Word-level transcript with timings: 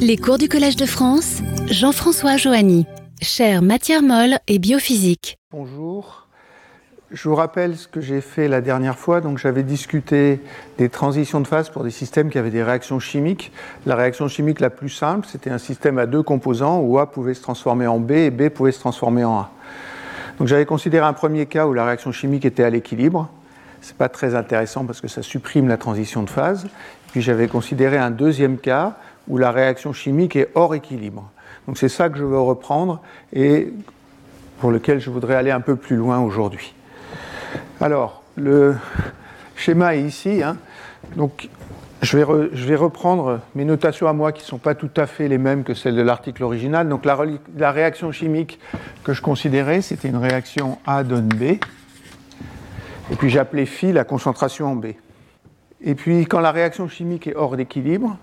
Les 0.00 0.16
cours 0.16 0.38
du 0.38 0.48
Collège 0.48 0.76
de 0.76 0.86
France, 0.86 1.40
Jean-François 1.66 2.36
Joanny, 2.36 2.86
chaire 3.20 3.62
matière 3.62 4.02
molle 4.02 4.38
et 4.46 4.58
biophysique. 4.58 5.38
Bonjour. 5.50 6.26
Je 7.10 7.28
vous 7.28 7.34
rappelle 7.34 7.76
ce 7.76 7.88
que 7.88 8.00
j'ai 8.00 8.20
fait 8.20 8.48
la 8.48 8.60
dernière 8.60 8.98
fois. 8.98 9.20
Donc, 9.20 9.38
j'avais 9.38 9.62
discuté 9.62 10.40
des 10.78 10.88
transitions 10.88 11.40
de 11.40 11.46
phase 11.46 11.70
pour 11.70 11.84
des 11.84 11.90
systèmes 11.90 12.30
qui 12.30 12.38
avaient 12.38 12.50
des 12.50 12.62
réactions 12.62 13.00
chimiques. 13.00 13.52
La 13.86 13.96
réaction 13.96 14.28
chimique 14.28 14.60
la 14.60 14.70
plus 14.70 14.90
simple, 14.90 15.26
c'était 15.30 15.50
un 15.50 15.58
système 15.58 15.98
à 15.98 16.06
deux 16.06 16.22
composants 16.22 16.80
où 16.80 16.98
A 16.98 17.10
pouvait 17.10 17.34
se 17.34 17.42
transformer 17.42 17.86
en 17.86 17.98
B 17.98 18.12
et 18.12 18.30
B 18.30 18.48
pouvait 18.48 18.72
se 18.72 18.80
transformer 18.80 19.24
en 19.24 19.38
A. 19.38 19.50
Donc, 20.38 20.48
j'avais 20.48 20.66
considéré 20.66 21.04
un 21.04 21.14
premier 21.14 21.46
cas 21.46 21.66
où 21.66 21.72
la 21.72 21.84
réaction 21.84 22.12
chimique 22.12 22.44
était 22.44 22.64
à 22.64 22.70
l'équilibre. 22.70 23.28
Ce 23.80 23.92
n'est 23.92 23.96
pas 23.96 24.08
très 24.08 24.34
intéressant 24.34 24.84
parce 24.84 25.00
que 25.00 25.08
ça 25.08 25.22
supprime 25.22 25.68
la 25.68 25.76
transition 25.76 26.22
de 26.22 26.30
phase. 26.30 26.66
Puis 27.12 27.22
j'avais 27.22 27.48
considéré 27.48 27.96
un 27.96 28.10
deuxième 28.10 28.58
cas 28.58 28.96
où 29.28 29.38
la 29.38 29.52
réaction 29.52 29.92
chimique 29.92 30.36
est 30.36 30.48
hors 30.54 30.74
équilibre. 30.74 31.30
Donc 31.66 31.78
c'est 31.78 31.88
ça 31.88 32.08
que 32.08 32.18
je 32.18 32.24
veux 32.24 32.40
reprendre 32.40 33.00
et 33.32 33.72
pour 34.60 34.70
lequel 34.70 35.00
je 35.00 35.10
voudrais 35.10 35.36
aller 35.36 35.50
un 35.50 35.60
peu 35.60 35.76
plus 35.76 35.96
loin 35.96 36.18
aujourd'hui. 36.18 36.74
Alors, 37.80 38.22
le 38.36 38.76
schéma 39.56 39.94
est 39.94 40.02
ici. 40.02 40.42
Hein. 40.42 40.56
Donc, 41.16 41.48
je 42.02 42.16
vais, 42.16 42.76
reprendre 42.76 43.40
mes 43.54 43.64
notations 43.64 44.06
à 44.06 44.12
moi 44.12 44.32
qui 44.32 44.42
ne 44.42 44.46
sont 44.46 44.58
pas 44.58 44.74
tout 44.74 44.90
à 44.96 45.06
fait 45.06 45.28
les 45.28 45.38
mêmes 45.38 45.64
que 45.64 45.74
celles 45.74 45.96
de 45.96 46.02
l'article 46.02 46.44
original. 46.44 46.88
Donc, 46.88 47.04
la, 47.04 47.18
la, 47.56 47.72
réaction 47.72 48.12
chimique 48.12 48.60
que 49.04 49.12
je 49.12 49.22
considérais, 49.22 49.80
c'était 49.80 50.08
une 50.08 50.16
réaction 50.16 50.78
A 50.86 51.02
donne 51.02 51.28
B. 51.28 51.42
Et 51.42 53.16
puis, 53.16 53.30
j'appelais 53.30 53.66
phi 53.66 53.92
la 53.92 54.04
concentration 54.04 54.72
en 54.72 54.76
B. 54.76 54.86
Et 55.80 55.94
puis, 55.94 56.26
quand 56.26 56.40
la 56.40 56.52
réaction 56.52 56.88
chimique 56.88 57.26
est 57.26 57.34
hors 57.34 57.56
d'équilibre, 57.56 58.16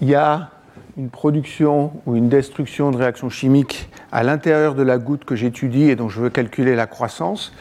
il 0.00 0.08
y 0.08 0.14
a 0.14 0.50
une 0.96 1.10
production 1.10 1.92
ou 2.06 2.16
une 2.16 2.28
destruction 2.28 2.90
de 2.90 2.96
réactions 2.96 3.28
chimiques 3.28 3.88
à 4.12 4.22
l'intérieur 4.22 4.74
de 4.74 4.82
la 4.82 4.98
goutte 4.98 5.24
que 5.24 5.34
j'étudie 5.34 5.90
et 5.90 5.96
dont 5.96 6.08
je 6.08 6.20
veux 6.20 6.30
calculer 6.30 6.76
la 6.76 6.86
croissance. 6.86 7.52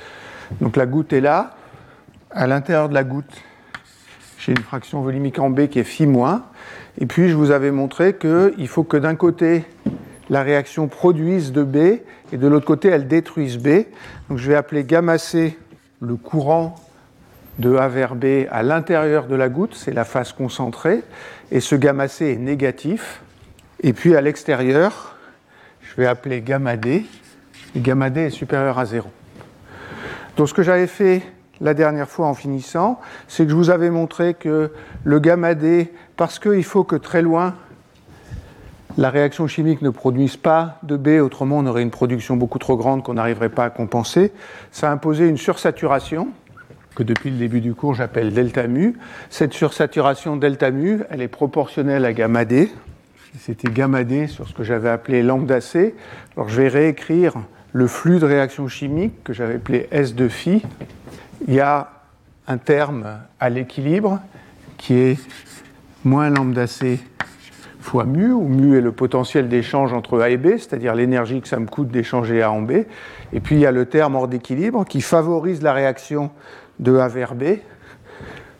Donc 0.62 0.76
la 0.76 0.86
goutte 0.86 1.14
est 1.14 1.22
là. 1.22 1.56
À 2.32 2.48
l'intérieur 2.48 2.90
de 2.90 2.94
la 2.94 3.04
goutte, 3.04 3.42
j'ai 4.40 4.52
une 4.52 4.60
fraction 4.60 5.02
volumique 5.02 5.40
en 5.40 5.50
B 5.50 5.68
qui 5.68 5.80
est 5.80 5.84
phi. 5.84 6.08
Et 7.00 7.06
puis 7.06 7.30
je 7.30 7.36
vous 7.36 7.52
avais 7.52 7.72
montré 7.72 8.16
qu'il 8.18 8.68
faut 8.68 8.84
que 8.84 8.98
d'un 8.98 9.16
côté, 9.16 9.66
la 10.30 10.44
réaction 10.44 10.88
produise 10.88 11.52
de 11.52 11.64
B 11.64 11.78
et 12.32 12.38
de 12.38 12.48
l'autre 12.48 12.66
côté, 12.66 12.90
elle 12.90 13.08
détruise 13.08 13.58
B. 13.58 13.86
Donc 14.30 14.38
je 14.38 14.48
vais 14.48 14.56
appeler 14.56 14.84
gamma 14.84 15.18
C 15.18 15.58
le 16.02 16.16
courant 16.16 16.76
de 17.60 17.76
A 17.76 17.88
vers 17.88 18.16
B 18.16 18.46
à 18.50 18.64
l'intérieur 18.64 19.28
de 19.28 19.36
la 19.36 19.50
goutte, 19.50 19.76
c'est 19.76 19.94
la 19.94 20.06
phase 20.06 20.34
concentrée, 20.34 21.04
et 21.52 21.60
ce 21.60 21.76
gamma 21.76 22.08
C 22.08 22.32
est 22.34 22.38
négatif. 22.38 23.22
Et 23.82 23.94
puis 23.94 24.16
à 24.16 24.22
l'extérieur, 24.22 25.16
je 25.82 25.96
vais 25.96 26.08
appeler 26.08 26.42
gamma 26.42 26.78
D, 26.78 27.06
gamma 27.76 28.10
D 28.10 28.22
est 28.22 28.30
supérieur 28.30 28.80
à 28.80 28.86
0. 28.86 29.08
Donc 30.38 30.50
ce 30.50 30.54
que 30.54 30.64
j'avais 30.64 30.88
fait 30.88 31.22
la 31.62 31.74
dernière 31.74 32.10
fois 32.10 32.28
en 32.28 32.34
finissant, 32.34 33.00
c'est 33.28 33.44
que 33.44 33.52
je 33.52 33.56
vous 33.56 33.70
avais 33.70 33.90
montré 33.90 34.34
que 34.34 34.72
le 35.04 35.20
gamma 35.20 35.54
D, 35.54 35.94
parce 36.18 36.40
qu'il 36.40 36.64
faut 36.64 36.84
que 36.84 36.96
très 36.96 37.22
loin, 37.22 37.56
la 38.98 39.10
réaction 39.10 39.48
chimique 39.48 39.82
ne 39.82 39.90
produise 39.90 40.38
pas 40.38 40.78
de 40.84 40.98
B, 40.98 41.22
autrement 41.22 41.58
on 41.60 41.66
aurait 41.66 41.82
une 41.82 41.92
production 41.92 42.36
beaucoup 42.36 42.60
trop 42.60 42.78
grande 42.78 43.04
qu'on 43.04 43.16
n'arriverait 43.16 43.50
pas 43.50 43.66
à 43.66 43.70
compenser, 43.70 44.32
ça 44.72 44.92
imposait 44.92 45.28
une 45.28 45.38
sursaturation 45.38 46.30
que 46.96 47.04
depuis 47.04 47.30
le 47.32 47.38
début 47.38 47.62
du 47.62 47.74
cours 47.74 47.94
j'appelle 47.94 48.34
delta 48.34 48.68
mu. 48.68 48.96
Cette 49.30 49.54
sursaturation 49.54 50.38
delta 50.38 50.72
mu, 50.72 51.02
elle 51.10 51.22
est 51.22 51.28
proportionnelle 51.28 52.06
à 52.06 52.14
gamma 52.14 52.46
d. 52.46 52.72
C'était 53.40 53.72
gamma 53.72 54.04
d 54.04 54.28
sur 54.28 54.48
ce 54.48 54.54
que 54.54 54.64
j'avais 54.64 54.90
appelé 54.90 55.24
lambda 55.24 55.62
c. 55.62 55.96
Alors 56.36 56.50
je 56.50 56.62
vais 56.62 56.68
réécrire 56.68 57.34
le 57.72 57.88
flux 57.88 58.20
de 58.20 58.26
réaction 58.26 58.68
chimique 58.68 59.24
que 59.24 59.34
j'avais 59.34 59.56
appelé 59.56 59.88
S 59.92 60.14
de 60.14 60.28
phi. 60.28 60.62
Il 61.48 61.54
y 61.54 61.60
a 61.60 61.90
un 62.48 62.58
terme 62.58 63.06
à 63.40 63.50
l'équilibre 63.50 64.20
qui 64.78 64.94
est 64.96 65.20
moins 66.04 66.30
lambda 66.30 66.68
c 66.68 67.00
fois 67.80 68.06
mu, 68.06 68.32
où 68.32 68.48
mu 68.48 68.78
est 68.78 68.82
le 68.82 68.94
potentiel 68.94 69.50
d'échange 69.50 69.92
entre 69.92 70.22
A 70.22 70.30
et 70.30 70.38
B, 70.38 70.58
c'est-à-dire 70.58 70.96
l'énergie 70.96 71.42
que 71.42 71.50
ça 71.50 71.60
me 71.60 71.66
coûte 71.66 71.90
d'échanger 71.90 72.42
A 72.42 72.50
en 72.50 72.62
B. 72.62 72.72
Et 73.34 73.40
puis 73.42 73.56
il 73.56 73.62
y 73.62 73.66
a 73.66 73.72
le 73.72 73.86
terme 73.86 74.16
hors 74.16 74.30
d'équilibre 74.30 74.86
qui 74.86 75.02
favorise 75.02 75.62
la 75.62 75.74
réaction 75.74 76.32
de 76.80 76.98
A 76.98 77.08
vers 77.08 77.36
B, 77.36 77.60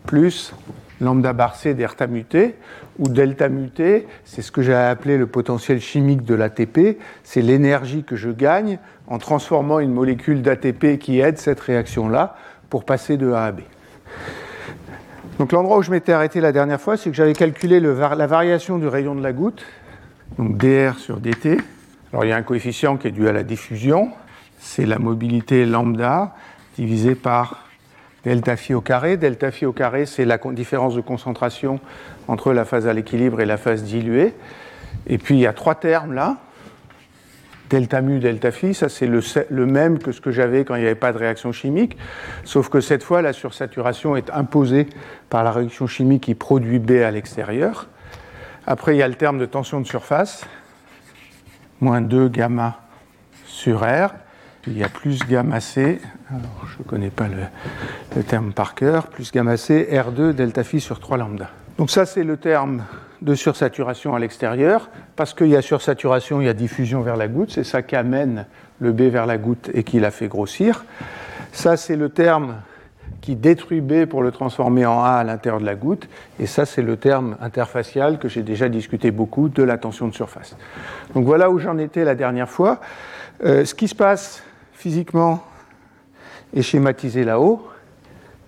plus 0.06 0.54
lambda 1.02 1.34
bar 1.34 1.56
C 1.56 1.74
delta 1.74 2.08
muté, 2.08 2.56
ou 3.00 3.10
delta 3.10 3.50
muté, 3.50 4.08
c'est 4.26 4.42
ce 4.42 4.52
que 4.52 4.62
j'ai 4.62 4.74
appelé 4.74 5.18
le 5.18 5.28
potentiel 5.28 5.82
chimique 5.82 6.24
de 6.24 6.36
l'ATP, 6.36 7.00
c'est 7.24 7.42
l'énergie 7.42 8.04
que 8.04 8.16
je 8.16 8.30
gagne 8.30 8.80
en 9.08 9.18
transformant 9.18 9.80
une 9.80 9.94
molécule 9.94 10.42
d'ATP 10.42 10.98
qui 11.00 11.20
aide 11.20 11.38
cette 11.38 11.60
réaction-là 11.60 12.36
pour 12.70 12.86
passer 12.86 13.18
de 13.18 13.32
A 13.32 13.46
à 13.46 13.52
B. 13.52 13.62
Donc 15.40 15.52
l'endroit 15.52 15.78
où 15.78 15.82
je 15.82 15.92
m'étais 15.92 16.14
arrêté 16.14 16.40
la 16.40 16.52
dernière 16.52 16.80
fois, 16.80 16.96
c'est 16.96 17.10
que 17.10 17.16
j'avais 17.16 17.34
calculé 17.34 17.80
la 17.80 18.28
variation 18.28 18.78
du 18.78 18.88
rayon 18.88 19.16
de 19.16 19.24
la 19.24 19.34
goutte, 19.34 19.66
donc 20.38 20.58
dr 20.58 20.98
sur 21.00 21.20
dt. 21.20 21.58
Alors 22.12 22.26
il 22.26 22.30
y 22.30 22.32
a 22.32 22.38
un 22.38 22.44
coefficient 22.44 22.98
qui 22.98 23.08
est 23.08 23.12
dû 23.12 23.28
à 23.28 23.32
la 23.32 23.44
diffusion, 23.44 24.12
c'est 24.60 24.86
la 24.86 25.00
mobilité 25.00 25.66
lambda 25.66 26.36
divisé 26.78 27.16
par 27.16 27.68
delta 28.26 28.56
phi 28.56 28.74
au 28.74 28.82
carré. 28.82 29.18
Delta 29.18 29.52
phi 29.52 29.66
au 29.66 29.74
carré, 29.74 30.06
c'est 30.06 30.26
la 30.26 30.38
différence 30.38 30.96
de 30.96 31.02
concentration 31.02 31.80
entre 32.28 32.54
la 32.54 32.66
phase 32.66 32.88
à 32.88 32.94
l'équilibre 32.94 33.42
et 33.42 33.46
la 33.46 33.58
phase 33.58 33.84
diluée. 33.84 34.34
Et 35.08 35.18
puis 35.18 35.36
il 35.36 35.42
y 35.42 35.48
a 35.48 35.54
trois 35.54 35.76
termes 35.76 36.14
là. 36.14 36.38
Delta 37.70 38.02
mu, 38.02 38.20
delta 38.20 38.52
phi, 38.52 38.76
ça 38.76 38.88
c'est 38.88 39.08
le, 39.08 39.66
même 39.66 39.98
que 39.98 40.12
ce 40.12 40.22
que 40.22 40.30
j'avais 40.30 40.64
quand 40.64 40.76
il 40.76 40.82
n'y 40.82 40.86
avait 40.86 40.94
pas 40.94 41.12
de 41.12 41.18
réaction 41.18 41.52
chimique, 41.52 41.98
sauf 42.44 42.70
que 42.70 42.82
cette 42.82 43.02
fois 43.02 43.24
la 43.24 43.34
sursaturation 43.34 44.16
est 44.16 44.30
imposée 44.30 44.88
par 45.30 45.44
la 45.44 45.52
réaction 45.52 45.88
chimique 45.88 46.24
qui 46.24 46.36
produit 46.36 46.78
B 46.78 47.02
à 47.04 47.10
l'extérieur. 47.10 47.88
Après 48.68 48.94
il 48.94 49.00
y 49.00 49.02
a 49.02 49.08
le 49.08 49.16
terme 49.16 49.40
de 49.40 49.46
tension 49.46 49.82
de 49.82 49.88
surface, 49.88 50.46
moins 51.82 52.02
2 52.02 52.28
gamma 52.28 52.80
sur 53.46 53.80
R, 53.80 54.14
il 54.68 54.78
y 54.78 54.84
a 54.84 54.90
plus 54.90 55.20
gamma 55.28 55.60
C, 55.60 56.00
je 56.32 56.80
ne 56.80 56.84
connais 56.88 57.10
pas 57.10 57.28
le, 57.28 58.24
terme 58.24 58.54
par 58.54 58.76
cœur, 58.76 59.08
plus 59.08 59.32
gamma 59.32 59.58
C, 59.58 59.88
R2 59.92 60.34
delta 60.34 60.64
phi 60.64 60.80
sur 60.80 61.00
3 61.00 61.18
lambda. 61.18 61.50
Donc 61.78 61.90
ça 61.90 62.06
c'est 62.06 62.24
le 62.24 62.38
terme 62.38 62.84
de 63.22 63.36
sursaturation 63.36 64.16
à 64.16 64.20
l'extérieur. 64.20 64.90
Parce 65.16 65.34
qu'il 65.34 65.48
y 65.48 65.56
a 65.56 65.62
sursaturation, 65.62 66.42
il 66.42 66.46
y 66.46 66.50
a 66.50 66.54
diffusion 66.54 67.02
vers 67.02 67.18
la 67.18 67.28
goutte, 67.28 67.52
c'est 67.52 67.64
ça 67.64 67.82
qui 67.82 67.96
amène 67.96 68.46
le 68.80 68.92
B 68.92 69.02
vers 69.04 69.26
la 69.26 69.38
goutte 69.38 69.70
et 69.74 69.84
qui 69.84 70.00
la 70.00 70.12
fait 70.12 70.28
grossir. 70.28 70.86
Ça 71.52 71.78
c'est 71.78 71.96
le 71.96 72.10
terme 72.10 72.56
qui 73.24 73.36
détruit 73.38 73.80
B 73.80 74.06
pour 74.06 74.22
le 74.22 74.32
transformer 74.32 74.86
en 74.86 75.02
A 75.02 75.12
à 75.12 75.24
l'intérieur 75.24 75.62
de 75.62 75.66
la 75.66 75.76
goutte. 75.76 76.10
Et 76.40 76.46
ça, 76.46 76.66
c'est 76.66 76.82
le 76.82 76.98
terme 76.98 77.38
interfacial 77.40 78.20
que 78.20 78.28
j'ai 78.28 78.44
déjà 78.44 78.68
discuté 78.68 79.12
beaucoup 79.12 79.48
de 79.48 79.64
la 79.64 79.78
tension 79.78 80.10
de 80.10 80.14
surface. 80.14 80.58
Donc 81.16 81.24
voilà 81.24 81.50
où 81.50 81.58
j'en 81.58 81.78
étais 81.78 82.04
la 82.04 82.16
dernière 82.16 82.50
fois. 82.50 82.82
Euh, 83.46 83.64
ce 83.64 83.76
qui 83.76 83.88
se 83.88 83.96
passe 83.96 84.44
physiquement 84.84 85.42
est 86.54 86.62
schématisé 86.62 87.24
là-haut. 87.24 87.66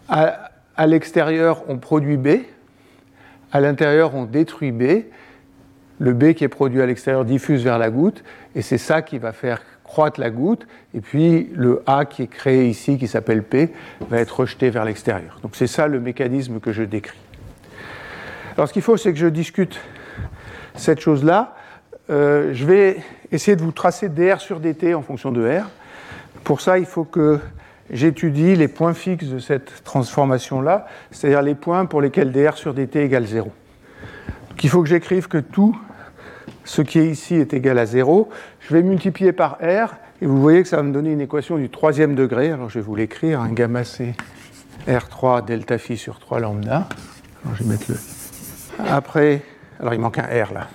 À, 0.10 0.86
l'extérieur, 0.86 1.64
on 1.70 1.78
produit 1.78 2.18
B. 2.18 2.40
À 3.54 3.62
l'intérieur, 3.62 4.16
on 4.16 4.26
détruit 4.26 4.74
B. 4.74 5.06
Le 6.00 6.12
B 6.12 6.34
qui 6.34 6.44
est 6.44 6.50
produit 6.50 6.82
à 6.82 6.86
l'extérieur 6.86 7.24
diffuse 7.24 7.64
vers 7.64 7.78
la 7.78 7.90
goutte. 7.90 8.26
Et 8.54 8.62
c'est 8.62 8.78
ça 8.78 9.02
qui 9.02 9.18
va 9.18 9.32
faire 9.32 9.62
croître 9.86 10.20
la 10.20 10.30
goutte. 10.30 10.68
Et 10.94 11.00
puis 11.00 11.50
le 11.54 11.82
A 11.88 12.04
qui 12.04 12.24
est 12.24 12.28
créé 12.28 12.68
ici, 12.68 12.98
qui 12.98 13.08
s'appelle 13.08 13.42
P, 13.42 13.72
va 14.10 14.20
être 14.20 14.42
rejeté 14.42 14.70
vers 14.70 14.84
l'extérieur. 14.84 15.40
Donc 15.42 15.56
c'est 15.56 15.68
ça 15.68 15.88
le 15.88 16.02
mécanisme 16.02 16.60
que 16.60 16.74
je 16.74 16.84
décris. 16.84 17.18
Alors 18.58 18.68
ce 18.68 18.74
qu'il 18.74 18.82
faut, 18.82 18.98
c'est 18.98 19.14
que 19.14 19.20
je 19.20 19.28
discute 19.28 19.80
cette 20.76 21.00
chose-là. 21.00 21.56
Euh, 22.10 22.54
je 22.54 22.66
vais 22.66 22.98
essayer 23.32 23.56
de 23.56 23.62
vous 23.62 23.72
tracer 23.72 24.10
dr 24.10 24.42
sur 24.42 24.60
dt 24.60 24.94
en 24.94 25.02
fonction 25.02 25.32
de 25.32 25.42
R. 25.48 25.70
Pour 26.44 26.62
ça, 26.62 26.78
il 26.78 26.86
faut 26.86 27.06
que 27.06 27.40
j'étudie 27.90 28.56
les 28.56 28.68
points 28.68 28.94
fixes 28.94 29.28
de 29.28 29.40
cette 29.40 29.84
transformation-là, 29.84 30.88
c'est-à-dire 31.12 31.42
les 31.42 31.56
points 31.56 31.86
pour 31.86 32.02
lesquels 32.02 32.32
dr 32.32 32.58
sur 32.58 32.74
dt 32.74 32.98
égale 32.98 33.26
0. 33.26 33.52
Donc 34.50 34.64
il 34.64 34.70
faut 34.70 34.82
que 34.82 34.90
j'écrive 34.90 35.28
que 35.28 35.38
tout 35.38 35.78
ce 36.64 36.82
qui 36.82 37.00
est 37.00 37.08
ici 37.08 37.36
est 37.36 37.54
égal 37.54 37.78
à 37.78 37.86
0. 37.86 38.30
Je 38.60 38.74
vais 38.74 38.82
multiplier 38.82 39.34
par 39.34 39.58
r, 39.62 39.96
et 40.22 40.26
vous 40.26 40.40
voyez 40.42 40.64
que 40.64 40.68
ça 40.68 40.78
va 40.78 40.84
me 40.84 40.94
donner 40.94 41.12
une 41.12 41.22
équation 41.22 41.58
du 41.58 41.70
troisième 41.70 42.16
degré. 42.16 42.52
Alors 42.52 42.70
je 42.70 42.80
vais 42.80 42.86
vous 42.86 42.96
l'écrire, 42.96 43.42
un 43.42 43.52
gamma 43.52 43.84
c 43.84 44.16
r3 44.88 45.46
delta 45.46 45.78
phi 45.78 45.98
sur 45.98 46.20
3 46.20 46.40
lambda. 46.40 46.88
Alors 47.44 47.56
je 47.58 47.64
vais 47.64 47.70
mettre 47.70 47.86
le... 47.90 47.98
Après, 48.90 49.42
alors 49.80 49.94
il 49.94 50.00
manque 50.00 50.18
un 50.18 50.24
r 50.24 50.54
là. 50.54 50.68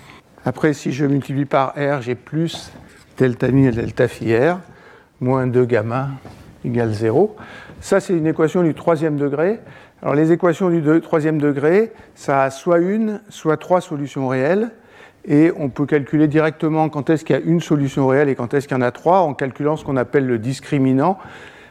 Après, 0.44 0.72
si 0.72 0.92
je 0.92 1.04
multiplie 1.04 1.44
par 1.44 1.74
r, 1.76 2.02
j'ai 2.02 2.14
plus 2.14 2.72
delta 3.18 3.48
mi 3.48 3.66
et 3.66 3.72
delta 3.72 4.08
phi 4.08 4.36
r 4.36 4.58
moins 5.20 5.46
2 5.46 5.64
gamma 5.66 6.08
égale 6.64 6.92
0. 6.92 7.36
Ça, 7.80 8.00
c'est 8.00 8.16
une 8.16 8.26
équation 8.26 8.62
du 8.62 8.74
troisième 8.74 9.16
degré. 9.16 9.60
Alors, 10.02 10.14
les 10.14 10.32
équations 10.32 10.70
du 10.70 10.82
troisième 11.00 11.40
degré, 11.40 11.92
ça 12.14 12.42
a 12.42 12.50
soit 12.50 12.78
une, 12.78 13.20
soit 13.28 13.56
trois 13.56 13.80
solutions 13.80 14.28
réelles. 14.28 14.70
et 15.26 15.52
on 15.58 15.68
peut 15.68 15.84
calculer 15.84 16.28
directement 16.28 16.88
quand 16.88 17.10
est-ce 17.10 17.26
qu'il 17.26 17.36
y 17.36 17.38
a 17.38 17.42
une 17.42 17.60
solution 17.60 18.06
réelle 18.06 18.30
et 18.30 18.34
quand 18.34 18.54
est-ce 18.54 18.66
qu'il 18.66 18.76
y 18.76 18.80
en 18.80 18.82
a 18.82 18.90
trois 18.90 19.20
en 19.20 19.34
calculant 19.34 19.76
ce 19.76 19.84
qu'on 19.84 19.98
appelle 19.98 20.26
le 20.26 20.38
discriminant. 20.38 21.18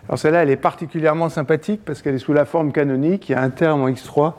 Alors 0.08 0.20
celle-là, 0.20 0.44
elle 0.44 0.52
est 0.52 0.56
particulièrement 0.56 1.30
sympathique 1.30 1.82
parce 1.84 2.04
qu'elle 2.04 2.14
est 2.14 2.20
sous 2.20 2.34
la 2.34 2.46
forme 2.46 2.72
canonique. 2.72 3.30
Il 3.30 3.32
y 3.32 3.36
a 3.36 3.42
un 3.42 3.50
terme 3.50 3.82
en 3.82 3.90
x3, 3.90 4.34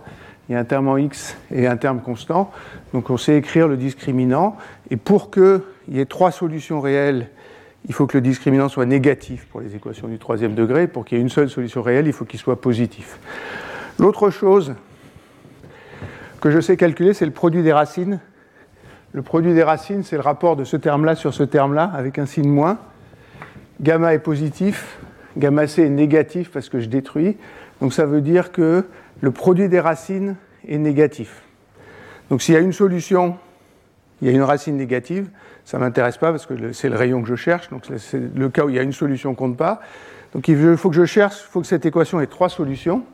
il 0.48 0.52
y 0.52 0.56
a 0.56 0.60
un 0.60 0.64
terme 0.64 0.88
en 0.88 0.96
x 0.96 1.36
et 1.52 1.66
un 1.66 1.76
terme 1.76 2.00
constant. 2.00 2.52
Donc 2.92 3.10
on 3.10 3.16
sait 3.16 3.36
écrire 3.36 3.66
le 3.66 3.76
discriminant. 3.76 4.56
Et 4.90 4.96
pour 4.96 5.32
qu'il 5.32 5.60
y 5.88 5.98
ait 5.98 6.06
trois 6.06 6.30
solutions 6.30 6.80
réelles, 6.80 7.28
il 7.88 7.94
faut 7.94 8.06
que 8.06 8.16
le 8.16 8.20
discriminant 8.20 8.68
soit 8.68 8.86
négatif 8.86 9.46
pour 9.46 9.60
les 9.60 9.74
équations 9.74 10.08
du 10.08 10.18
troisième 10.18 10.54
degré. 10.54 10.86
Pour 10.86 11.04
qu'il 11.04 11.18
y 11.18 11.20
ait 11.20 11.22
une 11.22 11.30
seule 11.30 11.48
solution 11.48 11.82
réelle, 11.82 12.06
il 12.06 12.12
faut 12.12 12.24
qu'il 12.24 12.38
soit 12.38 12.60
positif. 12.60 13.18
L'autre 13.98 14.30
chose 14.30 14.74
que 16.40 16.50
je 16.50 16.60
sais 16.60 16.76
calculer, 16.76 17.14
c'est 17.14 17.26
le 17.26 17.32
produit 17.32 17.62
des 17.62 17.72
racines 17.72 18.20
le 19.12 19.22
produit 19.22 19.54
des 19.54 19.62
racines, 19.62 20.04
c'est 20.04 20.16
le 20.16 20.22
rapport 20.22 20.56
de 20.56 20.64
ce 20.64 20.76
terme-là 20.76 21.16
sur 21.16 21.34
ce 21.34 21.42
terme-là, 21.42 21.90
avec 21.94 22.18
un 22.18 22.26
signe 22.26 22.48
moins. 22.48 22.78
Gamma 23.80 24.14
est 24.14 24.20
positif, 24.20 24.98
gamma 25.36 25.66
c 25.66 25.82
est 25.82 25.88
négatif 25.88 26.50
parce 26.50 26.68
que 26.68 26.80
je 26.80 26.86
détruis. 26.86 27.36
Donc 27.80 27.92
ça 27.92 28.06
veut 28.06 28.20
dire 28.20 28.52
que 28.52 28.84
le 29.20 29.30
produit 29.32 29.68
des 29.68 29.80
racines 29.80 30.36
est 30.68 30.78
négatif. 30.78 31.42
Donc 32.28 32.42
s'il 32.42 32.54
y 32.54 32.56
a 32.56 32.60
une 32.60 32.72
solution, 32.72 33.36
il 34.22 34.28
y 34.28 34.30
a 34.30 34.34
une 34.34 34.42
racine 34.42 34.76
négative, 34.76 35.28
ça 35.70 35.78
ne 35.78 35.84
m'intéresse 35.84 36.18
pas 36.18 36.32
parce 36.32 36.46
que 36.46 36.72
c'est 36.72 36.88
le 36.88 36.96
rayon 36.96 37.22
que 37.22 37.28
je 37.28 37.36
cherche. 37.36 37.70
Donc 37.70 37.84
c'est 37.96 38.20
le 38.34 38.48
cas 38.48 38.64
où 38.64 38.70
il 38.70 38.74
y 38.74 38.78
a 38.80 38.82
une 38.82 38.92
solution 38.92 39.36
compte 39.36 39.56
pas. 39.56 39.80
Donc 40.34 40.48
il 40.48 40.76
faut 40.76 40.90
que 40.90 40.96
je 40.96 41.04
cherche, 41.04 41.36
il 41.46 41.48
faut 41.48 41.60
que 41.60 41.66
cette 41.68 41.86
équation 41.86 42.20
ait 42.20 42.26
trois 42.26 42.48
solutions. 42.48 43.04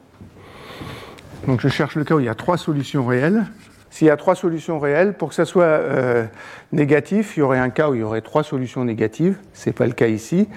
Donc 1.47 1.61
je 1.61 1.69
cherche 1.69 1.97
le 1.97 2.05
cas 2.05 2.15
où 2.15 2.21
il 2.21 2.25
y 2.25 2.31
a 2.31 2.35
trois 2.35 2.57
solutions 2.57 3.05
réelles. 3.05 3.45
S'il 3.91 4.07
y 4.07 4.11
a 4.11 4.17
trois 4.17 4.35
solutions 4.35 4.79
réelles, 4.79 5.13
pour 5.13 5.29
que 5.29 5.35
ça 5.35 5.45
soit 5.45 5.65
euh, 5.65 6.25
négatif, 6.73 7.37
il 7.37 7.41
y 7.41 7.43
aurait 7.43 7.59
un 7.59 7.69
cas 7.69 7.91
où 7.91 7.95
il 7.95 8.01
y 8.01 8.03
aurait 8.03 8.23
trois 8.23 8.43
solutions 8.43 8.87
négatives. 8.87 9.37
Ce 9.53 9.69
n'est 9.69 9.75
pas 9.75 9.87
le 9.87 9.93
cas 9.93 10.07
ici. 10.07 10.49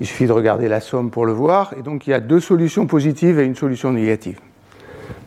Il 0.00 0.08
suffit 0.08 0.26
de 0.26 0.32
regarder 0.32 0.66
la 0.66 0.80
somme 0.80 1.12
pour 1.12 1.24
le 1.24 1.32
voir. 1.32 1.72
Et 1.78 1.82
donc 1.82 2.08
il 2.08 2.10
y 2.10 2.14
a 2.14 2.20
deux 2.20 2.40
solutions 2.40 2.88
positives 2.88 3.38
et 3.38 3.44
une 3.44 3.54
solution 3.54 3.92
négative. 3.92 4.40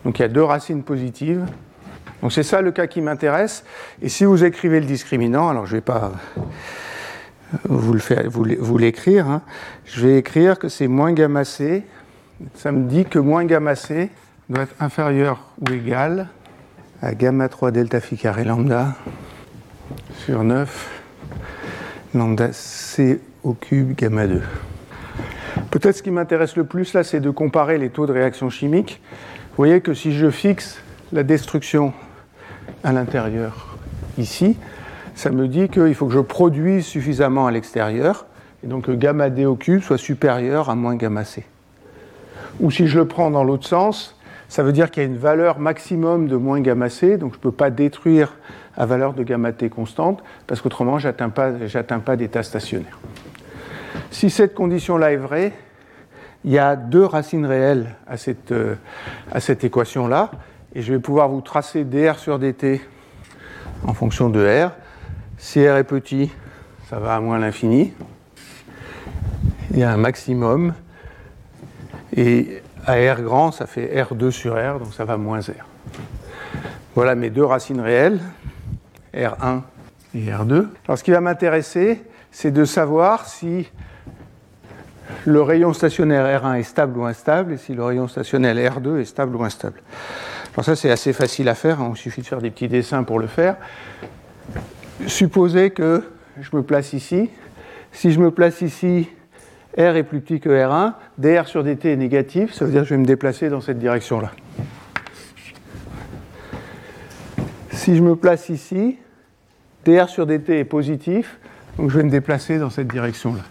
Donc 0.04 0.20
il 0.20 0.24
y 0.24 0.26
a 0.26 0.30
deux 0.30 0.44
racines 0.44 0.84
positives. 0.84 1.46
Donc 2.22 2.34
c'est 2.34 2.44
ça 2.44 2.62
le 2.62 2.72
cas 2.72 2.88
qui 2.88 3.02
m'intéresse. 3.02 3.64
Et 4.02 4.10
si 4.10 4.26
vous 4.26 4.44
écrivez 4.44 4.80
le 4.80 4.86
discriminant, 4.86 5.50
alors 5.50 5.66
je 5.66 5.74
ne 5.74 5.78
vais 5.78 5.82
pas 5.82 6.12
faire, 8.00 8.24
vous 8.30 8.78
l'écrire, 8.78 9.28
hein. 9.30 9.42
je 9.86 10.06
vais 10.06 10.18
écrire 10.18 10.58
que 10.58 10.70
c'est 10.70 10.88
moins 10.88 11.14
gamma 11.14 11.46
c. 11.46 11.84
Ça 12.56 12.72
me 12.72 12.88
dit 12.88 13.06
que 13.06 13.20
moins 13.20 13.46
gamma 13.46 13.76
c 13.76 14.10
doit 14.50 14.64
être 14.64 14.76
inférieur 14.80 15.52
ou 15.62 15.72
égal 15.72 16.28
à 17.02 17.14
gamma 17.14 17.50
3 17.50 17.72
delta 17.72 18.00
phi 18.00 18.18
carré 18.18 18.44
lambda 18.44 18.96
sur 20.26 20.44
9 20.44 21.02
lambda 22.16 22.52
c 22.52 23.20
au 23.44 23.54
cube 23.54 23.96
gamma 23.96 24.28
2. 24.28 24.42
Peut-être 25.72 25.96
ce 25.96 26.04
qui 26.04 26.12
m'intéresse 26.12 26.56
le 26.56 26.64
plus 26.64 26.94
là, 26.94 27.04
c'est 27.04 27.20
de 27.20 27.30
comparer 27.30 27.78
les 27.78 27.90
taux 27.90 28.06
de 28.06 28.12
réaction 28.12 28.50
chimique. 28.50 29.02
Vous 29.52 29.58
voyez 29.58 29.82
que 29.82 29.94
si 29.94 30.14
je 30.14 30.30
fixe 30.30 30.80
la 31.12 31.24
destruction 31.24 31.94
à 32.88 32.94
l'intérieur 32.94 33.76
ici, 34.18 34.58
ça 35.14 35.30
me 35.30 35.50
dit 35.50 35.68
qu'il 35.68 35.94
faut 35.94 36.08
que 36.08 36.14
je 36.14 36.22
produise 36.22 36.86
suffisamment 36.86 37.46
à 37.46 37.52
l'extérieur, 37.52 38.26
et 38.64 38.68
donc 38.68 38.86
que 38.86 38.94
gamma 38.94 39.30
d 39.30 39.46
au 39.46 39.56
cube 39.56 39.82
soit 39.82 39.98
supérieur 39.98 40.70
à 40.70 40.76
moins 40.76 40.96
gamma 40.96 41.26
c. 41.26 41.44
Ou 42.62 42.72
si 42.72 42.88
je 42.88 43.00
le 43.00 43.06
prends 43.06 43.30
dans 43.30 43.44
l'autre 43.44 43.68
sens, 43.68 44.16
ça 44.48 44.64
veut 44.64 44.72
dire 44.72 44.90
qu'il 44.90 45.04
y 45.04 45.06
a 45.06 45.10
une 45.10 45.18
valeur 45.18 45.60
maximum 45.60 46.30
de 46.30 46.38
moins 46.38 46.62
gamma 46.62 46.90
c, 46.90 47.18
donc 47.18 47.34
je 47.34 47.38
ne 47.40 47.42
peux 47.42 47.52
pas 47.52 47.72
détruire 47.72 48.34
à 48.78 48.86
valeur 48.86 49.14
de 49.14 49.24
gamma 49.24 49.52
t 49.52 49.68
constante, 49.68 50.24
parce 50.48 50.62
qu'autrement, 50.62 50.98
je 50.98 51.10
n'atteins 51.10 51.30
pas, 51.30 51.52
pas 52.06 52.16
d'état 52.16 52.42
stationnaire. 52.42 53.00
Si 54.12 54.30
cette 54.30 54.56
condition-là 54.56 55.12
est 55.12 55.18
vraie, 55.18 55.52
il 56.46 56.52
y 56.52 56.58
a 56.58 56.78
deux 56.78 57.04
racines 57.04 57.46
réelles 57.46 57.96
à 58.08 58.16
cette, 58.16 58.54
euh, 58.54 58.76
à 59.30 59.42
cette 59.42 59.66
équation-là, 59.66 60.32
et 60.78 60.84
je 60.84 60.94
vais 60.94 61.00
pouvoir 61.00 61.28
vous 61.28 61.42
tracer 61.42 61.84
dr 61.84 62.20
sur 62.20 62.38
dt 62.38 62.82
en 63.84 63.96
fonction 63.96 64.30
de 64.30 64.68
r. 64.68 64.72
Si 65.40 65.68
r 65.68 65.76
est 65.76 65.84
petit, 65.84 66.32
ça 66.88 67.00
va 67.00 67.16
à 67.16 67.20
moins 67.20 67.40
l'infini. 67.40 67.94
Il 69.72 69.80
y 69.80 69.84
a 69.84 69.92
un 69.92 69.98
maximum. 69.98 70.76
Et 72.16 72.62
à 72.86 72.94
R 72.94 73.24
grand, 73.24 73.52
ça 73.52 73.66
fait 73.66 73.88
R2 73.88 74.30
sur 74.30 74.54
R, 74.54 74.78
donc 74.78 74.94
ça 74.94 75.04
va 75.04 75.18
moins 75.18 75.40
R. 75.40 75.66
Voilà 76.94 77.16
mes 77.16 77.32
deux 77.32 77.44
racines 77.44 77.82
réelles, 77.82 78.20
R1 79.16 79.62
et 80.14 80.26
R2. 80.28 80.68
Alors 80.88 81.00
ce 81.00 81.04
qui 81.04 81.12
va 81.12 81.22
m'intéresser, 81.22 82.04
c'est 82.32 82.52
de 82.52 82.66
savoir 82.66 83.26
si 83.26 83.68
le 85.26 85.42
rayon 85.42 85.74
stationnaire 85.74 86.44
R1 86.44 86.60
est 86.60 86.64
stable 86.64 87.00
ou 87.00 87.06
instable, 87.06 87.54
et 87.54 87.58
si 87.58 87.74
le 87.74 87.84
rayon 87.84 88.08
stationnaire 88.08 88.56
R2 88.56 89.00
est 89.00 89.06
stable 89.06 89.36
ou 89.36 89.44
instable. 89.44 89.82
Alors 90.58 90.66
ça, 90.66 90.76
c'est 90.76 90.90
assez 90.90 91.14
facile 91.14 91.50
à 91.50 91.54
faire, 91.54 91.82
hein. 91.82 91.92
il 91.94 91.98
suffit 91.98 92.22
de 92.22 92.26
faire 92.26 92.42
des 92.42 92.50
petits 92.50 92.68
dessins 92.68 93.04
pour 93.04 93.20
le 93.20 93.28
faire. 93.28 93.58
Supposez 95.06 95.70
que 95.70 96.04
je 96.42 96.50
me 96.56 96.64
place 96.64 96.94
ici. 96.94 97.30
Si 97.92 98.12
je 98.12 98.20
me 98.20 98.32
place 98.32 98.62
ici, 98.62 99.08
R 99.78 99.96
est 99.96 100.04
plus 100.04 100.20
petit 100.20 100.40
que 100.40 100.50
R1, 100.50 100.94
dr 101.20 101.48
sur 101.48 101.64
dt 101.64 101.92
est 101.92 101.96
négatif, 101.96 102.56
ça 102.56 102.66
veut 102.66 102.72
dire 102.72 102.82
que 102.82 102.88
je 102.88 102.96
vais 102.96 103.00
me 103.00 103.06
déplacer 103.06 103.50
dans 103.50 103.62
cette 103.62 103.78
direction-là. 103.78 104.32
Si 107.70 107.96
je 107.96 108.02
me 108.02 108.16
place 108.16 108.50
ici, 108.50 108.98
dr 109.86 110.10
sur 110.10 110.26
dt 110.26 110.58
est 110.58 110.66
positif, 110.66 111.38
donc 111.78 111.92
je 111.92 111.98
vais 112.00 112.04
me 112.04 112.10
déplacer 112.10 112.58
dans 112.58 112.72
cette 112.72 112.88
direction-là. 112.88 113.44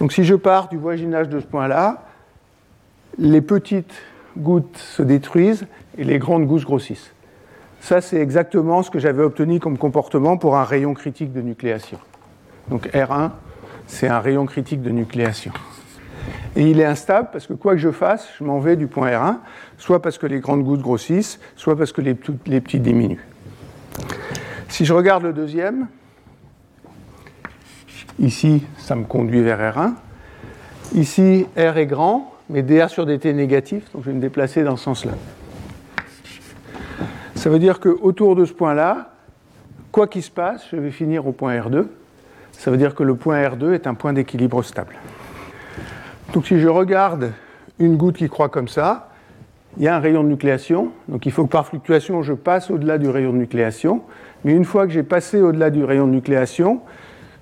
Donc 0.00 0.12
si 0.12 0.24
je 0.24 0.34
pars 0.34 0.68
du 0.68 0.76
voisinage 0.76 1.30
de 1.30 1.40
ce 1.40 1.46
point-là, 1.46 2.04
les 3.16 3.40
petites 3.40 3.94
gouttes 4.36 4.76
se 4.76 5.02
détruisent 5.02 5.66
et 5.98 6.04
les 6.04 6.18
grandes 6.18 6.46
gouttes 6.46 6.64
grossissent. 6.64 7.12
Ça, 7.80 8.00
c'est 8.00 8.20
exactement 8.20 8.82
ce 8.82 8.90
que 8.90 8.98
j'avais 8.98 9.22
obtenu 9.22 9.60
comme 9.60 9.78
comportement 9.78 10.36
pour 10.36 10.56
un 10.56 10.64
rayon 10.64 10.94
critique 10.94 11.32
de 11.32 11.40
nucléation. 11.40 11.98
Donc 12.68 12.88
R1 12.88 13.30
c'est 13.86 14.08
un 14.08 14.20
rayon 14.20 14.46
critique 14.46 14.82
de 14.82 14.90
nucléation. 14.90 15.52
Et 16.56 16.70
il 16.70 16.80
est 16.80 16.84
instable 16.84 17.28
parce 17.32 17.46
que 17.46 17.52
quoi 17.52 17.72
que 17.72 17.78
je 17.78 17.90
fasse, 17.90 18.28
je 18.38 18.44
m'en 18.44 18.58
vais 18.58 18.76
du 18.76 18.86
point 18.86 19.10
R1, 19.10 19.36
soit 19.78 20.02
parce 20.02 20.18
que 20.18 20.26
les 20.26 20.40
grandes 20.40 20.64
gouttes 20.64 20.80
grossissent, 20.80 21.38
soit 21.54 21.76
parce 21.76 21.92
que 21.92 22.00
les, 22.00 22.16
les 22.46 22.60
petits 22.60 22.80
diminuent. 22.80 23.24
Si 24.68 24.84
je 24.84 24.92
regarde 24.92 25.22
le 25.22 25.32
deuxième, 25.32 25.86
ici, 28.18 28.64
ça 28.78 28.96
me 28.96 29.04
conduit 29.04 29.42
vers 29.42 29.60
R1. 29.60 29.92
Ici, 30.94 31.46
R 31.56 31.76
est 31.76 31.86
grand, 31.86 32.32
mais 32.48 32.62
dr 32.62 32.88
sur 32.88 33.06
dt 33.06 33.26
est 33.26 33.32
négatif, 33.32 33.92
donc 33.92 34.04
je 34.04 34.10
vais 34.10 34.16
me 34.16 34.20
déplacer 34.20 34.62
dans 34.62 34.76
ce 34.76 34.84
sens-là. 34.84 35.12
Ça 37.46 37.52
veut 37.52 37.60
dire 37.60 37.78
qu'autour 37.78 38.34
de 38.34 38.44
ce 38.44 38.52
point-là, 38.52 39.12
quoi 39.92 40.08
qu'il 40.08 40.24
se 40.24 40.32
passe, 40.32 40.66
je 40.72 40.78
vais 40.78 40.90
finir 40.90 41.28
au 41.28 41.30
point 41.30 41.56
R2 41.56 41.86
ça 42.50 42.72
veut 42.72 42.76
dire 42.76 42.96
que 42.96 43.04
le 43.04 43.14
point 43.14 43.40
R2 43.40 43.72
est 43.72 43.86
un 43.86 43.94
point 43.94 44.12
d'équilibre 44.12 44.64
stable. 44.64 44.96
Donc 46.34 46.46
si 46.46 46.58
je 46.58 46.66
regarde 46.66 47.30
une 47.78 47.96
goutte 47.96 48.16
qui 48.16 48.28
croît 48.28 48.48
comme 48.48 48.66
ça, 48.66 49.10
il 49.76 49.84
y 49.84 49.86
a 49.86 49.94
un 49.94 50.00
rayon 50.00 50.24
de 50.24 50.28
nucléation, 50.28 50.90
donc 51.06 51.24
il 51.24 51.30
faut 51.30 51.46
que 51.46 51.52
par 51.52 51.68
fluctuation 51.68 52.20
je 52.24 52.32
passe 52.32 52.68
au-delà 52.68 52.98
du 52.98 53.08
rayon 53.08 53.32
de 53.32 53.38
nucléation, 53.38 54.02
mais 54.44 54.52
une 54.52 54.64
fois 54.64 54.84
que 54.88 54.92
j'ai 54.92 55.04
passé 55.04 55.40
au-delà 55.40 55.70
du 55.70 55.84
rayon 55.84 56.08
de 56.08 56.12
nucléation, 56.14 56.80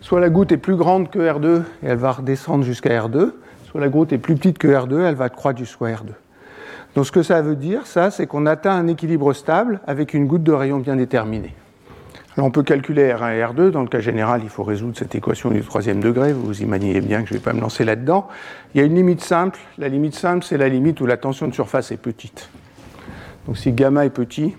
soit 0.02 0.20
la 0.20 0.28
goutte 0.28 0.52
est 0.52 0.58
plus 0.58 0.76
grande 0.76 1.08
que 1.08 1.18
R2 1.18 1.62
et 1.82 1.86
elle 1.86 1.96
va 1.96 2.12
redescendre 2.12 2.62
jusqu'à 2.62 2.90
R2, 2.90 3.30
soit 3.64 3.80
la 3.80 3.88
goutte 3.88 4.12
est 4.12 4.18
plus 4.18 4.34
petite 4.34 4.58
que 4.58 4.68
R2 4.68 5.00
et 5.00 5.04
elle 5.04 5.14
va 5.14 5.30
croître 5.30 5.60
jusqu'à 5.60 5.86
R2. 5.86 6.08
Donc 6.94 7.06
ce 7.06 7.12
que 7.12 7.22
ça 7.22 7.42
veut 7.42 7.56
dire, 7.56 7.86
ça, 7.86 8.10
c'est 8.10 8.26
qu'on 8.26 8.46
atteint 8.46 8.72
un 8.72 8.86
équilibre 8.86 9.32
stable 9.32 9.80
avec 9.86 10.14
une 10.14 10.26
goutte 10.26 10.44
de 10.44 10.52
rayon 10.52 10.78
bien 10.78 10.96
déterminée 10.96 11.54
on 12.42 12.50
peut 12.50 12.62
calculer 12.62 13.12
R1 13.12 13.34
et 13.34 13.42
R2. 13.42 13.70
Dans 13.70 13.82
le 13.82 13.88
cas 13.88 14.00
général, 14.00 14.40
il 14.42 14.48
faut 14.48 14.64
résoudre 14.64 14.96
cette 14.96 15.14
équation 15.14 15.50
du 15.50 15.62
troisième 15.62 16.00
degré. 16.00 16.32
Vous 16.32 16.62
imaginez 16.62 17.00
bien 17.00 17.22
que 17.22 17.28
je 17.28 17.34
ne 17.34 17.38
vais 17.38 17.44
pas 17.44 17.52
me 17.52 17.60
lancer 17.60 17.84
là-dedans. 17.84 18.28
Il 18.74 18.80
y 18.80 18.84
a 18.84 18.86
une 18.86 18.94
limite 18.94 19.22
simple. 19.22 19.58
La 19.78 19.88
limite 19.88 20.14
simple, 20.14 20.44
c'est 20.44 20.58
la 20.58 20.68
limite 20.68 21.00
où 21.00 21.06
la 21.06 21.16
tension 21.16 21.46
de 21.46 21.54
surface 21.54 21.92
est 21.92 21.96
petite. 21.96 22.48
Donc 23.46 23.56
si 23.56 23.72
gamma 23.72 24.04
est 24.04 24.10
petit, 24.10 24.56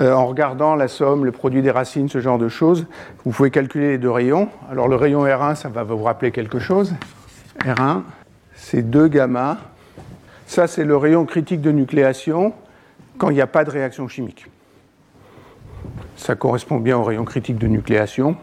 euh, 0.00 0.12
en 0.12 0.26
regardant 0.26 0.76
la 0.76 0.88
somme, 0.88 1.24
le 1.24 1.32
produit 1.32 1.62
des 1.62 1.70
racines, 1.70 2.08
ce 2.08 2.20
genre 2.20 2.38
de 2.38 2.48
choses, 2.48 2.86
vous 3.24 3.32
pouvez 3.32 3.50
calculer 3.50 3.88
les 3.88 3.98
deux 3.98 4.10
rayons. 4.10 4.48
Alors 4.70 4.88
le 4.88 4.96
rayon 4.96 5.24
R1, 5.24 5.56
ça 5.56 5.68
va 5.68 5.82
vous 5.82 6.02
rappeler 6.02 6.30
quelque 6.30 6.58
chose. 6.58 6.94
R1, 7.64 8.02
c'est 8.54 8.82
2 8.82 9.08
gamma. 9.08 9.58
Ça, 10.50 10.66
c'est 10.66 10.82
le 10.82 10.96
rayon 10.96 11.26
critique 11.26 11.60
de 11.60 11.70
nucléation 11.70 12.52
quand 13.18 13.30
il 13.30 13.34
n'y 13.34 13.40
a 13.40 13.46
pas 13.46 13.62
de 13.62 13.70
réaction 13.70 14.08
chimique. 14.08 14.46
Ça 16.16 16.34
correspond 16.34 16.78
bien 16.78 16.98
au 16.98 17.04
rayon 17.04 17.24
critique 17.24 17.56
de 17.56 17.68
nucléation. 17.68 18.34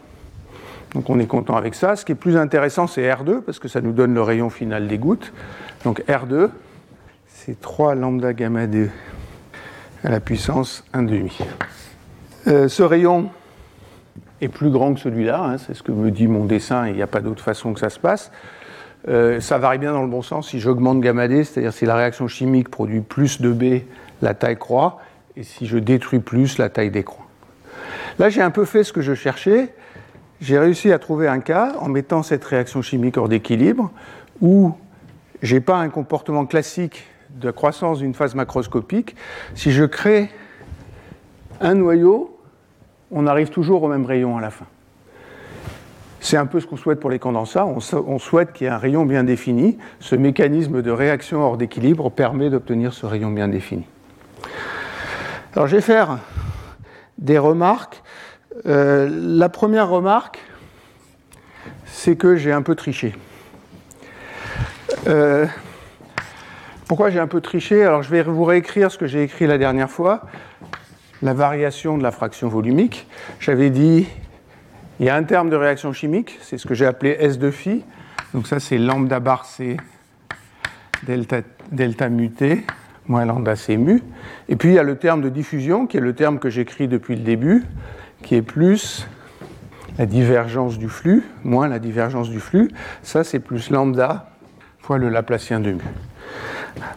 Donc 0.94 1.10
on 1.10 1.20
est 1.20 1.26
content 1.26 1.58
avec 1.58 1.76
ça. 1.76 1.98
Ce 1.98 2.06
qui 2.06 2.14
est 2.14 2.16
plus 2.16 2.38
intéressant, 2.38 2.88
c'est 2.88 3.02
R2, 3.02 3.42
parce 3.42 3.60
que 3.60 3.68
ça 3.68 3.82
nous 3.82 3.92
donne 3.92 4.14
le 4.14 4.22
rayon 4.22 4.50
final 4.50 4.88
des 4.88 4.98
gouttes. 4.98 5.34
Donc 5.84 6.02
R2, 6.08 6.50
c'est 7.28 7.60
3 7.60 7.96
lambda 7.96 8.32
gamma 8.32 8.68
2 8.68 8.90
à 10.06 10.10
la 10.10 10.22
puissance 10.22 10.86
1,5. 10.94 11.44
Euh, 12.48 12.70
ce 12.70 12.84
rayon, 12.84 13.32
est 14.40 14.48
plus 14.48 14.70
grand 14.70 14.94
que 14.94 15.02
celui-là, 15.02 15.44
hein, 15.44 15.58
c'est 15.58 15.74
ce 15.74 15.84
que 15.84 15.92
me 15.92 16.10
dit 16.10 16.28
mon 16.28 16.46
dessin, 16.46 16.88
il 16.88 16.96
n'y 16.96 17.02
a 17.02 17.08
pas 17.08 17.20
d'autre 17.20 17.44
façon 17.44 17.74
que 17.74 17.82
ça 17.82 17.90
se 17.90 18.00
passe. 18.00 18.32
Euh, 19.08 19.40
ça 19.40 19.58
varie 19.58 19.78
bien 19.78 19.94
dans 19.94 20.02
le 20.02 20.10
bon 20.10 20.22
sens. 20.22 20.50
Si 20.50 20.60
j'augmente 20.60 21.00
gamma 21.00 21.28
d, 21.28 21.44
c'est-à-dire 21.44 21.74
si 21.74 21.86
la 21.86 21.96
réaction 21.96 22.28
chimique 22.28 22.70
produit 22.70 23.02
plus 23.02 23.42
de 23.42 23.52
B, 23.52 23.84
la 24.22 24.34
taille 24.34 24.58
croît, 24.58 25.00
et 25.36 25.44
si 25.44 25.68
je 25.68 25.78
détruis 25.78 26.20
plus, 26.20 26.58
la 26.58 26.70
taille 26.70 26.92
décroît. 26.92 27.26
Là, 28.20 28.30
j'ai 28.30 28.42
un 28.42 28.52
peu 28.52 28.66
fait 28.66 28.84
ce 28.84 28.92
que 28.92 29.02
je 29.02 29.14
cherchais. 29.14 29.74
J'ai 30.42 30.58
réussi 30.58 30.92
à 30.92 31.00
trouver 31.00 31.28
un 31.28 31.40
cas 31.40 31.74
en 31.80 31.88
mettant 31.88 32.24
cette 32.24 32.44
réaction 32.44 32.82
chimique 32.82 33.18
hors 33.18 33.30
d'équilibre 33.30 33.92
où 34.42 34.74
je 35.42 35.56
n'ai 35.56 35.62
pas 35.62 35.78
un 35.78 35.90
comportement 35.90 36.46
classique 36.46 37.06
de 37.30 37.52
croissance 37.52 38.00
d'une 38.00 38.14
phase 38.14 38.36
macroscopique. 38.36 39.16
Si 39.56 39.72
je 39.72 39.84
crée 39.84 40.30
un 41.62 41.76
noyau, 41.76 42.38
on 43.12 43.28
arrive 43.28 43.50
toujours 43.50 43.84
au 43.84 43.88
même 43.88 44.06
rayon 44.06 44.38
à 44.38 44.42
la 44.42 44.50
fin. 44.50 44.66
C'est 46.28 46.36
un 46.36 46.46
peu 46.46 46.60
ce 46.60 46.68
qu'on 46.68 46.76
souhaite 46.76 47.00
pour 47.00 47.10
les 47.10 47.20
condensats. 47.20 47.66
On, 47.66 48.20
souhaite 48.20 48.52
qu'il 48.52 48.66
y 48.66 48.70
ait 48.70 48.74
un 48.74 48.78
rayon 48.78 49.06
bien 49.06 49.24
défini. 49.24 49.78
Ce 50.02 50.14
mécanisme 50.14 50.82
de 50.82 50.92
réaction 50.92 51.42
hors 51.42 51.56
d'équilibre 51.56 52.12
permet 52.12 52.50
d'obtenir 52.50 52.94
ce 52.94 53.06
rayon 53.06 53.32
bien 53.32 53.48
défini. 53.48 53.86
Alors 55.54 55.68
je 55.68 55.78
vais 55.78 55.82
faire 55.82 56.20
des 57.18 57.38
remarques. 57.38 58.04
Euh, 58.66 59.08
la 59.10 59.48
première 59.48 59.88
remarque, 59.88 60.40
c'est 61.86 62.18
que 62.18 62.36
j'ai 62.36 62.52
un 62.52 62.62
peu 62.62 62.76
triché. 62.76 63.16
Euh, 65.08 65.46
pourquoi 66.90 67.10
j'ai 67.10 67.22
un 67.22 67.28
peu 67.28 67.40
triché? 67.40 67.86
Alors 67.86 68.04
je 68.04 68.10
vais 68.10 68.24
vous 68.24 68.44
réécrire 68.44 68.92
ce 68.92 68.98
que 68.98 69.08
j'ai 69.08 69.24
écrit 69.24 69.48
la 69.48 69.58
dernière 69.58 69.90
fois 69.90 70.24
la 71.22 71.34
variation 71.34 71.98
de 71.98 72.04
la 72.04 72.12
fraction 72.12 72.50
volumique. 72.50 73.08
J'avais 73.40 73.70
dit, 73.70 74.08
il 75.00 75.06
y 75.06 75.10
a 75.10 75.16
un 75.16 75.24
terme 75.24 75.50
de 75.50 75.56
réaction 75.56 75.94
chimique, 75.94 76.38
c'est 76.42 76.58
ce 76.58 76.68
que 76.68 76.74
j'ai 76.74 76.86
appelé 76.86 77.16
S 77.20 77.38
de 77.38 77.52
phi. 77.52 77.84
Donc 78.34 78.48
ça, 78.48 78.60
c'est 78.60 78.78
lambda 78.78 79.20
bar 79.20 79.46
C 79.46 79.78
delta, 81.04 81.42
delta 81.72 82.10
T 82.10 82.66
moins 83.08 83.26
lambda 83.26 83.56
C 83.56 83.78
mu. 83.78 84.04
Et 84.50 84.56
puis 84.56 84.70
il 84.70 84.74
y 84.76 84.80
a 84.80 84.84
le 84.84 84.98
terme 84.98 85.22
de 85.22 85.30
diffusion, 85.30 85.88
qui 85.88 85.98
est 85.98 86.02
le 86.02 86.14
terme 86.14 86.40
que 86.40 86.50
j'écris 86.50 86.88
depuis 86.88 87.16
le 87.16 87.22
début, 87.22 87.64
qui 88.24 88.36
est 88.36 88.42
plus 88.42 89.08
la 89.98 90.06
divergence 90.06 90.78
du 90.78 90.90
flux, 90.90 91.24
moins 91.44 91.68
la 91.68 91.80
divergence 91.80 92.30
du 92.30 92.40
flux. 92.40 92.70
Ça, 93.02 93.24
c'est 93.24 93.40
plus 93.40 93.70
lambda 93.70 94.30
fois 94.80 94.98
le 94.98 95.10
Laplacien 95.10 95.60
de 95.60 95.72
mu. 95.72 95.82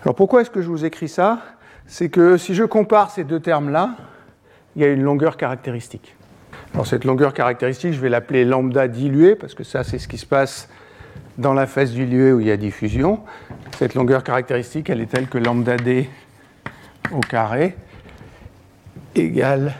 Alors 0.02 0.14
pourquoi 0.14 0.42
est-ce 0.42 0.50
que 0.50 0.62
je 0.62 0.68
vous 0.68 0.84
écris 0.84 1.08
ça? 1.08 1.40
C'est 1.86 2.08
que 2.08 2.36
si 2.36 2.54
je 2.54 2.64
compare 2.64 3.10
ces 3.10 3.24
deux 3.24 3.40
termes-là, 3.40 3.96
il 4.76 4.82
y 4.82 4.84
a 4.84 4.88
une 4.88 5.02
longueur 5.02 5.36
caractéristique. 5.36 6.14
Alors 6.74 6.86
cette 6.86 7.04
longueur 7.04 7.34
caractéristique, 7.34 7.92
je 7.92 8.00
vais 8.00 8.08
l'appeler 8.08 8.44
lambda 8.44 8.86
diluée, 8.86 9.34
parce 9.34 9.54
que 9.54 9.64
ça, 9.64 9.82
c'est 9.82 9.98
ce 9.98 10.06
qui 10.06 10.18
se 10.18 10.26
passe 10.26 10.68
dans 11.36 11.52
la 11.52 11.66
phase 11.66 11.92
diluée 11.92 12.32
où 12.32 12.40
il 12.40 12.46
y 12.46 12.50
a 12.50 12.56
diffusion. 12.56 13.20
Cette 13.76 13.94
longueur 13.94 14.22
caractéristique, 14.22 14.88
elle 14.90 15.00
est 15.00 15.06
telle 15.06 15.26
que 15.26 15.38
lambda 15.38 15.76
d 15.76 16.08
au 17.12 17.20
carré 17.20 17.76
égale 19.16 19.74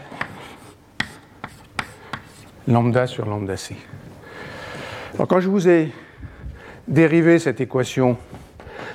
lambda 2.67 3.07
sur 3.07 3.25
lambda 3.25 3.55
c. 3.55 3.75
Alors 5.15 5.27
quand 5.27 5.39
je 5.39 5.49
vous 5.49 5.69
ai 5.69 5.91
dérivé 6.87 7.39
cette 7.39 7.61
équation 7.61 8.17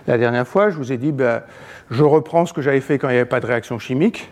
la 0.07 0.19
dernière 0.19 0.47
fois, 0.47 0.69
je 0.71 0.77
vous 0.77 0.93
ai 0.93 0.99
dit, 0.99 1.13
ben, 1.13 1.43
je 1.91 2.05
reprends 2.05 2.45
ce 2.45 2.53
que 2.53 2.61
j'avais 2.61 2.81
fait 2.81 2.99
quand 2.99 3.09
il 3.09 3.13
n'y 3.13 3.19
avait 3.19 3.25
pas 3.25 3.41
de 3.41 3.47
réaction 3.47 3.79
chimique 3.79 4.31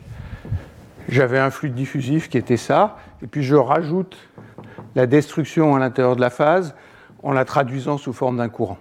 j'avais 1.08 1.38
un 1.38 1.50
fluide 1.50 1.74
diffusif 1.74 2.28
qui 2.28 2.38
était 2.38 2.56
ça, 2.56 2.96
et 3.24 3.26
puis 3.26 3.42
je 3.42 3.56
rajoute 3.56 4.16
la 4.94 5.06
destruction 5.06 5.74
à 5.74 5.78
l'intérieur 5.78 6.14
de 6.14 6.20
la 6.20 6.28
phase 6.28 6.74
en 7.22 7.32
la 7.32 7.46
traduisant 7.46 7.96
sous 7.96 8.12
forme 8.12 8.36
d'un 8.36 8.50
courant. 8.50 8.76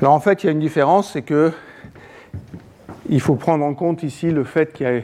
Alors 0.00 0.12
en 0.12 0.20
fait, 0.20 0.42
il 0.42 0.46
y 0.46 0.48
a 0.48 0.52
une 0.52 0.58
différence, 0.58 1.12
c'est 1.12 1.22
que 1.22 1.52
il 3.08 3.20
faut 3.20 3.36
prendre 3.36 3.64
en 3.64 3.74
compte 3.74 4.02
ici 4.02 4.32
le 4.32 4.42
fait 4.42 4.72
qu'il 4.72 4.86
y 4.86 4.90
a 4.90 5.00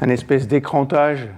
un 0.00 0.08
espèce 0.08 0.48
d'écrantage 0.48 1.28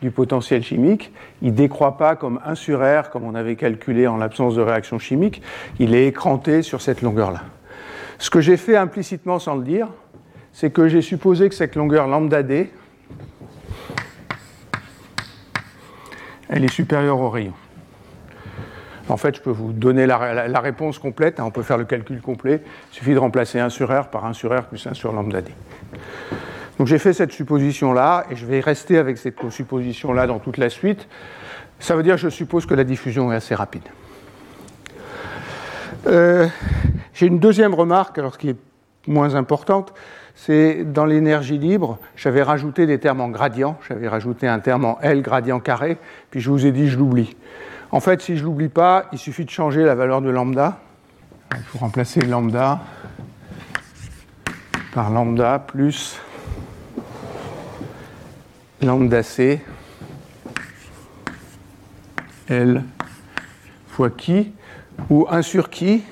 du 0.00 0.12
potentiel 0.12 0.62
chimique. 0.62 1.12
Il 1.42 1.50
ne 1.50 1.56
décroît 1.56 1.96
pas 1.96 2.14
comme 2.14 2.38
1 2.44 2.54
sur 2.54 2.78
R, 2.78 3.10
comme 3.10 3.24
on 3.24 3.34
avait 3.34 3.56
calculé 3.56 4.06
en 4.06 4.16
l'absence 4.16 4.54
de 4.54 4.62
réaction 4.62 5.00
chimique. 5.00 5.42
Il 5.80 5.92
est 5.96 6.06
écranté 6.06 6.62
sur 6.62 6.80
cette 6.82 7.02
longueur-là. 7.02 7.42
Ce 8.18 8.30
que 8.30 8.40
j'ai 8.40 8.56
fait 8.56 8.76
implicitement 8.76 9.40
sans 9.40 9.56
le 9.56 9.64
dire, 9.64 9.88
c'est 10.52 10.70
que 10.70 10.86
j'ai 10.86 11.02
supposé 11.02 11.48
que 11.48 11.54
cette 11.56 11.74
longueur 11.74 12.06
lambda 12.06 12.44
d, 12.44 12.70
elle 16.48 16.64
est 16.64 16.72
supérieure 16.72 17.20
au 17.20 17.30
rayon. 17.30 17.54
En 19.08 19.16
fait, 19.16 19.36
je 19.36 19.40
peux 19.40 19.50
vous 19.50 19.72
donner 19.72 20.06
la, 20.06 20.60
réponse 20.60 20.98
complète. 20.98 21.40
Hein, 21.40 21.44
on 21.46 21.50
peut 21.50 21.62
faire 21.62 21.78
le 21.78 21.84
calcul 21.84 22.20
complet. 22.20 22.62
Il 22.92 22.96
suffit 22.96 23.14
de 23.14 23.18
remplacer 23.18 23.58
1 23.58 23.70
sur 23.70 23.88
R 23.88 24.08
par 24.08 24.26
1 24.26 24.34
sur 24.34 24.56
R 24.56 24.64
plus 24.64 24.86
1 24.86 24.94
sur 24.94 25.12
lambda 25.12 25.40
d. 25.40 25.50
Donc 26.78 26.86
j'ai 26.86 26.98
fait 26.98 27.12
cette 27.12 27.32
supposition-là 27.32 28.26
et 28.30 28.36
je 28.36 28.46
vais 28.46 28.60
rester 28.60 28.98
avec 28.98 29.18
cette 29.18 29.50
supposition-là 29.50 30.26
dans 30.26 30.38
toute 30.38 30.58
la 30.58 30.68
suite. 30.70 31.08
Ça 31.80 31.96
veut 31.96 32.02
dire 32.02 32.16
je 32.16 32.28
suppose 32.28 32.66
que 32.66 32.74
la 32.74 32.84
diffusion 32.84 33.32
est 33.32 33.36
assez 33.36 33.54
rapide. 33.54 33.82
Euh, 36.06 36.46
j'ai 37.14 37.26
une 37.26 37.40
deuxième 37.40 37.74
remarque, 37.74 38.18
alors 38.18 38.38
qui 38.38 38.50
est 38.50 38.56
moins 39.06 39.34
importante, 39.34 39.92
c'est 40.40 40.84
dans 40.84 41.04
l'énergie 41.04 41.58
libre, 41.58 41.98
j'avais 42.14 42.44
rajouté 42.44 42.86
des 42.86 43.00
termes 43.00 43.20
en 43.20 43.28
gradient, 43.28 43.76
j'avais 43.88 44.06
rajouté 44.06 44.46
un 44.46 44.60
terme 44.60 44.84
en 44.84 45.00
L 45.00 45.20
gradient 45.20 45.58
carré, 45.58 45.98
puis 46.30 46.40
je 46.40 46.48
vous 46.48 46.64
ai 46.64 46.70
dit 46.70 46.88
je 46.88 46.96
l'oublie. 46.96 47.36
En 47.90 47.98
fait, 47.98 48.22
si 48.22 48.36
je 48.36 48.42
ne 48.42 48.46
l'oublie 48.46 48.68
pas, 48.68 49.06
il 49.12 49.18
suffit 49.18 49.44
de 49.44 49.50
changer 49.50 49.82
la 49.82 49.96
valeur 49.96 50.22
de 50.22 50.30
lambda. 50.30 50.78
Il 51.56 51.62
faut 51.64 51.78
remplacer 51.78 52.20
lambda 52.20 52.80
par 54.94 55.10
lambda 55.10 55.58
plus 55.58 56.20
lambda 58.80 59.24
c 59.24 59.60
L 62.48 62.84
fois 63.88 64.10
qui, 64.10 64.52
ou 65.10 65.26
1 65.28 65.42
sur 65.42 65.68
qui, 65.68 66.04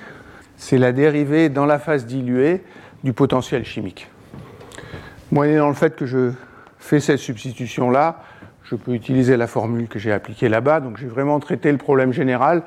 c'est 0.57 0.79
la 0.79 0.91
dérivée 0.91 1.49
dans 1.49 1.65
la 1.65 1.79
phase 1.79 2.07
diluée 2.07 2.65
du 3.05 3.13
potentiel 3.13 3.65
chimique. 3.65 4.09
Moyennant 5.33 5.69
le 5.69 5.75
fait 5.75 5.97
que 5.97 6.07
je 6.07 6.31
fais 6.79 7.01
cette 7.01 7.19
substitution-là, 7.19 8.23
je 8.65 8.75
peux 8.75 8.93
utiliser 8.93 9.37
la 9.37 9.47
formule 9.47 9.89
que 9.89 9.99
j'ai 9.99 10.13
appliquée 10.13 10.49
là-bas. 10.49 10.81
Donc 10.81 10.99
j'ai 10.99 11.07
vraiment 11.07 11.39
traité 11.41 11.71
le 11.71 11.79
problème 11.79 12.13
général. 12.13 12.63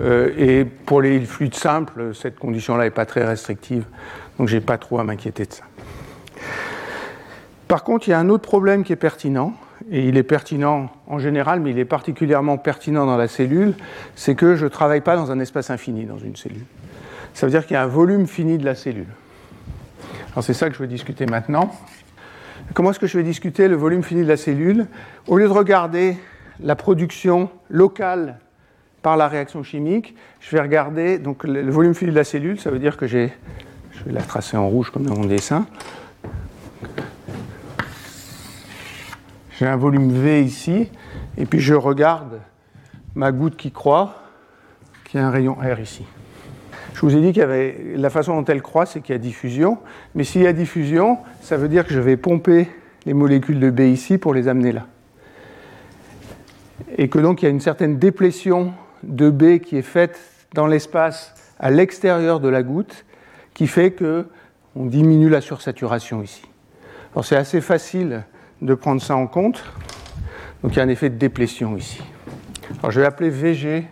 Euh, 0.00 0.30
et 0.36 0.64
pour 0.64 1.02
les 1.02 1.20
fluides 1.20 1.54
simples, 1.54 2.14
cette 2.14 2.38
condition-là 2.38 2.84
n'est 2.84 2.90
pas 2.90 3.06
très 3.06 3.24
restrictive. 3.24 3.84
Donc 4.38 4.48
je 4.48 4.56
n'ai 4.56 4.60
pas 4.60 4.78
trop 4.78 4.98
à 4.98 5.04
m'inquiéter 5.04 5.44
de 5.44 5.52
ça. 5.52 5.64
Par 7.68 7.84
contre, 7.84 8.08
il 8.08 8.10
y 8.10 8.14
a 8.14 8.18
un 8.18 8.28
autre 8.28 8.42
problème 8.42 8.84
qui 8.84 8.92
est 8.92 8.96
pertinent, 8.96 9.54
et 9.90 10.06
il 10.06 10.16
est 10.16 10.22
pertinent 10.22 10.90
en 11.06 11.18
général, 11.18 11.60
mais 11.60 11.70
il 11.70 11.78
est 11.78 11.84
particulièrement 11.84 12.58
pertinent 12.58 13.06
dans 13.06 13.16
la 13.16 13.28
cellule, 13.28 13.74
c'est 14.14 14.34
que 14.34 14.54
je 14.56 14.64
ne 14.64 14.68
travaille 14.68 15.00
pas 15.00 15.16
dans 15.16 15.32
un 15.32 15.40
espace 15.40 15.70
infini 15.70 16.04
dans 16.04 16.18
une 16.18 16.36
cellule. 16.36 16.64
Ça 17.34 17.46
veut 17.46 17.50
dire 17.50 17.66
qu'il 17.66 17.74
y 17.74 17.76
a 17.76 17.82
un 17.82 17.86
volume 17.86 18.26
fini 18.26 18.58
de 18.58 18.64
la 18.64 18.74
cellule. 18.74 19.06
Alors 20.32 20.42
c'est 20.42 20.54
ça 20.54 20.70
que 20.70 20.74
je 20.74 20.80
vais 20.80 20.88
discuter 20.88 21.26
maintenant. 21.26 21.70
Comment 22.72 22.90
est-ce 22.90 22.98
que 22.98 23.06
je 23.06 23.18
vais 23.18 23.22
discuter 23.22 23.68
le 23.68 23.76
volume 23.76 24.02
fini 24.02 24.22
de 24.22 24.28
la 24.28 24.38
cellule? 24.38 24.86
Au 25.28 25.36
lieu 25.36 25.46
de 25.46 25.52
regarder 25.52 26.16
la 26.58 26.74
production 26.74 27.50
locale 27.68 28.38
par 29.02 29.18
la 29.18 29.28
réaction 29.28 29.62
chimique, 29.62 30.16
je 30.40 30.56
vais 30.56 30.62
regarder 30.62 31.18
le 31.18 31.70
volume 31.70 31.94
fini 31.94 32.12
de 32.12 32.16
la 32.16 32.24
cellule, 32.24 32.58
ça 32.58 32.70
veut 32.70 32.78
dire 32.78 32.96
que 32.96 33.06
j'ai, 33.06 33.30
je 33.90 34.04
vais 34.04 34.12
la 34.12 34.22
tracer 34.22 34.56
en 34.56 34.66
rouge 34.68 34.90
comme 34.90 35.04
dans 35.04 35.16
mon 35.16 35.26
dessin. 35.26 35.66
J'ai 39.58 39.66
un 39.66 39.76
volume 39.76 40.10
V 40.12 40.42
ici, 40.42 40.88
et 41.36 41.44
puis 41.44 41.60
je 41.60 41.74
regarde 41.74 42.40
ma 43.14 43.32
goutte 43.32 43.56
qui 43.58 43.70
croît, 43.70 44.22
qui 45.04 45.18
a 45.18 45.26
un 45.26 45.30
rayon 45.30 45.56
R 45.56 45.78
ici. 45.78 46.06
Je 46.94 47.00
vous 47.00 47.16
ai 47.16 47.20
dit 47.20 47.32
qu'il 47.32 47.46
la 47.96 48.10
façon 48.10 48.36
dont 48.40 48.44
elle 48.44 48.62
croît, 48.62 48.86
c'est 48.86 49.00
qu'il 49.00 49.14
y 49.14 49.16
a 49.16 49.18
diffusion. 49.18 49.78
Mais 50.14 50.24
s'il 50.24 50.42
y 50.42 50.46
a 50.46 50.52
diffusion, 50.52 51.18
ça 51.40 51.56
veut 51.56 51.68
dire 51.68 51.86
que 51.86 51.94
je 51.94 52.00
vais 52.00 52.16
pomper 52.16 52.68
les 53.06 53.14
molécules 53.14 53.58
de 53.58 53.70
B 53.70 53.80
ici 53.80 54.18
pour 54.18 54.34
les 54.34 54.48
amener 54.48 54.72
là. 54.72 54.86
Et 56.98 57.08
que 57.08 57.18
donc 57.18 57.42
il 57.42 57.46
y 57.46 57.48
a 57.48 57.50
une 57.50 57.60
certaine 57.60 57.98
déplétion 57.98 58.72
de 59.02 59.30
B 59.30 59.58
qui 59.58 59.76
est 59.76 59.82
faite 59.82 60.20
dans 60.54 60.66
l'espace 60.66 61.34
à 61.58 61.70
l'extérieur 61.70 62.40
de 62.40 62.48
la 62.48 62.62
goutte, 62.62 63.04
qui 63.54 63.66
fait 63.66 63.92
que 63.92 64.26
on 64.74 64.86
diminue 64.86 65.28
la 65.28 65.40
sursaturation 65.40 66.22
ici. 66.22 66.42
Alors 67.12 67.24
c'est 67.24 67.36
assez 67.36 67.60
facile 67.60 68.24
de 68.60 68.74
prendre 68.74 69.02
ça 69.02 69.16
en 69.16 69.26
compte. 69.26 69.64
Donc 70.62 70.72
il 70.72 70.76
y 70.76 70.80
a 70.80 70.84
un 70.84 70.88
effet 70.88 71.10
de 71.10 71.16
déplétion 71.16 71.76
ici. 71.76 72.02
Alors 72.78 72.90
je 72.90 73.00
vais 73.00 73.06
appeler 73.06 73.30
VG 73.30 73.86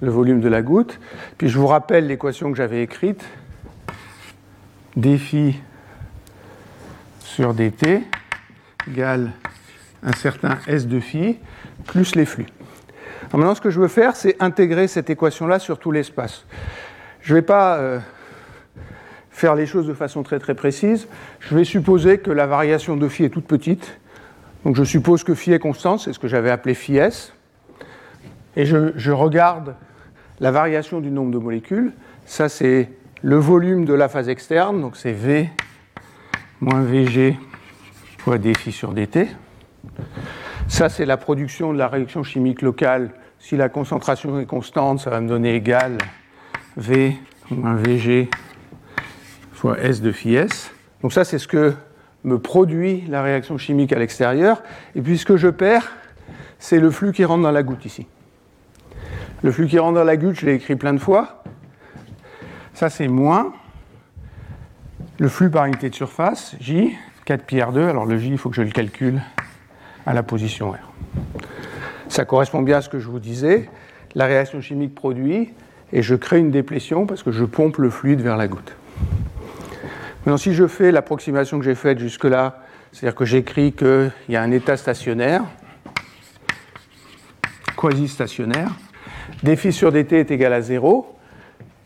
le 0.00 0.10
volume 0.10 0.40
de 0.40 0.48
la 0.48 0.62
goutte. 0.62 0.98
Puis 1.38 1.48
je 1.48 1.58
vous 1.58 1.66
rappelle 1.66 2.06
l'équation 2.06 2.50
que 2.50 2.56
j'avais 2.56 2.82
écrite. 2.82 3.24
dφ 4.96 5.34
sur 7.20 7.52
dt 7.52 8.02
égale 8.88 9.32
un 10.02 10.12
certain 10.12 10.58
S 10.66 10.86
de 10.86 11.00
phi 11.00 11.38
plus 11.86 12.14
les 12.14 12.24
flux. 12.24 12.46
maintenant, 13.32 13.54
ce 13.54 13.60
que 13.60 13.70
je 13.70 13.80
veux 13.80 13.88
faire, 13.88 14.16
c'est 14.16 14.36
intégrer 14.40 14.88
cette 14.88 15.10
équation-là 15.10 15.58
sur 15.58 15.78
tout 15.78 15.92
l'espace. 15.92 16.46
Je 17.20 17.34
ne 17.34 17.38
vais 17.38 17.42
pas 17.42 17.76
euh, 17.76 17.98
faire 19.30 19.54
les 19.54 19.66
choses 19.66 19.86
de 19.86 19.94
façon 19.94 20.22
très 20.22 20.38
très 20.38 20.54
précise. 20.54 21.08
Je 21.40 21.54
vais 21.54 21.64
supposer 21.64 22.18
que 22.18 22.30
la 22.30 22.46
variation 22.46 22.96
de 22.96 23.08
phi 23.08 23.24
est 23.24 23.30
toute 23.30 23.46
petite. 23.46 23.98
Donc 24.64 24.76
je 24.76 24.84
suppose 24.84 25.24
que 25.24 25.34
phi 25.34 25.52
est 25.52 25.58
constante, 25.58 26.00
c'est 26.00 26.12
ce 26.12 26.18
que 26.18 26.28
j'avais 26.28 26.50
appelé 26.50 26.74
phi 26.74 26.96
s. 26.96 27.32
Et 28.56 28.64
je, 28.64 29.10
regarde 29.10 29.74
la 30.40 30.50
variation 30.50 31.00
du 31.00 31.10
nombre 31.10 31.30
de 31.30 31.38
molécules. 31.38 31.92
Ça, 32.24 32.48
c'est 32.48 32.90
le 33.22 33.36
volume 33.36 33.84
de 33.84 33.94
la 33.94 34.08
phase 34.08 34.28
externe, 34.28 34.80
donc 34.80 34.96
c'est 34.96 35.12
V 35.12 35.50
moins 36.60 36.80
VG 36.80 37.36
fois 38.18 38.38
dφ 38.38 38.70
sur 38.70 38.92
dt. 38.92 39.28
Ça, 40.68 40.88
c'est 40.88 41.04
la 41.04 41.16
production 41.16 41.72
de 41.72 41.78
la 41.78 41.86
réaction 41.86 42.22
chimique 42.22 42.62
locale. 42.62 43.10
Si 43.38 43.56
la 43.56 43.68
concentration 43.68 44.40
est 44.40 44.46
constante, 44.46 45.00
ça 45.00 45.10
va 45.10 45.20
me 45.20 45.28
donner 45.28 45.54
égal 45.54 45.98
V 46.76 47.14
moins 47.50 47.76
VG 47.76 48.28
fois 49.52 49.78
S 49.78 50.00
de 50.00 50.12
phi 50.12 50.34
S. 50.34 50.72
Donc 51.02 51.12
ça, 51.12 51.24
c'est 51.24 51.38
ce 51.38 51.46
que 51.46 51.74
me 52.24 52.38
produit 52.38 53.04
la 53.08 53.22
réaction 53.22 53.58
chimique 53.58 53.92
à 53.92 53.98
l'extérieur. 53.98 54.62
Et 54.94 55.02
puis 55.02 55.18
ce 55.18 55.26
que 55.26 55.36
je 55.36 55.48
perds, 55.48 55.92
c'est 56.58 56.80
le 56.80 56.90
flux 56.90 57.12
qui 57.12 57.24
rentre 57.24 57.42
dans 57.42 57.52
la 57.52 57.62
goutte 57.62 57.84
ici. 57.84 58.06
Le 59.46 59.52
flux 59.52 59.68
qui 59.68 59.78
rentre 59.78 59.94
dans 59.94 60.02
la 60.02 60.16
goutte, 60.16 60.40
je 60.40 60.44
l'ai 60.44 60.54
écrit 60.54 60.74
plein 60.74 60.92
de 60.92 60.98
fois. 60.98 61.44
Ça, 62.74 62.90
c'est 62.90 63.06
moins 63.06 63.52
le 65.20 65.28
flux 65.28 65.50
par 65.50 65.66
unité 65.66 65.88
de 65.88 65.94
surface, 65.94 66.56
J, 66.58 66.96
4 67.26 67.44
pi 67.44 67.58
R2. 67.58 67.88
Alors 67.88 68.06
le 68.06 68.18
J, 68.18 68.30
il 68.30 68.38
faut 68.38 68.50
que 68.50 68.56
je 68.56 68.62
le 68.62 68.72
calcule 68.72 69.22
à 70.04 70.14
la 70.14 70.24
position 70.24 70.72
R. 70.72 70.92
Ça 72.08 72.24
correspond 72.24 72.62
bien 72.62 72.78
à 72.78 72.80
ce 72.80 72.88
que 72.88 72.98
je 72.98 73.06
vous 73.06 73.20
disais. 73.20 73.70
La 74.16 74.26
réaction 74.26 74.60
chimique 74.60 74.96
produit 74.96 75.54
et 75.92 76.02
je 76.02 76.16
crée 76.16 76.40
une 76.40 76.50
déplétion 76.50 77.06
parce 77.06 77.22
que 77.22 77.30
je 77.30 77.44
pompe 77.44 77.76
le 77.76 77.88
fluide 77.88 78.22
vers 78.22 78.36
la 78.36 78.48
goutte. 78.48 78.74
Maintenant, 80.24 80.38
si 80.38 80.54
je 80.54 80.66
fais 80.66 80.90
l'approximation 80.90 81.60
que 81.60 81.64
j'ai 81.64 81.76
faite 81.76 82.00
jusque-là, 82.00 82.64
c'est-à-dire 82.90 83.14
que 83.14 83.24
j'écris 83.24 83.72
qu'il 83.74 84.10
y 84.28 84.34
a 84.34 84.42
un 84.42 84.50
état 84.50 84.76
stationnaire, 84.76 85.44
quasi-stationnaire, 87.76 88.72
dφ 89.44 89.70
sur 89.70 89.92
dt 89.92 90.12
est 90.12 90.30
égal 90.30 90.52
à 90.52 90.60
0, 90.60 91.16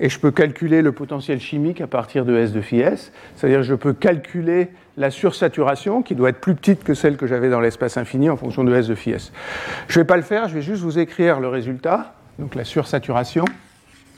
et 0.00 0.08
je 0.08 0.18
peux 0.18 0.30
calculer 0.30 0.80
le 0.80 0.92
potentiel 0.92 1.40
chimique 1.40 1.80
à 1.82 1.86
partir 1.86 2.24
de 2.24 2.34
S 2.36 2.52
de 2.52 2.62
phi 2.62 2.80
S, 2.80 3.12
c'est-à-dire 3.36 3.62
je 3.62 3.74
peux 3.74 3.92
calculer 3.92 4.68
la 4.96 5.10
sursaturation 5.10 6.02
qui 6.02 6.14
doit 6.14 6.30
être 6.30 6.40
plus 6.40 6.54
petite 6.54 6.82
que 6.82 6.94
celle 6.94 7.16
que 7.16 7.26
j'avais 7.26 7.50
dans 7.50 7.60
l'espace 7.60 7.98
infini 7.98 8.30
en 8.30 8.36
fonction 8.36 8.64
de 8.64 8.74
S 8.74 8.86
de 8.86 8.94
phi 8.94 9.10
S. 9.10 9.32
Je 9.88 9.98
ne 9.98 10.02
vais 10.02 10.06
pas 10.06 10.16
le 10.16 10.22
faire, 10.22 10.48
je 10.48 10.54
vais 10.54 10.62
juste 10.62 10.82
vous 10.82 10.98
écrire 10.98 11.38
le 11.38 11.48
résultat, 11.48 12.14
donc 12.38 12.54
la 12.54 12.64
sursaturation, 12.64 13.44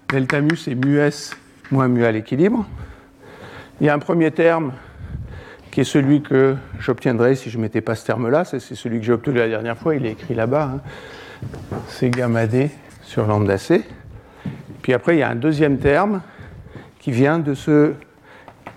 delta 0.08 0.40
mu 0.40 0.56
c'est 0.56 0.76
mu 0.76 0.98
S 0.98 1.36
moins 1.72 1.88
mu 1.88 2.04
à 2.04 2.12
l'équilibre. 2.12 2.64
Il 3.80 3.86
y 3.86 3.90
a 3.90 3.94
un 3.94 3.98
premier 3.98 4.30
terme 4.30 4.72
qui 5.72 5.80
est 5.80 5.84
celui 5.84 6.22
que 6.22 6.54
j'obtiendrai 6.78 7.34
si 7.34 7.50
je 7.50 7.56
ne 7.56 7.62
mettais 7.62 7.80
pas 7.80 7.96
ce 7.96 8.06
terme-là, 8.06 8.44
c'est 8.44 8.60
celui 8.60 9.00
que 9.00 9.04
j'ai 9.04 9.12
obtenu 9.12 9.38
la 9.38 9.48
dernière 9.48 9.78
fois, 9.78 9.96
il 9.96 10.06
est 10.06 10.12
écrit 10.12 10.34
là-bas, 10.34 10.74
hein. 10.76 10.80
c'est 11.88 12.10
gamma 12.10 12.46
d 12.46 12.70
sur 13.12 13.26
lambda 13.26 13.58
c. 13.58 13.84
Puis 14.80 14.94
après, 14.94 15.16
il 15.16 15.18
y 15.18 15.22
a 15.22 15.28
un 15.28 15.34
deuxième 15.34 15.76
terme 15.76 16.22
qui 16.98 17.10
vient 17.12 17.38
de 17.38 17.52
ce 17.52 17.92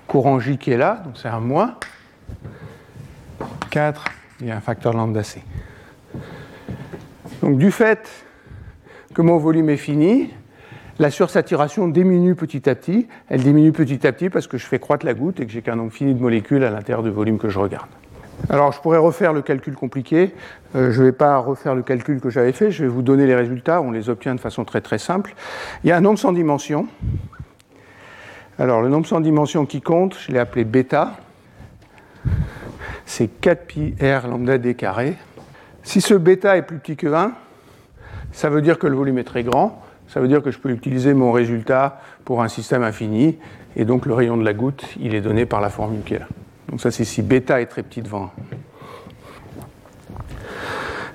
courant 0.07 0.41
J 0.41 0.57
qui 0.57 0.71
est 0.71 0.77
là, 0.77 1.01
donc 1.05 1.15
c'est 1.15 1.29
un 1.29 1.39
moins. 1.39 1.75
4, 3.71 4.03
il 4.41 4.47
y 4.47 4.51
a 4.51 4.57
un 4.57 4.59
facteur 4.59 4.91
lambda 4.91 5.23
C. 5.23 5.41
Donc 7.41 7.57
du 7.57 7.71
fait 7.71 8.09
que 9.13 9.21
mon 9.21 9.37
volume 9.37 9.69
est 9.69 9.77
fini, 9.77 10.33
la 10.99 11.11
sursaturation 11.11 11.87
diminue 11.87 12.35
petit 12.35 12.69
à 12.69 12.75
petit. 12.75 13.07
Elle 13.29 13.41
diminue 13.41 13.71
petit 13.71 14.05
à 14.05 14.11
petit 14.11 14.29
parce 14.29 14.47
que 14.47 14.57
je 14.57 14.65
fais 14.65 14.79
croître 14.79 15.05
la 15.05 15.13
goutte 15.13 15.39
et 15.39 15.45
que 15.45 15.51
j'ai 15.53 15.61
qu'un 15.61 15.77
nombre 15.77 15.93
fini 15.93 16.13
de 16.13 16.19
molécules 16.19 16.65
à 16.65 16.71
l'intérieur 16.71 17.03
du 17.03 17.09
volume 17.09 17.37
que 17.37 17.47
je 17.47 17.59
regarde. 17.59 17.87
Alors 18.49 18.71
je 18.71 18.79
pourrais 18.79 18.97
refaire 18.97 19.33
le 19.33 19.41
calcul 19.41 19.75
compliqué. 19.75 20.33
Euh, 20.75 20.91
je 20.91 21.01
ne 21.01 21.07
vais 21.07 21.11
pas 21.11 21.37
refaire 21.37 21.73
le 21.73 21.81
calcul 21.81 22.19
que 22.19 22.29
j'avais 22.29 22.51
fait. 22.51 22.71
Je 22.71 22.83
vais 22.83 22.89
vous 22.89 23.01
donner 23.01 23.25
les 23.25 23.35
résultats. 23.35 23.81
On 23.81 23.91
les 23.91 24.09
obtient 24.09 24.35
de 24.35 24.39
façon 24.39 24.65
très 24.65 24.81
très 24.81 24.97
simple. 24.97 25.33
Il 25.83 25.89
y 25.89 25.91
a 25.91 25.97
un 25.97 26.01
nombre 26.01 26.19
sans 26.19 26.31
dimension. 26.31 26.87
Alors 28.59 28.81
le 28.81 28.89
nombre 28.89 29.07
sans 29.07 29.19
dimension 29.19 29.65
qui 29.65 29.81
compte, 29.81 30.17
je 30.19 30.31
l'ai 30.31 30.39
appelé 30.39 30.63
bêta. 30.63 31.17
C'est 33.05 33.27
4 33.27 33.65
pi 33.65 33.95
r 34.01 34.27
lambda 34.27 34.57
d 34.57 34.75
carré. 34.75 35.15
Si 35.83 36.01
ce 36.01 36.13
bêta 36.13 36.57
est 36.57 36.63
plus 36.63 36.77
petit 36.77 36.95
que 36.95 37.07
1, 37.07 37.33
ça 38.31 38.49
veut 38.49 38.61
dire 38.61 38.79
que 38.79 38.87
le 38.87 38.95
volume 38.95 39.17
est 39.17 39.23
très 39.23 39.43
grand. 39.43 39.81
Ça 40.07 40.19
veut 40.19 40.27
dire 40.27 40.41
que 40.41 40.51
je 40.51 40.59
peux 40.59 40.69
utiliser 40.69 41.13
mon 41.13 41.31
résultat 41.31 41.99
pour 42.25 42.41
un 42.41 42.47
système 42.47 42.83
infini. 42.83 43.37
Et 43.75 43.85
donc 43.85 44.05
le 44.05 44.13
rayon 44.13 44.37
de 44.37 44.43
la 44.43 44.53
goutte, 44.53 44.85
il 44.99 45.15
est 45.15 45.21
donné 45.21 45.45
par 45.45 45.61
la 45.61 45.69
formule 45.69 46.01
qui 46.03 46.13
est 46.15 46.19
là. 46.19 46.27
Donc 46.69 46.81
ça, 46.81 46.91
c'est 46.91 47.05
si 47.05 47.21
bêta 47.21 47.61
est 47.61 47.67
très 47.67 47.83
petit 47.83 48.01
devant. 48.01 48.31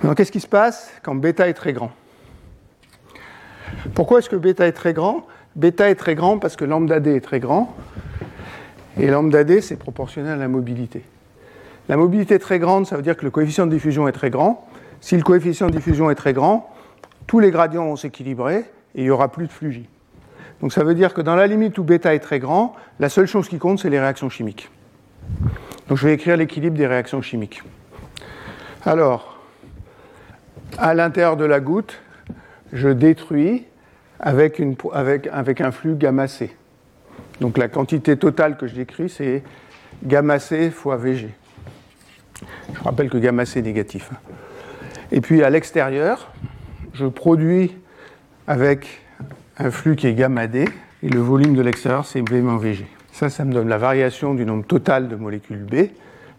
Alors 0.03 0.15
qu'est-ce 0.15 0.33
qui 0.33 0.41
se 0.41 0.47
passe 0.47 0.91
quand 1.03 1.15
bêta 1.15 1.49
est 1.49 1.55
très 1.55 1.73
grand? 1.73 1.93
Pourquoi 3.95 4.19
est-ce 4.19 4.31
que 4.31 4.37
bêta 4.37 4.67
est 4.67 4.73
très 4.73 4.93
grand? 4.93 5.27
Bêta 5.57 5.91
est 5.91 5.95
très 5.95 6.15
grand 6.15 6.39
parce 6.39 6.57
que 6.57 6.65
lambda 6.65 7.01
d 7.01 7.17
est 7.17 7.21
très 7.21 7.41
grand. 7.41 7.75
Et 8.99 9.09
lambda 9.09 9.45
d, 9.45 9.61
c'est 9.61 9.77
proportionnel 9.77 10.33
à 10.33 10.37
la 10.37 10.49
mobilité. 10.49 11.03
La 11.89 11.97
mobilité 11.97 12.37
est 12.37 12.41
très 12.41 12.59
grande, 12.59 12.87
ça 12.87 12.97
veut 12.97 13.03
dire 13.03 13.17
que 13.17 13.25
le 13.25 13.31
coefficient 13.31 13.67
de 13.67 13.73
diffusion 13.73 14.07
est 14.09 14.13
très 14.13 14.31
grand. 14.31 14.67
Si 15.01 15.17
le 15.17 15.23
coefficient 15.23 15.67
de 15.67 15.73
diffusion 15.73 16.11
est 16.11 16.15
très 16.15 16.33
grand, 16.33 16.73
tous 17.27 17.41
les 17.41 17.51
gradients 17.51 17.87
vont 17.87 17.97
s'équilibrer 17.97 18.59
et 18.95 19.01
il 19.01 19.05
n'y 19.05 19.11
aura 19.11 19.31
plus 19.31 19.47
de 19.47 19.53
flux. 19.53 19.83
Donc 20.61 20.73
ça 20.73 20.85
veut 20.85 20.95
dire 20.95 21.15
que 21.15 21.21
dans 21.21 21.37
la 21.37 21.47
limite 21.47 21.79
où 21.79 21.85
bêta 21.85 22.15
est 22.15 22.21
très 22.21 22.39
grand, 22.39 22.75
la 23.01 23.09
seule 23.09 23.27
chose 23.27 23.49
qui 23.49 23.59
compte, 23.59 23.81
c'est 23.81 23.91
les 23.91 24.01
réactions 24.01 24.29
chimiques. 24.29 24.71
Donc 25.89 25.99
je 25.99 26.07
vais 26.07 26.15
écrire 26.15 26.37
l'équilibre 26.37 26.77
des 26.77 26.87
réactions 26.87 27.23
chimiques. 27.23 27.63
Alors, 28.85 29.39
à 30.79 30.95
l'intérieur 30.95 31.37
de 31.37 31.45
la 31.45 31.61
goutte, 31.61 32.01
je 32.73 32.89
détruis 32.89 33.65
avec, 34.21 34.61
un 34.61 35.71
flux 35.73 35.95
gamma 35.95 36.29
C. 36.29 36.55
Donc 37.41 37.59
la 37.59 37.69
quantité 37.69 38.17
totale 38.17 38.57
que 38.57 38.67
je 38.67 38.75
décris, 38.75 39.09
c'est 39.09 39.43
gamma 40.05 40.39
C 40.39 40.71
fois 40.71 40.97
Vg. 40.97 41.31
Je 42.75 42.83
rappelle 42.83 43.11
que 43.11 43.19
gamma 43.19 43.45
C 43.45 43.59
est 43.59 43.63
négatif. 43.63 44.11
Et 45.11 45.21
puis 45.21 45.43
à 45.43 45.51
l'extérieur, 45.51 46.31
je 46.95 47.07
produis 47.07 47.77
avec 48.47 49.01
un 49.59 49.71
flux 49.71 49.97
qui 49.97 50.07
est 50.07 50.15
gamma 50.15 50.47
D, 50.47 50.67
et 51.03 51.09
le 51.09 51.21
volume 51.21 51.55
de 51.55 51.63
l'extérieur, 51.63 52.07
c'est 52.07 52.27
V 52.29 52.41
moins 52.41 52.59
Vg. 52.59 52.85
Ça, 53.13 53.29
ça 53.29 53.45
me 53.45 53.53
donne 53.53 53.69
la 53.69 53.79
variation 53.79 54.35
du 54.35 54.45
nombre 54.47 54.65
total 54.65 55.09
de 55.09 55.17
molécules 55.17 55.65
B. 55.65 55.91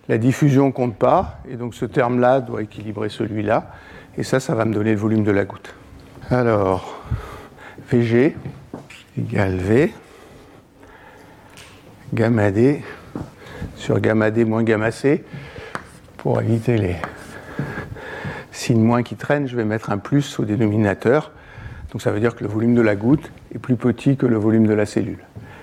La 0.10 0.18
diffusion 0.18 0.68
ne 0.68 0.72
compte 0.72 0.96
pas, 0.96 1.40
et 1.50 1.56
donc 1.56 1.76
ce 1.76 1.86
terme-là 1.86 2.42
doit 2.42 2.64
équilibrer 2.64 3.10
celui-là. 3.10 3.72
Et 4.18 4.24
ça, 4.24 4.40
ça 4.40 4.56
va 4.56 4.66
me 4.66 4.74
donner 4.74 4.92
le 4.92 4.98
volume 4.98 5.24
de 5.24 5.32
la 5.32 5.46
goutte. 5.46 5.74
Alors, 6.30 7.02
Vg 7.92 8.36
égale 9.18 9.58
V, 9.58 9.94
gamma 12.14 12.52
D 12.52 12.82
sur 13.76 14.00
gamma 14.00 14.32
D 14.32 14.46
moins 14.46 14.64
gamma 14.64 14.92
C. 14.92 15.24
Pour 16.18 16.42
éviter 16.42 16.78
les 16.78 16.96
signes 18.52 18.84
moins 18.84 19.04
qui 19.04 19.16
traînent, 19.16 19.48
je 19.48 19.56
vais 19.56 19.66
mettre 19.66 19.92
un 19.92 19.98
plus 19.98 20.40
au 20.40 20.46
dénominateur. 20.46 21.32
Donc 21.92 22.02
ça 22.02 22.12
veut 22.12 22.20
dire 22.20 22.36
que 22.36 22.44
le 22.44 22.50
volume 22.50 22.76
de 22.76 22.82
la 22.82 22.96
goutte 22.96 23.32
est 23.54 23.60
plus 23.60 23.76
petit 23.76 24.16
que 24.18 24.26
le 24.26 24.38
volume 24.38 24.68
de 24.68 24.74
la 24.74 24.86
cellule. 24.86 25.20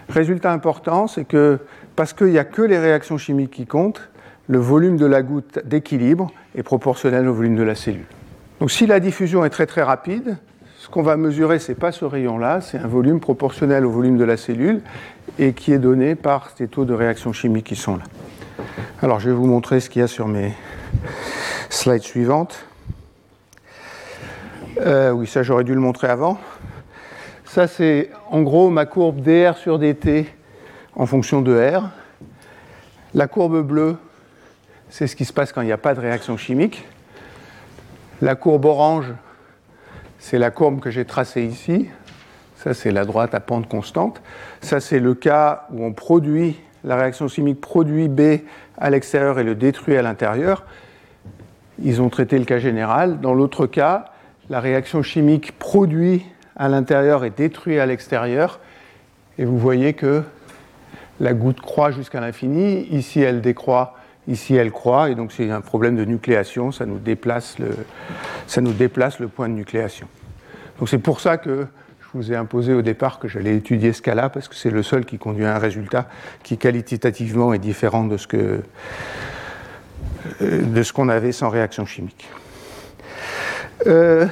Résultat 0.09 0.53
important, 0.53 1.07
c'est 1.07 1.25
que 1.25 1.59
parce 1.97 2.12
qu'il 2.12 2.29
n'y 2.29 2.38
a 2.38 2.44
que 2.44 2.62
les 2.62 2.79
réactions 2.79 3.18
chimiques 3.18 3.51
qui 3.51 3.66
comptent, 3.66 4.09
le 4.49 4.59
volume 4.59 4.97
de 4.97 5.05
la 5.05 5.23
goutte 5.23 5.61
d'équilibre 5.64 6.31
est 6.57 6.62
proportionnel 6.62 7.29
au 7.29 7.35
volume 7.35 7.57
de 7.57 7.62
la 7.62 7.75
cellule. 7.75 8.07
Donc 8.61 8.71
si 8.71 8.87
la 8.87 9.01
diffusion 9.01 9.44
est 9.44 9.51
très 9.51 9.66
très 9.66 9.83
rapide, 9.83 10.38
ce 10.79 10.88
qu'on 10.88 11.03
va 11.03 11.16
mesurer, 11.16 11.59
ce 11.59 11.73
n'est 11.73 11.77
pas 11.77 11.92
ce 11.92 12.05
rayon-là, 12.05 12.61
c'est 12.62 12.79
un 12.79 12.87
volume 12.87 13.21
proportionnel 13.21 13.85
au 13.85 13.90
volume 13.90 14.16
de 14.16 14.25
la 14.25 14.37
cellule 14.37 14.81
et 15.38 15.53
qui 15.53 15.73
est 15.73 15.79
donné 15.79 16.14
par 16.14 16.51
ces 16.57 16.66
taux 16.66 16.87
de 16.87 16.94
réaction 16.94 17.33
chimique 17.33 17.66
qui 17.66 17.77
sont 17.77 17.97
là. 17.97 18.05
Alors 19.03 19.21
je 19.21 19.29
vais 19.29 19.37
vous 19.37 19.47
montrer 19.47 19.81
ce 19.81 19.90
qu'il 19.90 20.01
y 20.01 20.03
a 20.03 20.09
sur 20.09 20.27
mes 20.27 20.55
slides 21.68 22.03
suivantes. 22.03 22.64
Euh, 24.81 25.11
oui, 25.11 25.27
ça 25.27 25.42
j'aurais 25.42 25.64
dû 25.64 25.75
le 25.75 25.81
montrer 25.81 26.09
avant. 26.09 26.38
Ça, 27.48 27.66
c'est 27.66 28.11
en 28.30 28.42
gros 28.42 28.68
ma 28.68 28.84
courbe 28.84 29.22
dr 29.22 29.56
sur 29.56 29.78
dt 29.78 30.26
en 30.94 31.06
fonction 31.06 31.40
de 31.40 31.58
r. 31.58 31.88
La 33.14 33.26
courbe 33.26 33.62
bleue, 33.62 33.96
c'est 34.90 35.06
ce 35.06 35.16
qui 35.16 35.24
se 35.24 35.32
passe 35.32 35.52
quand 35.52 35.62
il 35.62 35.64
n'y 35.64 35.72
a 35.72 35.78
pas 35.78 35.94
de 35.94 36.00
réaction 36.00 36.37
chimique. 36.37 36.87
La 38.20 38.34
courbe 38.34 38.66
orange, 38.66 39.14
c'est 40.18 40.37
la 40.38 40.50
courbe 40.50 40.80
que 40.80 40.90
j'ai 40.90 41.06
tracée 41.06 41.42
ici. 41.42 41.88
Ça, 42.56 42.74
c'est 42.74 42.90
la 42.90 43.06
droite 43.06 43.34
à 43.34 43.40
pente 43.40 43.66
constante. 43.66 44.20
Ça, 44.61 44.78
c'est 44.78 45.00
le 45.00 45.14
cas 45.14 45.68
où 45.72 45.87
on 45.87 45.94
produit, 45.94 46.61
la 46.84 46.96
réaction 46.96 47.28
chimique 47.28 47.62
produit 47.62 48.08
B 48.08 48.40
à 48.76 48.90
l'extérieur 48.90 49.38
et 49.38 49.44
le 49.44 49.54
détruit 49.54 49.96
à 49.96 50.02
l'intérieur. 50.02 50.66
ils 51.82 52.02
ont 52.02 52.11
traité 52.11 52.38
le 52.38 52.44
cas 52.44 52.58
général. 52.58 53.20
Dans 53.20 53.32
l'autre 53.32 53.66
cas, 53.66 54.12
la 54.50 54.61
réaction 54.61 55.02
chimique 55.02 55.58
produit 55.58 56.26
à 56.59 56.68
l'intérieur 56.68 57.25
et 57.25 57.31
détruit 57.31 57.79
à 57.79 57.87
l'extérieur. 57.87 58.61
Et 59.38 59.44
vous 59.44 59.59
voyez 59.59 59.94
que 59.94 60.23
la 61.21 61.33
goutte 61.33 61.61
croît 61.61 61.90
jusqu'à 61.90 62.21
l'infini. 62.21 62.87
Ici, 62.90 63.21
elle 63.21 63.40
décroît. 63.40 63.97
Ici, 64.27 64.55
elle 64.55 64.71
croît. 64.71 65.11
Et 65.11 65.14
donc, 65.14 65.33
c'est 65.33 65.51
un 65.51 65.61
problème 65.61 65.97
de 65.97 66.05
nucléation. 66.05 66.73
Ça 66.73 66.87
nous 66.87 66.99
déplace 66.99 67.59
le, 67.59 67.71
ça 68.47 68.61
nous 68.61 68.73
déplace 68.73 69.21
le 69.21 69.29
point 69.29 69.49
de 69.49 69.55
nucléation. 69.55 70.09
Donc, 70.79 70.88
c'est 70.88 70.99
pour 70.99 71.21
ça 71.21 71.38
que 71.38 71.66
je 72.01 72.07
vous 72.14 72.33
ai 72.33 72.37
imposé 72.37 72.73
au 72.73 72.83
départ 72.83 73.18
que 73.18 73.29
j'allais 73.29 73.57
étudier 73.57 73.92
ce 73.92 74.03
cas-là, 74.03 74.29
parce 74.29 74.49
que 74.49 74.55
c'est 74.55 74.71
le 74.71 74.83
seul 74.83 75.05
qui 75.05 75.18
conduit 75.18 75.44
à 75.44 75.55
un 75.55 75.59
résultat 75.59 76.09
qui 76.42 76.57
qualitativement 76.57 77.53
est 77.53 77.59
différent 77.59 78.05
de 78.05 78.16
ce 78.16 78.27
que 78.27 78.61
euh, 80.40 80.62
de 80.62 80.83
ce 80.83 80.92
qu'on 80.92 81.09
avait 81.09 81.33
sans 81.33 81.49
réaction 81.49 81.87
chimique. 81.87 82.29
Euh, 83.87 84.27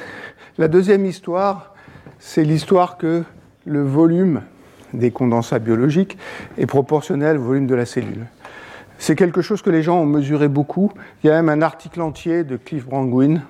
la 0.57 0.67
deuxième 0.67 1.05
histoire, 1.05 1.73
c'est 2.19 2.43
l'histoire 2.43 2.97
que 2.97 3.23
le 3.65 3.83
volume 3.83 4.41
des 4.93 5.11
condensats 5.11 5.59
biologiques 5.59 6.17
est 6.57 6.65
proportionnel 6.65 7.37
au 7.37 7.43
volume 7.43 7.67
de 7.67 7.75
la 7.75 7.85
cellule. 7.85 8.27
C'est 8.99 9.15
quelque 9.15 9.41
chose 9.41 9.61
que 9.61 9.69
les 9.69 9.83
gens 9.83 9.99
ont 9.99 10.05
mesuré 10.05 10.47
beaucoup. 10.47 10.91
Il 11.23 11.27
y 11.27 11.29
a 11.29 11.41
même 11.41 11.49
un 11.49 11.61
article 11.61 12.01
entier 12.01 12.43
de 12.43 12.57
Cliff 12.57 12.85
Brangwyn, 12.85 13.41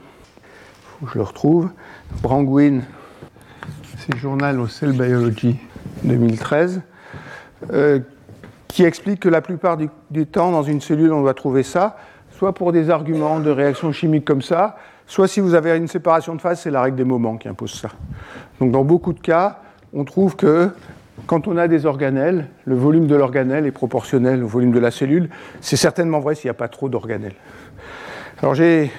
faut 1.00 1.06
que 1.06 1.12
je 1.14 1.18
le 1.18 1.24
retrouve. 1.24 1.70
Brangwyn, 2.22 2.82
c'est 3.98 4.18
Journal 4.18 4.60
of 4.60 4.72
Cell 4.72 4.92
Biology 4.92 5.58
2013, 6.04 6.82
euh, 7.72 8.00
qui 8.68 8.84
explique 8.84 9.22
que 9.22 9.30
la 9.30 9.42
plupart 9.42 9.78
du, 9.78 9.90
du, 10.12 10.26
temps, 10.26 10.52
dans 10.52 10.64
une 10.64 10.82
cellule, 10.82 11.14
on 11.14 11.22
doit 11.22 11.34
trouver 11.34 11.64
ça, 11.64 11.98
soit 12.32 12.54
pour 12.54 12.74
des 12.74 12.90
arguments 12.90 13.40
de 13.40 13.50
réaction 13.50 13.92
chimique 13.94 14.26
comme 14.26 14.42
ça, 14.42 14.76
soit 15.08 15.28
si 15.28 15.40
vous 15.40 15.56
avez 15.56 15.76
une 15.76 15.88
séparation 15.88 16.36
de 16.36 16.42
phase, 16.42 16.62
c'est 16.62 16.72
la 16.72 16.82
règle 16.82 16.98
des 16.98 17.04
moments 17.04 17.38
qui 17.38 17.48
impose 17.48 17.74
ça. 17.74 17.90
Donc 18.60 18.72
dans 18.72 18.84
beaucoup 18.84 19.14
de 19.14 19.20
cas, 19.20 19.62
on 19.94 20.04
trouve 20.04 20.36
que 20.36 20.70
quand 21.26 21.48
on 21.48 21.58
a 21.58 21.68
des 21.68 21.86
organelles, 21.86 22.48
le 22.66 22.76
volume 22.76 23.08
de 23.08 23.16
l'organelle 23.16 23.66
est 23.66 23.72
proportionnel 23.72 24.44
au 24.44 24.48
volume 24.48 24.72
de 24.72 24.80
la 24.80 24.92
cellule. 24.92 25.30
C'est 25.62 25.78
certainement 25.78 26.20
vrai 26.20 26.36
s'il 26.36 26.48
n'y 26.48 26.52
a 26.52 26.56
pas 26.56 26.68
trop 26.68 26.90
d'organelles. 26.90 27.36
Alors 28.42 28.54
j'ai, 28.54 28.92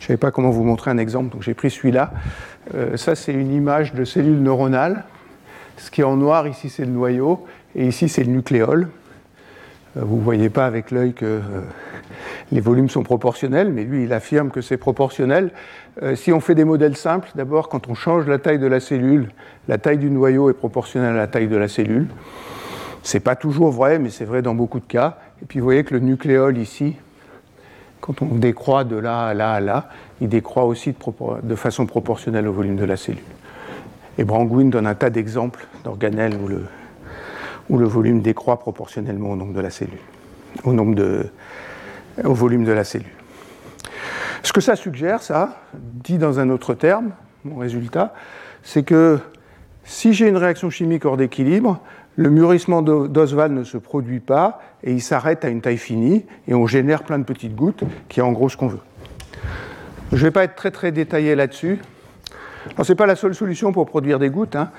je 0.00 0.04
ne 0.04 0.06
savais 0.08 0.16
pas 0.16 0.32
comment 0.32 0.50
vous 0.50 0.64
montrer 0.64 0.90
un 0.90 0.98
exemple, 0.98 1.32
donc 1.32 1.42
j'ai 1.42 1.54
pris 1.54 1.70
celui-là. 1.70 2.12
Euh, 2.74 2.96
ça 2.96 3.14
c'est 3.14 3.32
une 3.32 3.52
image 3.52 3.94
de 3.94 4.04
cellule 4.04 4.42
neuronale. 4.42 5.04
Ce 5.76 5.90
qui 5.90 6.00
est 6.00 6.04
en 6.04 6.16
noir 6.16 6.48
ici 6.48 6.68
c'est 6.68 6.84
le 6.84 6.90
noyau 6.90 7.46
et 7.76 7.86
ici 7.86 8.08
c'est 8.08 8.24
le 8.24 8.32
nucléole. 8.32 8.88
Euh, 9.96 10.00
vous 10.04 10.16
ne 10.16 10.22
voyez 10.22 10.50
pas 10.50 10.66
avec 10.66 10.90
l'œil 10.90 11.12
que 11.12 11.24
euh, 11.24 11.40
les 12.52 12.60
volumes 12.60 12.88
sont 12.88 13.02
proportionnels, 13.02 13.72
mais 13.72 13.84
lui, 13.84 14.04
il 14.04 14.12
affirme 14.12 14.50
que 14.50 14.60
c'est 14.60 14.76
proportionnel. 14.76 15.50
Euh, 16.02 16.14
si 16.14 16.32
on 16.32 16.40
fait 16.40 16.54
des 16.54 16.64
modèles 16.64 16.96
simples, 16.96 17.30
d'abord, 17.34 17.68
quand 17.68 17.88
on 17.88 17.94
change 17.94 18.26
la 18.26 18.38
taille 18.38 18.58
de 18.58 18.66
la 18.66 18.80
cellule, 18.80 19.30
la 19.68 19.78
taille 19.78 19.98
du 19.98 20.10
noyau 20.10 20.50
est 20.50 20.54
proportionnelle 20.54 21.14
à 21.14 21.18
la 21.18 21.26
taille 21.26 21.48
de 21.48 21.56
la 21.56 21.68
cellule. 21.68 22.08
Ce 23.02 23.16
n'est 23.16 23.20
pas 23.20 23.36
toujours 23.36 23.70
vrai, 23.70 23.98
mais 23.98 24.10
c'est 24.10 24.24
vrai 24.24 24.42
dans 24.42 24.54
beaucoup 24.54 24.80
de 24.80 24.86
cas. 24.86 25.18
Et 25.42 25.46
puis 25.46 25.60
vous 25.60 25.64
voyez 25.64 25.84
que 25.84 25.94
le 25.94 26.00
nucléole 26.00 26.58
ici, 26.58 26.96
quand 28.00 28.22
on 28.22 28.34
décroît 28.34 28.84
de 28.84 28.96
là 28.96 29.26
à 29.26 29.34
là 29.34 29.52
à 29.52 29.60
là, 29.60 29.88
il 30.20 30.28
décroît 30.28 30.64
aussi 30.64 30.94
de, 31.42 31.54
façon 31.54 31.86
proportionnelle 31.86 32.46
au 32.46 32.52
volume 32.52 32.76
de 32.76 32.84
la 32.84 32.96
cellule. 32.96 33.22
Et 34.18 34.24
Brangwyn 34.24 34.66
donne 34.66 34.86
un 34.86 34.94
tas 34.94 35.10
d'exemples 35.10 35.66
d'organelles 35.82 36.36
où 36.42 36.46
le, 36.46 36.64
où 37.68 37.78
le 37.78 37.86
volume 37.86 38.20
décroît 38.20 38.58
proportionnellement 38.58 39.30
au 39.30 39.36
nombre 39.36 39.54
de 39.54 39.60
la 39.60 39.70
cellule, 39.70 39.98
au 40.64 40.72
nombre 40.72 40.94
de, 40.94 41.26
au 42.22 42.34
volume 42.34 42.64
de 42.64 42.72
la 42.72 42.84
cellule. 42.84 43.08
Ce 44.42 44.52
que 44.52 44.60
ça 44.60 44.76
suggère, 44.76 45.22
ça, 45.22 45.62
dit 45.74 46.18
dans 46.18 46.38
un 46.38 46.50
autre 46.50 46.74
terme, 46.74 47.12
mon 47.44 47.56
résultat, 47.56 48.14
c'est 48.62 48.82
que 48.82 49.18
si 49.84 50.12
j'ai 50.12 50.28
une 50.28 50.36
réaction 50.36 50.70
chimique 50.70 51.04
hors 51.04 51.16
d'équilibre, 51.16 51.80
le 52.16 52.30
mûrissement 52.30 52.82
d'Oswald 52.82 53.52
ne 53.52 53.64
se 53.64 53.76
produit 53.76 54.20
pas 54.20 54.60
et 54.82 54.92
il 54.92 55.02
s'arrête 55.02 55.44
à 55.44 55.48
une 55.48 55.60
taille 55.60 55.78
finie 55.78 56.26
et 56.46 56.54
on 56.54 56.66
génère 56.66 57.02
plein 57.02 57.18
de 57.18 57.24
petites 57.24 57.56
gouttes 57.56 57.84
qui 58.08 58.20
est 58.20 58.22
en 58.22 58.32
gros 58.32 58.48
ce 58.48 58.56
qu'on 58.56 58.68
veut. 58.68 58.80
Je 60.12 60.16
ne 60.16 60.22
vais 60.22 60.30
pas 60.30 60.44
être 60.44 60.54
très 60.54 60.70
très 60.70 60.92
détaillé 60.92 61.34
là-dessus. 61.34 61.80
Ce 62.82 62.92
n'est 62.92 62.96
pas 62.96 63.06
la 63.06 63.16
seule 63.16 63.34
solution 63.34 63.72
pour 63.72 63.86
produire 63.86 64.18
des 64.18 64.30
gouttes. 64.30 64.56
Hein. 64.56 64.70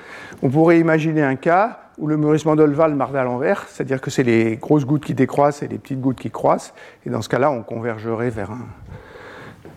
On 0.42 0.48
pourrait 0.48 0.80
imaginer 0.80 1.22
un 1.22 1.36
cas 1.36 1.85
où 1.98 2.06
le 2.06 2.16
mûrissement 2.16 2.56
d'Olval 2.56 2.94
marche 2.94 3.14
à 3.14 3.24
l'envers, 3.24 3.66
c'est-à-dire 3.68 4.00
que 4.00 4.10
c'est 4.10 4.22
les 4.22 4.56
grosses 4.56 4.84
gouttes 4.84 5.04
qui 5.04 5.14
décroissent 5.14 5.62
et 5.62 5.68
les 5.68 5.78
petites 5.78 6.00
gouttes 6.00 6.18
qui 6.18 6.30
croissent. 6.30 6.74
Et 7.06 7.10
dans 7.10 7.22
ce 7.22 7.28
cas-là, 7.28 7.50
on 7.50 7.62
convergerait 7.62 8.30
vers 8.30 8.50
un, 8.50 8.66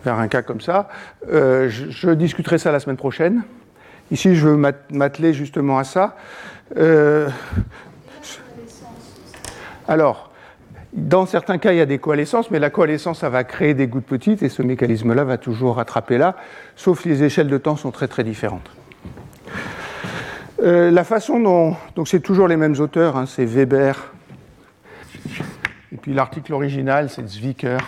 vers 0.04 0.18
un 0.18 0.28
cas 0.28 0.42
comme 0.42 0.60
ça. 0.60 0.88
Euh, 1.32 1.68
je, 1.68 2.10
discuterai 2.10 2.58
ça 2.58 2.72
la 2.72 2.80
semaine 2.80 2.96
prochaine. 2.96 3.42
Ici, 4.10 4.34
je 4.34 4.48
veux 4.48 4.72
m'atteler 4.90 5.32
justement 5.32 5.78
à 5.78 5.84
ça. 5.84 6.16
Euh, 6.76 7.28
alors, 9.88 10.30
dans 10.92 11.24
certains 11.24 11.58
cas, 11.58 11.72
il 11.72 11.78
y 11.78 11.80
a 11.80 11.86
des 11.86 11.98
coalescences, 11.98 12.50
mais 12.50 12.58
la 12.58 12.70
coalescence, 12.70 13.20
ça 13.20 13.28
va 13.28 13.44
créer 13.44 13.74
des 13.74 13.86
gouttes 13.86 14.06
petites, 14.06 14.42
et 14.42 14.48
ce 14.48 14.62
mécanisme-là 14.62 15.24
va 15.24 15.38
toujours 15.38 15.76
rattraper 15.76 16.18
là, 16.18 16.36
sauf 16.74 17.02
que 17.02 17.08
les 17.08 17.22
échelles 17.22 17.48
de 17.48 17.58
temps 17.58 17.76
sont 17.76 17.92
très 17.92 18.08
très 18.08 18.24
différentes. 18.24 18.68
Euh, 20.62 20.90
la 20.90 21.04
façon 21.04 21.40
dont. 21.40 21.74
Donc, 21.96 22.08
c'est 22.08 22.20
toujours 22.20 22.46
les 22.46 22.58
mêmes 22.58 22.78
auteurs, 22.80 23.16
hein, 23.16 23.24
c'est 23.24 23.46
Weber. 23.46 24.12
Et 25.92 25.96
puis 25.96 26.12
l'article 26.12 26.52
original, 26.52 27.08
c'est 27.08 27.26
Zwicker, 27.26 27.78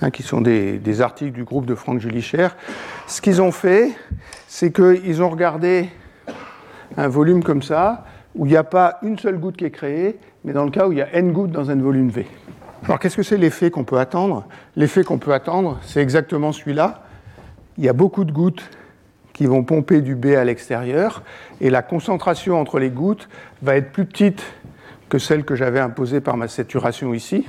hein, 0.00 0.10
qui 0.10 0.22
sont 0.22 0.40
des, 0.40 1.00
articles 1.02 1.32
du 1.32 1.44
groupe 1.44 1.66
de 1.66 1.74
Frank 1.74 2.00
Julicher. 2.00 2.48
Ce 3.06 3.20
qu'ils 3.20 3.42
ont 3.42 3.52
fait, 3.52 3.92
c'est 4.48 4.72
qu'ils 4.72 5.22
ont 5.22 5.28
regardé 5.28 5.90
un 6.96 7.08
volume 7.08 7.44
comme 7.44 7.62
ça, 7.62 8.06
où 8.34 8.46
il 8.46 8.50
n'y 8.50 8.56
a 8.56 8.64
pas 8.64 8.98
une 9.02 9.18
seule 9.18 9.38
goutte 9.38 9.58
qui 9.58 9.66
est 9.66 9.70
créée, 9.70 10.18
mais 10.44 10.54
dans 10.54 10.64
le 10.64 10.70
cas 10.70 10.88
où 10.88 10.92
il 10.92 10.98
y 10.98 11.02
a 11.02 11.14
n 11.14 11.32
gouttes 11.32 11.52
dans 11.52 11.70
un 11.70 11.76
volume 11.76 12.08
V. 12.08 12.26
Alors, 12.84 12.98
qu'est-ce 12.98 13.16
que 13.16 13.22
c'est 13.22 13.36
l'effet 13.36 13.70
qu'on 13.70 13.84
peut 13.84 13.98
attendre? 13.98 14.46
L'effet 14.76 15.04
qu'on 15.04 15.18
peut 15.18 15.34
attendre, 15.34 15.78
c'est 15.82 16.00
exactement 16.00 16.52
celui-là. 16.52 17.02
Il 17.76 17.84
y 17.84 17.88
a 17.88 17.92
beaucoup 17.92 18.24
de 18.24 18.32
gouttes 18.32 18.68
qui 19.32 19.46
vont 19.46 19.64
pomper 19.64 20.00
du 20.00 20.14
B 20.14 20.26
à 20.36 20.44
l'extérieur, 20.44 21.22
et 21.60 21.70
la 21.70 21.82
concentration 21.82 22.60
entre 22.60 22.78
les 22.78 22.90
gouttes 22.90 23.28
va 23.62 23.76
être 23.76 23.92
plus 23.92 24.04
petite 24.04 24.42
que 25.08 25.18
celle 25.18 25.44
que 25.44 25.54
j'avais 25.54 25.80
imposée 25.80 26.20
par 26.20 26.36
ma 26.36 26.48
saturation 26.48 27.14
ici. 27.14 27.46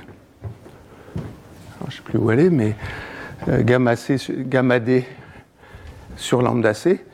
je 1.16 1.86
ne 1.86 1.90
sais 1.90 2.02
plus 2.02 2.18
où 2.18 2.30
elle 2.30 2.40
est, 2.40 2.50
mais 2.50 2.74
euh, 3.48 3.62
gamma, 3.62 3.96
C, 3.96 4.16
gamma 4.46 4.80
D 4.80 5.04
sur 6.16 6.42
lambda 6.42 6.74
C, 6.74 7.04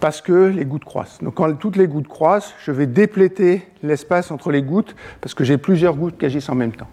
parce 0.00 0.20
que 0.20 0.46
les 0.46 0.64
gouttes 0.64 0.84
croissent. 0.84 1.22
Donc 1.22 1.34
quand 1.34 1.52
toutes 1.54 1.76
les 1.76 1.86
gouttes 1.86 2.08
croissent, 2.08 2.54
je 2.64 2.72
vais 2.72 2.86
dépléter 2.86 3.66
l'espace 3.82 4.30
entre 4.30 4.50
les 4.50 4.62
gouttes, 4.62 4.94
parce 5.20 5.34
que 5.34 5.44
j'ai 5.44 5.58
plusieurs 5.58 5.96
gouttes 5.96 6.18
qui 6.18 6.26
agissent 6.26 6.48
en 6.48 6.54
même 6.54 6.72
temps. 6.72 6.88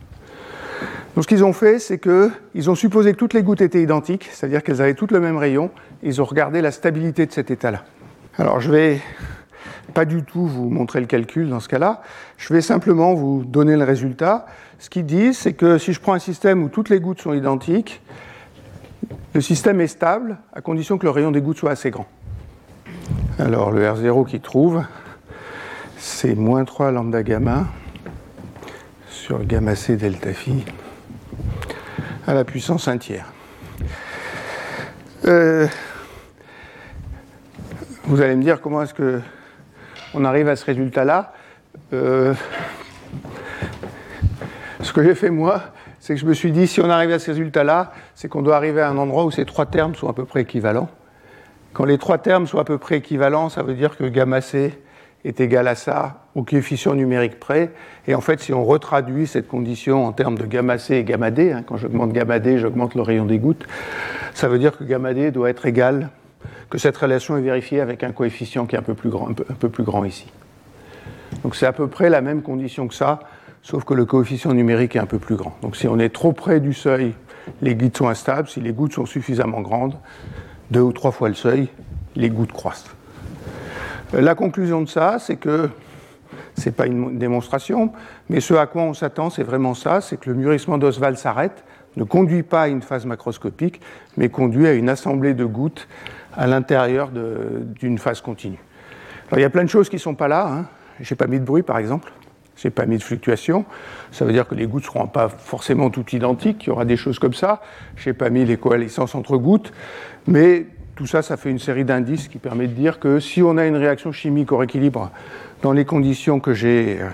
Donc 1.16 1.24
ce 1.24 1.30
qu'ils 1.30 1.46
ont 1.46 1.54
fait, 1.54 1.80
c'est 1.80 1.98
qu'ils 1.98 2.70
ont 2.70 2.76
supposé 2.76 3.14
que 3.14 3.18
toutes 3.18 3.34
les 3.34 3.42
gouttes 3.42 3.62
étaient 3.62 3.82
identiques, 3.82 4.30
c'est-à-dire 4.32 4.62
qu'elles 4.62 4.82
avaient 4.82 4.96
toutes 4.96 5.12
le 5.12 5.22
même 5.22 5.38
rayon, 5.38 5.72
et 6.04 6.08
ils 6.08 6.22
ont 6.22 6.26
regardé 6.26 6.62
la 6.62 6.72
stabilité 6.72 7.26
de 7.26 7.32
cet 7.32 7.52
état-là. 7.52 7.86
Alors 8.38 8.60
je 8.60 8.70
vais 8.70 9.00
pas 9.94 10.04
du 10.04 10.24
tout 10.24 10.46
vous 10.46 10.70
montrer 10.70 11.00
le 11.00 11.06
calcul 11.06 11.48
dans 11.48 11.62
ce 11.62 11.70
cas-là, 11.70 12.02
je 12.38 12.54
vais 12.54 12.60
simplement 12.60 13.14
vous 13.14 13.46
donner 13.46 13.78
le 13.78 13.86
résultat. 13.86 14.46
Ce 14.78 14.90
qu'ils 14.90 15.06
disent, 15.06 15.38
c'est 15.38 15.54
que 15.54 15.78
si 15.78 15.94
je 15.94 16.02
prends 16.02 16.14
un 16.14 16.20
système 16.20 16.62
où 16.64 16.68
toutes 16.68 16.90
les 16.90 17.00
gouttes 17.00 17.22
sont 17.22 17.34
identiques, 17.34 18.02
le 19.34 19.40
système 19.40 19.80
est 19.80 19.88
stable 19.88 20.38
à 20.52 20.60
condition 20.60 20.98
que 20.98 21.06
le 21.06 21.12
rayon 21.12 21.32
des 21.32 21.42
gouttes 21.42 21.60
soit 21.60 21.72
assez 21.72 21.92
grand. 21.92 22.08
Alors 23.40 23.72
le 23.72 23.86
R0 23.86 24.28
qui 24.28 24.42
trouve, 24.42 24.84
c'est 25.98 26.36
moins 26.36 26.66
3 26.66 26.92
lambda 26.92 27.24
gamma 27.24 27.68
sur 29.10 29.46
gamma 29.46 29.76
C 29.76 29.96
delta 29.96 30.34
phi 30.34 30.66
à 32.28 32.34
la 32.34 32.44
puissance 32.44 32.88
1 32.88 32.98
tiers. 32.98 33.32
Euh, 35.26 35.68
vous 38.06 38.22
allez 38.22 38.36
me 38.36 38.44
dire 38.44 38.62
comment 38.62 38.82
est-ce 38.82 38.94
que 38.94 39.22
on 40.14 40.26
arrive 40.26 40.48
à 40.48 40.56
ce 40.56 40.66
résultat-là. 40.66 41.34
Euh, 41.94 42.34
ce 44.82 44.94
que 44.94 45.04
j'ai 45.04 45.16
fait 45.16 45.30
moi, 45.30 45.62
c'est 46.00 46.14
que 46.16 46.20
je 46.20 46.26
me 46.26 46.34
suis 46.34 46.52
dit 46.52 46.68
si 46.68 46.82
on 46.82 46.90
arrive 46.90 47.12
à 47.12 47.20
ce 47.20 47.32
résultat-là, 47.32 47.92
c'est 48.16 48.28
qu'on 48.28 48.42
doit 48.42 48.56
arriver 48.56 48.82
à 48.82 48.90
un 48.90 48.98
endroit 48.98 49.26
où 49.26 49.32
ces 49.32 49.46
trois 49.46 49.66
termes 49.66 49.96
sont 49.96 50.08
à 50.08 50.14
peu 50.14 50.26
près 50.26 50.42
équivalents. 50.42 50.90
Quand 51.74 51.86
les 51.86 51.98
trois 51.98 52.18
termes 52.18 52.48
sont 52.48 52.60
à 52.60 52.64
peu 52.64 52.78
près 52.78 52.98
équivalents, 52.98 53.50
ça 53.50 53.62
veut 53.62 53.74
dire 53.74 53.98
que 53.98 54.06
gamma 54.06 54.42
c 54.42 54.80
est 55.26 55.40
égal 55.42 55.68
à 55.68 55.76
ça 55.76 56.25
au 56.36 56.44
coefficient 56.44 56.94
numérique 56.94 57.40
près. 57.40 57.72
Et 58.08 58.16
en 58.16 58.22
fait, 58.22 58.40
si 58.40 58.54
on 58.54 58.64
retraduit 58.64 59.26
cette 59.28 59.48
condition 59.48 60.06
en 60.06 60.12
termes 60.12 60.38
de 60.38 60.46
gamma 60.46 60.78
C 60.78 60.96
et 60.96 61.04
gamma 61.04 61.32
D, 61.32 61.52
hein, 61.52 61.64
quand 61.66 61.78
j'augmente 61.78 62.12
gamma 62.12 62.40
D, 62.40 62.60
j'augmente 62.60 62.96
le 62.96 63.02
rayon 63.02 63.26
des 63.26 63.40
gouttes, 63.40 63.66
ça 64.34 64.48
veut 64.48 64.60
dire 64.60 64.78
que 64.78 64.84
gamma 64.84 65.14
D 65.14 65.32
doit 65.32 65.50
être 65.50 65.66
égal, 65.66 66.10
que 66.70 66.78
cette 66.78 66.98
relation 66.98 67.38
est 67.38 67.42
vérifiée 67.42 67.82
avec 67.82 68.04
un 68.04 68.12
coefficient 68.12 68.66
qui 68.66 68.76
est 68.76 68.80
un 68.80 68.84
peu 68.84 68.94
plus 68.94 69.10
grand, 69.10 69.30
un 69.30 69.34
peu, 69.34 69.70
plus 69.70 69.84
grand 69.84 70.04
ici. 70.04 70.28
Donc 71.44 71.56
c'est 71.56 71.66
à 71.66 71.74
peu 71.74 71.88
près 71.88 72.10
la 72.10 72.22
même 72.22 72.42
condition 72.42 72.88
que 72.88 72.94
ça, 72.94 73.20
sauf 73.62 73.84
que 73.84 73.94
le 73.94 74.06
coefficient 74.06 74.54
numérique 74.54 74.96
est 74.96 75.00
un 75.00 75.06
peu 75.06 75.20
plus 75.20 75.36
grand. 75.36 75.56
Donc 75.62 75.76
si 75.76 75.88
on 75.88 75.98
est 76.00 76.14
trop 76.14 76.34
près 76.34 76.60
du 76.60 76.74
seuil 76.74 77.14
les 77.62 77.76
guides 77.76 77.98
sont 77.98 78.08
instables. 78.08 78.48
Si 78.48 78.62
les 78.62 78.74
gouttes 78.74 78.94
sont 78.94 79.06
suffisamment 79.06 79.62
grandes, 79.62 79.96
deux 80.72 80.82
ou 80.82 80.92
trois 80.92 81.12
fois 81.12 81.30
le 81.30 81.36
seuil, 81.36 81.70
les 82.16 82.30
gouttes 82.30 82.52
croissent. 82.52 82.96
Euh, 84.14 84.22
la 84.22 84.36
conclusion 84.36 84.82
de 84.82 84.90
ça, 84.90 85.18
c'est 85.20 85.36
que 85.36 85.70
ce 86.58 86.66
n'est 86.66 86.72
pas 86.72 86.88
une 86.88 87.18
démonstration, 87.18 87.92
mais 88.30 88.40
ce 88.40 88.54
à 88.54 88.66
quoi 88.66 88.84
on 88.84 88.94
s'attend, 88.94 89.30
c'est 89.30 89.44
vraiment 89.44 89.74
ça, 89.74 90.02
c'est 90.02 90.18
que 90.18 90.30
le 90.30 90.36
mûrissement 90.36 90.78
d'Oswald 90.78 91.18
s'arrête, 91.18 91.64
ne 91.98 92.04
conduit 92.04 92.44
pas 92.44 92.64
à 92.64 92.68
une 92.68 92.82
phase 92.82 93.06
macroscopique, 93.06 93.82
mais 94.18 94.30
conduit 94.30 94.68
à 94.68 94.74
une 94.74 94.90
assemblée 94.90 95.34
de 95.34 95.46
gouttes 95.46 95.88
à 96.34 96.48
l'intérieur 96.48 97.10
d'une 97.12 97.98
phase 97.98 98.22
continue. 98.22 98.60
Alors, 99.28 99.40
il 99.40 99.42
y 99.42 99.46
a 99.46 99.50
plein 99.50 99.64
de 99.64 99.70
choses 99.70 99.90
qui 99.90 99.96
ne 99.96 100.02
sont 100.02 100.16
pas 100.16 100.28
là. 100.28 100.48
Hein. 100.48 100.66
Je 101.00 101.14
n'ai 101.14 101.18
pas 101.18 101.28
mis 101.28 101.40
de 101.40 101.46
bruit, 101.46 101.64
par 101.64 101.78
exemple. 101.78 102.12
Je 102.56 102.68
n'ai 102.68 102.72
pas 102.72 102.86
mis 102.86 102.98
de 102.98 103.04
fluctuation. 103.04 103.66
Ça 104.12 104.24
veut 104.24 104.32
dire 104.32 104.48
que 104.48 104.56
les 104.56 104.68
gouttes 104.68 104.84
ne 104.84 104.88
seront 104.88 105.08
pas 105.08 105.30
forcément 105.30 105.90
toutes 105.90 106.14
identiques. 106.14 106.66
Il 106.66 106.68
y 106.68 106.70
aura 106.70 106.86
des 106.86 106.96
choses 106.96 107.20
comme 107.20 107.34
ça. 107.34 107.62
Je 107.96 108.10
n'ai 108.10 108.14
pas 108.14 108.30
mis 108.30 108.46
les 108.46 108.58
coalescences 108.58 109.16
entre 109.16 109.38
gouttes. 109.38 109.74
Mais 110.28 110.68
tout 110.96 111.06
ça, 111.06 111.22
ça 111.22 111.36
fait 111.36 111.52
une 111.52 111.60
série 111.60 111.84
d'indices 111.84 112.30
qui 112.30 112.38
permet 112.38 112.68
de 112.68 112.74
dire 112.74 113.00
que 113.00 113.20
si 113.20 113.44
on 113.44 113.58
a 113.58 113.66
une 113.66 113.76
réaction 113.76 114.12
chimique 114.14 114.52
au 114.52 114.58
rééquilibre 114.58 115.12
dans 115.62 115.74
les 115.74 115.84
conditions 115.84 116.40
que 116.40 116.54
j'ai 116.54 117.02
euh, 117.02 117.10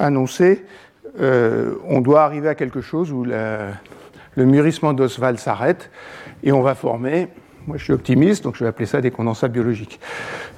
annoncées, 0.00 0.64
euh, 1.20 1.74
on 1.86 2.00
doit 2.00 2.24
arriver 2.24 2.48
à 2.48 2.56
quelque 2.56 2.80
chose 2.80 3.12
où 3.12 3.24
le 3.24 4.44
mûrissement 4.44 4.92
d'Oswald 4.92 5.38
s'arrête 5.38 5.90
et 6.42 6.50
on 6.50 6.60
va 6.60 6.74
former 6.74 7.28
moi, 7.66 7.76
je 7.76 7.84
suis 7.84 7.92
optimiste, 7.92 8.44
donc 8.44 8.56
je 8.56 8.64
vais 8.64 8.68
appeler 8.68 8.86
ça 8.86 9.00
des 9.00 9.10
condensats 9.10 9.48
biologiques. 9.48 10.00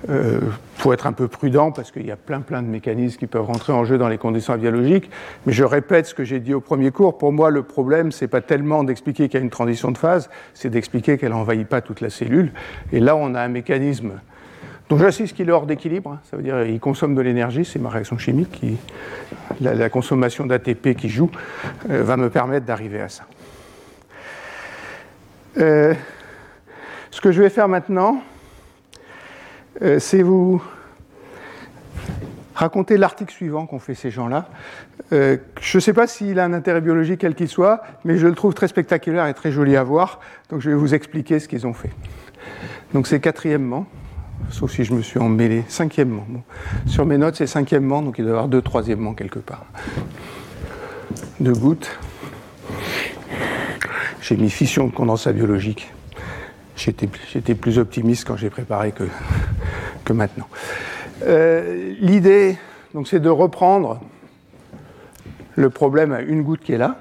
Euh, 0.08 0.40
faut 0.76 0.92
être 0.92 1.06
un 1.06 1.12
peu 1.12 1.28
prudent, 1.28 1.72
parce 1.72 1.90
qu'il 1.90 2.06
y 2.06 2.10
a 2.10 2.16
plein, 2.16 2.40
plein 2.40 2.62
de 2.62 2.68
mécanismes 2.68 3.18
qui 3.18 3.26
peuvent 3.26 3.44
rentrer 3.44 3.72
en 3.72 3.84
jeu 3.84 3.98
dans 3.98 4.08
les 4.08 4.18
condensats 4.18 4.56
biologiques. 4.56 5.10
Mais 5.46 5.52
je 5.52 5.64
répète 5.64 6.06
ce 6.06 6.14
que 6.14 6.24
j'ai 6.24 6.40
dit 6.40 6.54
au 6.54 6.60
premier 6.60 6.90
cours. 6.90 7.18
Pour 7.18 7.32
moi, 7.32 7.50
le 7.50 7.62
problème, 7.62 8.12
c'est 8.12 8.28
pas 8.28 8.40
tellement 8.40 8.84
d'expliquer 8.84 9.28
qu'il 9.28 9.38
y 9.38 9.42
a 9.42 9.44
une 9.44 9.50
transition 9.50 9.90
de 9.90 9.98
phase, 9.98 10.30
c'est 10.54 10.70
d'expliquer 10.70 11.18
qu'elle 11.18 11.32
n'envahit 11.32 11.66
pas 11.66 11.80
toute 11.80 12.00
la 12.00 12.10
cellule. 12.10 12.52
Et 12.92 13.00
là, 13.00 13.16
on 13.16 13.34
a 13.34 13.40
un 13.40 13.48
mécanisme 13.48 14.12
dont 14.88 14.98
j'insiste 14.98 15.34
qu'il 15.34 15.48
est 15.48 15.52
hors 15.52 15.66
d'équilibre. 15.66 16.12
Hein. 16.12 16.20
Ça 16.30 16.36
veut 16.36 16.42
dire 16.42 16.64
qu'il 16.64 16.80
consomme 16.80 17.14
de 17.14 17.20
l'énergie, 17.20 17.64
c'est 17.64 17.78
ma 17.78 17.88
réaction 17.88 18.18
chimique. 18.18 18.50
Qui, 18.52 18.76
la, 19.60 19.88
consommation 19.88 20.46
d'ATP 20.46 20.94
qui 20.94 21.08
joue 21.08 21.30
euh, 21.90 22.02
va 22.02 22.16
me 22.16 22.30
permettre 22.30 22.66
d'arriver 22.66 23.00
à 23.00 23.08
ça. 23.08 23.24
Euh, 25.58 25.94
ce 27.12 27.20
que 27.20 27.30
je 27.30 27.40
vais 27.42 27.50
faire 27.50 27.68
maintenant, 27.68 28.22
euh, 29.82 29.98
c'est 30.00 30.22
vous 30.22 30.62
raconter 32.54 32.96
l'article 32.96 33.32
suivant 33.32 33.66
qu'ont 33.66 33.78
fait 33.78 33.94
ces 33.94 34.10
gens-là. 34.10 34.48
Euh, 35.12 35.36
je 35.60 35.76
ne 35.76 35.80
sais 35.80 35.92
pas 35.92 36.06
s'il 36.06 36.38
a 36.40 36.44
un 36.44 36.54
intérêt 36.54 36.80
biologique 36.80 37.20
quel 37.20 37.34
qu'il 37.34 37.48
soit, 37.48 37.82
mais 38.04 38.16
je 38.16 38.26
le 38.26 38.34
trouve 38.34 38.54
très 38.54 38.66
spectaculaire 38.66 39.26
et 39.26 39.34
très 39.34 39.52
joli 39.52 39.76
à 39.76 39.82
voir. 39.82 40.20
Donc 40.48 40.62
je 40.62 40.70
vais 40.70 40.74
vous 40.74 40.94
expliquer 40.94 41.38
ce 41.38 41.48
qu'ils 41.48 41.66
ont 41.66 41.74
fait. 41.74 41.90
Donc 42.94 43.06
c'est 43.06 43.20
quatrièmement, 43.20 43.86
sauf 44.48 44.72
si 44.72 44.84
je 44.84 44.94
me 44.94 45.02
suis 45.02 45.18
emmêlé, 45.18 45.64
cinquièmement. 45.68 46.26
Sur 46.86 47.04
mes 47.04 47.18
notes, 47.18 47.36
c'est 47.36 47.46
cinquièmement, 47.46 48.00
donc 48.00 48.18
il 48.18 48.24
doit 48.24 48.30
y 48.30 48.34
avoir 48.34 48.48
deux 48.48 48.62
troisièmement 48.62 49.12
quelque 49.12 49.38
part. 49.38 49.66
Deux 51.40 51.54
gouttes. 51.54 51.98
J'ai 54.22 54.36
mis 54.36 54.48
fission 54.48 54.86
de 54.86 54.92
condensat 54.92 55.32
biologique. 55.32 55.92
J'étais 56.76 57.54
plus 57.54 57.78
optimiste 57.78 58.26
quand 58.26 58.36
j'ai 58.36 58.50
préparé 58.50 58.92
que, 58.92 59.04
que 60.04 60.12
maintenant. 60.12 60.48
Euh, 61.24 61.94
l'idée, 62.00 62.58
donc, 62.94 63.08
c'est 63.08 63.20
de 63.20 63.28
reprendre 63.28 64.00
le 65.54 65.70
problème 65.70 66.12
à 66.12 66.20
une 66.20 66.42
goutte 66.42 66.60
qui 66.60 66.72
est 66.72 66.78
là, 66.78 66.96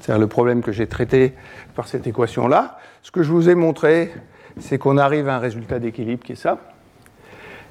c'est-à-dire 0.00 0.20
le 0.20 0.26
problème 0.26 0.62
que 0.62 0.72
j'ai 0.72 0.86
traité 0.86 1.34
par 1.74 1.88
cette 1.88 2.06
équation-là. 2.06 2.78
Ce 3.02 3.10
que 3.10 3.22
je 3.22 3.30
vous 3.30 3.48
ai 3.48 3.54
montré, 3.54 4.12
c'est 4.60 4.78
qu'on 4.78 4.98
arrive 4.98 5.28
à 5.28 5.36
un 5.36 5.38
résultat 5.38 5.78
d'équilibre 5.78 6.24
qui 6.24 6.32
est 6.32 6.36
ça. 6.36 6.58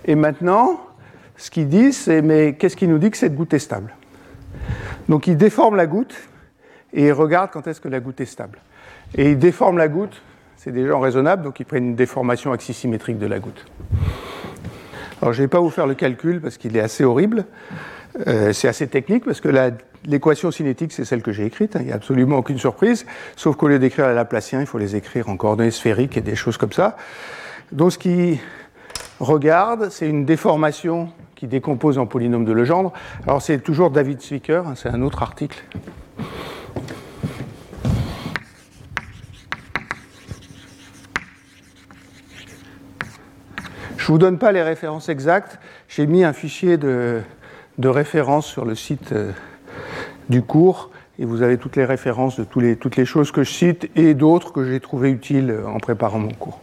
Et 0.05 0.15
maintenant, 0.15 0.79
ce 1.37 1.49
qu'ils 1.49 1.67
disent, 1.67 1.97
c'est 1.97 2.21
mais 2.21 2.55
qu'est-ce 2.55 2.77
qui 2.77 2.87
nous 2.87 2.97
dit 2.97 3.11
que 3.11 3.17
cette 3.17 3.35
goutte 3.35 3.53
est 3.53 3.59
stable? 3.59 3.93
Donc 5.09 5.27
ils 5.27 5.37
déforment 5.37 5.75
la 5.75 5.87
goutte 5.87 6.15
et 6.93 7.07
ils 7.07 7.11
regardent 7.11 7.51
quand 7.51 7.67
est-ce 7.67 7.81
que 7.81 7.89
la 7.89 7.99
goutte 7.99 8.21
est 8.21 8.25
stable. 8.25 8.59
Et 9.17 9.31
ils 9.31 9.39
déforment 9.39 9.77
la 9.77 9.87
goutte 9.87 10.21
c'est 10.65 10.71
déjà 10.71 10.97
raisonnable, 10.97 11.43
donc 11.43 11.59
ils 11.59 11.63
prennent 11.63 11.89
une 11.89 11.95
déformation 11.95 12.51
axisymétrique 12.51 13.19
de 13.19 13.27
la 13.27 13.37
goutte. 13.37 13.65
Alors 15.21 15.31
je 15.31 15.39
ne 15.39 15.45
vais 15.45 15.47
pas 15.47 15.59
vous 15.59 15.69
faire 15.69 15.85
le 15.85 15.93
calcul 15.93 16.41
parce 16.41 16.57
qu'il 16.57 16.75
est 16.75 16.79
assez 16.79 17.03
horrible. 17.03 17.45
Euh, 18.25 18.51
c'est 18.51 18.67
assez 18.67 18.87
technique 18.87 19.25
parce 19.25 19.41
que 19.41 19.49
l'équation 20.05 20.49
cinétique, 20.49 20.91
c'est 20.91 21.05
celle 21.05 21.21
que 21.21 21.31
j'ai 21.31 21.45
écrite. 21.45 21.75
Hein. 21.75 21.81
il 21.81 21.85
n'y 21.85 21.91
a 21.91 21.95
absolument 21.95 22.37
aucune 22.37 22.57
surprise, 22.57 23.05
sauf 23.35 23.55
qu'au 23.55 23.67
lieu 23.67 23.77
d'écrire 23.77 24.05
à 24.05 24.13
Laplacien, 24.13 24.59
il 24.59 24.65
faut 24.65 24.79
les 24.79 24.95
écrire 24.95 25.29
en 25.29 25.37
coordonnées 25.37 25.69
sphériques 25.69 26.17
et 26.17 26.21
des 26.21 26.35
choses 26.35 26.57
comme 26.57 26.71
ça. 26.71 26.97
Donc 27.71 27.91
ce 27.91 27.99
qui 27.99 28.39
regarde, 29.19 29.89
c'est 29.91 30.09
une 30.09 30.25
déformation 30.25 31.09
qui 31.35 31.45
décompose 31.45 31.99
en 31.99 32.07
polynôme 32.07 32.43
de 32.43 32.53
Legendre. 32.53 32.91
Alors 33.27 33.43
c'est 33.43 33.59
toujours 33.59 33.91
David 33.91 34.19
Zwicker, 34.19 34.67
hein, 34.67 34.73
c'est 34.75 34.89
un 34.89 35.03
autre 35.03 35.21
article 35.21 35.63
Je 44.05 44.11
ne 44.11 44.17
vous 44.17 44.19
donne 44.19 44.37
pas 44.37 44.51
les 44.51 44.61
références 44.61 45.09
exactes. 45.09 45.57
J'ai 45.87 46.05
mis 46.05 46.23
un 46.23 46.31
fichier 46.31 46.77
de, 46.77 47.23
références 47.83 48.45
sur 48.45 48.63
le 48.63 48.75
site 48.75 49.13
euh, 49.13 49.31
du 50.29 50.43
cours 50.43 50.91
et 51.17 51.25
vous 51.25 51.41
avez 51.41 51.57
toutes 51.57 51.75
les 51.75 51.85
références 51.85 52.39
de 52.39 52.43
toutes 52.43 52.97
les 52.97 53.05
choses 53.05 53.31
que 53.31 53.43
je 53.43 53.51
cite 53.51 53.89
et 53.95 54.13
d'autres 54.13 54.53
que 54.53 54.63
j'ai 54.63 54.79
trouvées 54.79 55.09
utiles 55.09 55.49
euh, 55.49 55.67
en 55.67 55.79
préparant 55.79 56.19
mon 56.19 56.33
cours. 56.33 56.59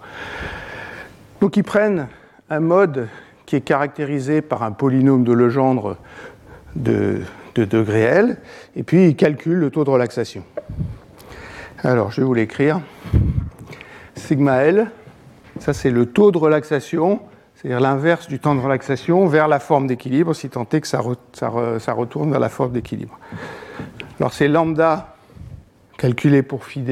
Donc 1.41 1.57
ils 1.57 1.65
prennent 1.65 2.07
un 2.49 2.61
mode 2.61 3.09
qui 3.45 3.57
est 3.57 3.61
caractérisé 3.61 4.41
par 4.41 4.63
un 4.63 4.71
polynôme 4.71 5.25
de 5.25 5.33
Legendre 5.33 5.97
de, 6.77 7.23
de 7.57 7.65
degré 7.65 8.03
L 8.03 8.37
et 8.77 8.85
puis 8.85 9.09
ils 9.09 9.17
calculent 9.17 9.59
le 9.59 9.71
taux 9.71 9.83
de 9.83 9.91
relaxation. 9.91 10.45
Alors 11.83 12.13
je 12.13 12.21
vais 12.21 12.25
vous 12.25 12.35
l'écrire. 12.35 12.81
Sigma 14.15 14.59
L, 14.59 14.93
ça 15.59 15.73
c'est 15.73 15.91
le 15.91 16.07
taux 16.07 16.31
de 16.31 16.39
relaxation 16.39 17.21
c'est-à-dire 17.63 17.81
l'inverse 17.81 18.27
du 18.27 18.41
temps 18.41 18.57
de 18.57 18.61
relaxation 18.61 19.27
vers 19.29 19.47
la 19.47 19.61
forme 19.61 19.87
d'équilibre, 19.87 20.35
si 20.35 20.51
tant 20.51 20.67
est 20.73 20.81
que 20.81 20.89
ça, 20.89 20.99
retourne 21.01 22.31
vers 22.33 22.41
la 22.41 22.49
forme 22.49 22.73
d'équilibre. 22.73 23.17
Alors 24.19 24.33
c'est 24.33 24.49
lambda 24.49 25.15
calculé 25.97 26.43
pour 26.43 26.65
phi 26.65 26.85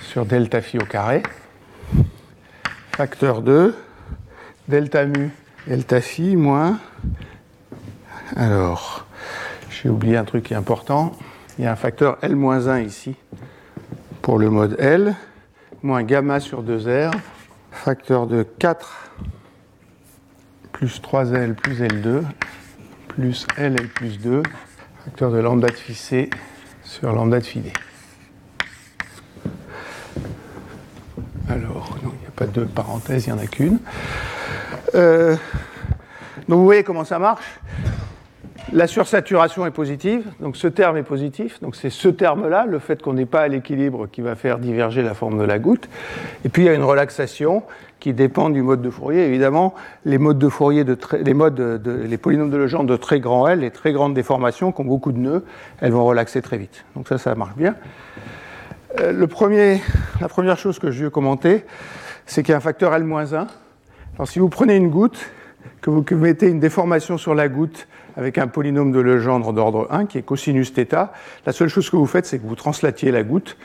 sur 0.00 0.24
delta 0.24 0.60
phi 0.60 0.78
au 0.78 0.84
carré, 0.84 1.24
facteur 2.92 3.42
2, 3.42 3.74
delta 4.68 5.04
mu, 5.04 5.30
delta 5.66 6.00
phi 6.00 6.36
moins. 6.36 6.78
Alors, 8.36 9.04
j'ai 9.70 9.88
oublié 9.88 10.16
un 10.16 10.24
truc 10.24 10.44
qui 10.44 10.52
est 10.52 10.56
important. 10.56 11.10
Il 11.58 11.64
y 11.64 11.66
a 11.66 11.72
un 11.72 11.76
facteur 11.76 12.18
L-1 12.22 12.84
ici 12.84 13.16
pour 14.22 14.38
le 14.38 14.48
mode 14.48 14.76
L, 14.78 15.16
moins 15.82 16.04
gamma 16.04 16.38
sur 16.38 16.62
2R, 16.62 17.12
facteur 17.72 18.28
de 18.28 18.44
4 18.44 19.10
plus 20.76 21.00
3L 21.00 21.54
plus 21.54 21.80
L2 21.80 22.22
plus 23.08 23.46
LL 23.56 23.88
plus 23.88 24.18
2, 24.20 24.42
facteur 25.04 25.30
de 25.30 25.38
lambda 25.38 25.68
de 25.68 25.72
phi 25.72 26.28
sur 26.84 27.12
lambda 27.12 27.40
de 27.40 27.44
phi. 27.44 27.62
Alors, 31.48 31.96
il 32.02 32.08
n'y 32.08 32.26
a 32.26 32.30
pas 32.36 32.46
de 32.46 32.64
parenthèse, 32.64 33.26
il 33.26 33.32
n'y 33.32 33.40
en 33.40 33.42
a 33.42 33.46
qu'une. 33.46 33.78
Euh, 34.94 35.34
donc 36.46 36.58
vous 36.58 36.64
voyez 36.64 36.84
comment 36.84 37.04
ça 37.04 37.18
marche. 37.18 37.58
La 38.72 38.86
sursaturation 38.86 39.64
est 39.64 39.70
positive, 39.70 40.26
donc 40.40 40.56
ce 40.56 40.66
terme 40.66 40.98
est 40.98 41.02
positif, 41.02 41.58
donc 41.62 41.74
c'est 41.74 41.88
ce 41.88 42.08
terme-là, 42.08 42.66
le 42.66 42.80
fait 42.80 43.00
qu'on 43.00 43.14
n'est 43.14 43.24
pas 43.24 43.40
à 43.40 43.48
l'équilibre 43.48 44.08
qui 44.08 44.20
va 44.20 44.34
faire 44.34 44.58
diverger 44.58 45.02
la 45.02 45.14
forme 45.14 45.38
de 45.38 45.44
la 45.44 45.58
goutte. 45.58 45.88
Et 46.44 46.50
puis 46.50 46.64
il 46.64 46.66
y 46.66 46.68
a 46.68 46.74
une 46.74 46.82
relaxation 46.82 47.62
qui 48.00 48.12
dépend 48.12 48.50
du 48.50 48.62
mode 48.62 48.82
de 48.82 48.90
Fourier. 48.90 49.26
Évidemment, 49.26 49.74
les 50.04 50.18
modes 50.18 50.38
de 50.38 50.48
Fourier, 50.48 50.84
les, 50.84 52.18
polynômes 52.18 52.50
de 52.50 52.56
Legendre 52.56 52.90
de 52.90 52.96
très 52.96 53.20
grand 53.20 53.48
L, 53.48 53.60
les 53.60 53.70
très 53.70 53.92
grandes 53.92 54.14
déformations 54.14 54.72
qui 54.72 54.80
ont 54.82 54.84
beaucoup 54.84 55.12
de 55.12 55.18
nœuds, 55.18 55.44
elles 55.80 55.92
vont 55.92 56.04
relaxer 56.04 56.42
très 56.42 56.58
vite. 56.58 56.84
Donc 56.94 57.08
ça, 57.08 57.18
ça 57.18 57.34
marche 57.34 57.56
bien. 57.56 57.74
Euh, 59.00 59.12
la 59.12 60.28
première 60.28 60.58
chose 60.58 60.78
que 60.78 60.90
je 60.90 61.04
veux 61.04 61.10
commenter, 61.10 61.64
c'est 62.26 62.42
qu'il 62.42 62.52
y 62.52 62.54
a 62.54 62.58
un 62.58 62.60
facteur 62.60 62.94
L-1. 62.94 63.46
Alors 64.14 64.28
si 64.28 64.38
vous 64.38 64.48
prenez 64.48 64.76
une 64.76 64.90
goutte, 64.90 65.30
que 65.80 65.90
vous 65.90 66.04
mettez 66.16 66.48
une 66.48 66.60
déformation 66.60 67.18
sur 67.18 67.34
la 67.34 67.48
goutte 67.48 67.86
avec 68.16 68.38
un 68.38 68.46
polynôme 68.46 68.92
de 68.92 69.00
Legendre 69.00 69.52
d'ordre 69.52 69.86
1 69.90 70.06
qui 70.06 70.18
est 70.18 70.22
cosinus 70.22 70.72
θ. 70.72 71.10
La 71.44 71.52
seule 71.52 71.68
chose 71.68 71.90
que 71.90 71.96
vous 71.96 72.06
faites, 72.06 72.26
c'est 72.26 72.38
que 72.38 72.46
vous 72.46 72.54
translatiez 72.54 73.10
la 73.10 73.22
goutte. 73.22 73.56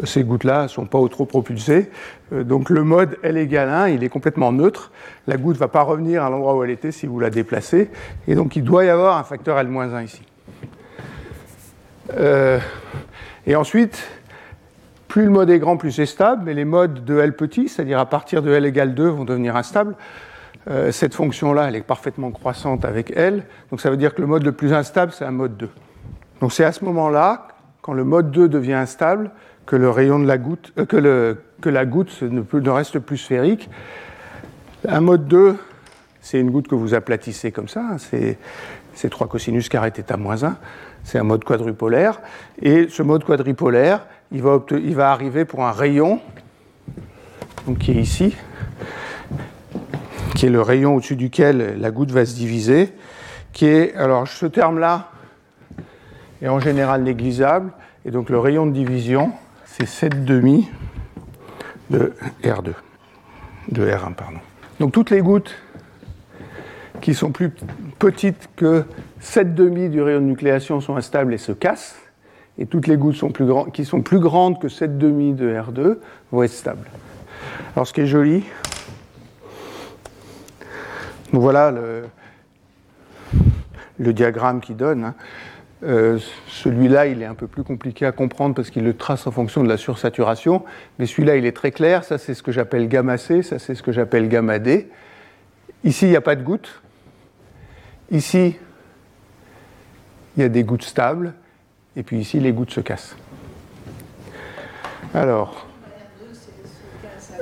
Euh, 0.00 0.06
ces 0.06 0.22
gouttes-là 0.22 0.64
ne 0.64 0.68
sont 0.68 0.86
pas 0.86 0.98
trop 1.08 1.24
propulsées. 1.24 1.90
Euh, 2.32 2.44
donc 2.44 2.70
le 2.70 2.84
mode 2.84 3.18
L 3.22 3.36
égale 3.36 3.68
1, 3.68 3.88
il 3.88 4.04
est 4.04 4.08
complètement 4.08 4.52
neutre. 4.52 4.92
La 5.26 5.36
goutte 5.36 5.56
ne 5.56 5.60
va 5.60 5.68
pas 5.68 5.82
revenir 5.82 6.22
à 6.22 6.30
l'endroit 6.30 6.56
où 6.56 6.64
elle 6.64 6.70
était 6.70 6.92
si 6.92 7.06
vous 7.06 7.18
la 7.18 7.30
déplacez. 7.30 7.90
Et 8.28 8.34
donc 8.34 8.56
il 8.56 8.62
doit 8.62 8.84
y 8.84 8.88
avoir 8.88 9.18
un 9.18 9.24
facteur 9.24 9.58
L-1 9.58 10.04
ici. 10.04 10.22
Euh, 12.16 12.58
Et 13.46 13.56
ensuite, 13.56 14.08
plus 15.08 15.24
le 15.24 15.30
mode 15.30 15.50
est 15.50 15.58
grand, 15.58 15.76
plus 15.76 15.90
c'est 15.90 16.06
stable, 16.06 16.42
mais 16.44 16.54
les 16.54 16.64
modes 16.64 17.04
de 17.04 17.18
L 17.18 17.34
petit, 17.34 17.68
c'est-à-dire 17.68 17.98
à 17.98 18.06
partir 18.06 18.42
de 18.42 18.52
L 18.52 18.64
égale 18.66 18.94
2, 18.94 19.08
vont 19.08 19.24
devenir 19.24 19.56
instables. 19.56 19.96
Euh, 20.70 20.92
cette 20.92 21.14
fonction-là, 21.14 21.68
elle 21.68 21.76
est 21.76 21.82
parfaitement 21.82 22.30
croissante 22.30 22.84
avec 22.84 23.12
L, 23.16 23.44
donc 23.70 23.80
ça 23.80 23.90
veut 23.90 23.96
dire 23.96 24.14
que 24.14 24.20
le 24.20 24.26
mode 24.26 24.44
le 24.44 24.52
plus 24.52 24.72
instable, 24.72 25.12
c'est 25.12 25.24
un 25.24 25.30
mode 25.30 25.56
2. 25.56 25.70
Donc 26.40 26.52
c'est 26.52 26.64
à 26.64 26.72
ce 26.72 26.84
moment-là, 26.84 27.48
quand 27.80 27.94
le 27.94 28.04
mode 28.04 28.30
2 28.30 28.48
devient 28.48 28.74
instable, 28.74 29.30
que 29.68 29.76
le 29.76 29.90
rayon 29.90 30.18
de 30.18 30.26
la 30.26 30.38
goutte, 30.38 30.72
euh, 30.78 30.86
que, 30.86 30.96
le, 30.96 31.42
que, 31.60 31.68
la 31.68 31.84
goutte 31.84 32.22
ne, 32.22 32.70
reste 32.70 32.98
plus 32.98 33.18
sphérique. 33.18 33.68
Un 34.88 35.00
mode 35.00 35.26
2, 35.26 35.56
c'est 36.20 36.40
une 36.40 36.50
goutte 36.50 36.68
que 36.68 36.74
vous 36.74 36.94
aplatissez 36.94 37.52
comme 37.52 37.68
ça, 37.68 37.96
c'est 37.98 38.38
3 39.08 39.26
cosinus 39.28 39.68
carré 39.68 39.90
θ 39.90 40.16
moins 40.16 40.44
1, 40.44 40.56
c'est 41.04 41.18
un 41.18 41.24
mode 41.24 41.44
quadrupolaire. 41.44 42.20
Et 42.60 42.88
ce 42.88 43.02
mode 43.02 43.24
quadrupolaire, 43.24 44.06
il 44.32 44.42
va, 44.42 45.10
arriver 45.10 45.44
pour 45.44 45.64
un 45.64 45.72
rayon, 45.72 46.20
qui 47.78 47.92
est 47.92 48.00
ici, 48.00 48.34
qui 50.34 50.46
est 50.46 50.50
le 50.50 50.62
rayon 50.62 50.96
au-dessus 50.96 51.16
duquel 51.16 51.78
la 51.80 51.90
goutte 51.90 52.10
va 52.10 52.24
se 52.24 52.34
diviser, 52.34 52.92
qui 53.52 53.66
est, 53.66 53.94
alors 53.94 54.28
ce 54.28 54.46
terme-là 54.46 55.10
est 56.42 56.48
en 56.48 56.60
général 56.60 57.02
négligeable, 57.02 57.72
et 58.04 58.10
donc 58.10 58.30
le 58.30 58.38
rayon 58.38 58.66
de 58.66 58.72
division, 58.72 59.32
c'est 59.64 59.86
7 59.86 60.24
demi 60.24 60.68
de 61.90 62.12
R2, 62.42 62.72
de 63.70 63.86
R1, 63.86 64.14
pardon. 64.14 64.38
Donc 64.80 64.92
toutes 64.92 65.10
les 65.10 65.20
gouttes 65.20 65.54
qui 67.00 67.14
sont 67.14 67.30
plus 67.30 67.50
petites 67.98 68.48
que 68.56 68.84
7 69.20 69.54
demi 69.54 69.88
du 69.88 70.02
rayon 70.02 70.20
de 70.20 70.26
nucléation 70.26 70.80
sont 70.80 70.96
instables 70.96 71.34
et 71.34 71.38
se 71.38 71.52
cassent, 71.52 71.96
et 72.58 72.66
toutes 72.66 72.86
les 72.86 72.96
gouttes 72.96 73.16
qui 73.72 73.84
sont 73.84 74.02
plus 74.02 74.18
grandes 74.20 74.60
que 74.60 74.68
7 74.68 74.98
demi 74.98 75.32
de 75.32 75.52
R2 75.52 75.98
vont 76.32 76.42
être 76.42 76.52
stables. 76.52 76.88
Alors 77.74 77.86
ce 77.86 77.92
qui 77.92 78.00
est 78.00 78.06
joli, 78.06 78.44
voilà 81.32 81.72
le, 83.98 84.12
diagramme 84.12 84.60
qui 84.60 84.74
donne. 84.74 85.04
Hein. 85.04 85.14
Euh, 85.84 86.18
celui-là, 86.48 87.06
il 87.06 87.22
est 87.22 87.26
un 87.26 87.34
peu 87.34 87.46
plus 87.46 87.62
compliqué 87.62 88.04
à 88.04 88.12
comprendre 88.12 88.54
parce 88.54 88.70
qu'il 88.70 88.84
le 88.84 88.96
trace 88.96 89.26
en 89.26 89.30
fonction 89.30 89.62
de 89.62 89.68
la 89.68 89.76
sursaturation, 89.76 90.64
mais 90.98 91.06
celui-là, 91.06 91.36
il 91.36 91.46
est 91.46 91.56
très 91.56 91.70
clair. 91.70 92.04
Ça, 92.04 92.18
c'est 92.18 92.34
ce 92.34 92.42
que 92.42 92.50
j'appelle 92.50 92.88
gamma 92.88 93.16
C, 93.16 93.42
ça, 93.42 93.58
c'est 93.58 93.74
ce 93.74 93.82
que 93.82 93.92
j'appelle 93.92 94.28
gamma 94.28 94.58
D. 94.58 94.90
Ici, 95.84 96.06
il 96.06 96.10
n'y 96.10 96.16
a 96.16 96.20
pas 96.20 96.34
de 96.34 96.42
gouttes. 96.42 96.82
Ici, 98.10 98.56
il 100.36 100.42
y 100.42 100.44
a 100.44 100.48
des 100.48 100.64
gouttes 100.64 100.82
stables. 100.82 101.34
Et 101.96 102.02
puis 102.02 102.18
ici, 102.18 102.40
les 102.40 102.52
gouttes 102.52 102.70
se 102.70 102.80
cassent. 102.80 103.16
Alors. 105.14 105.66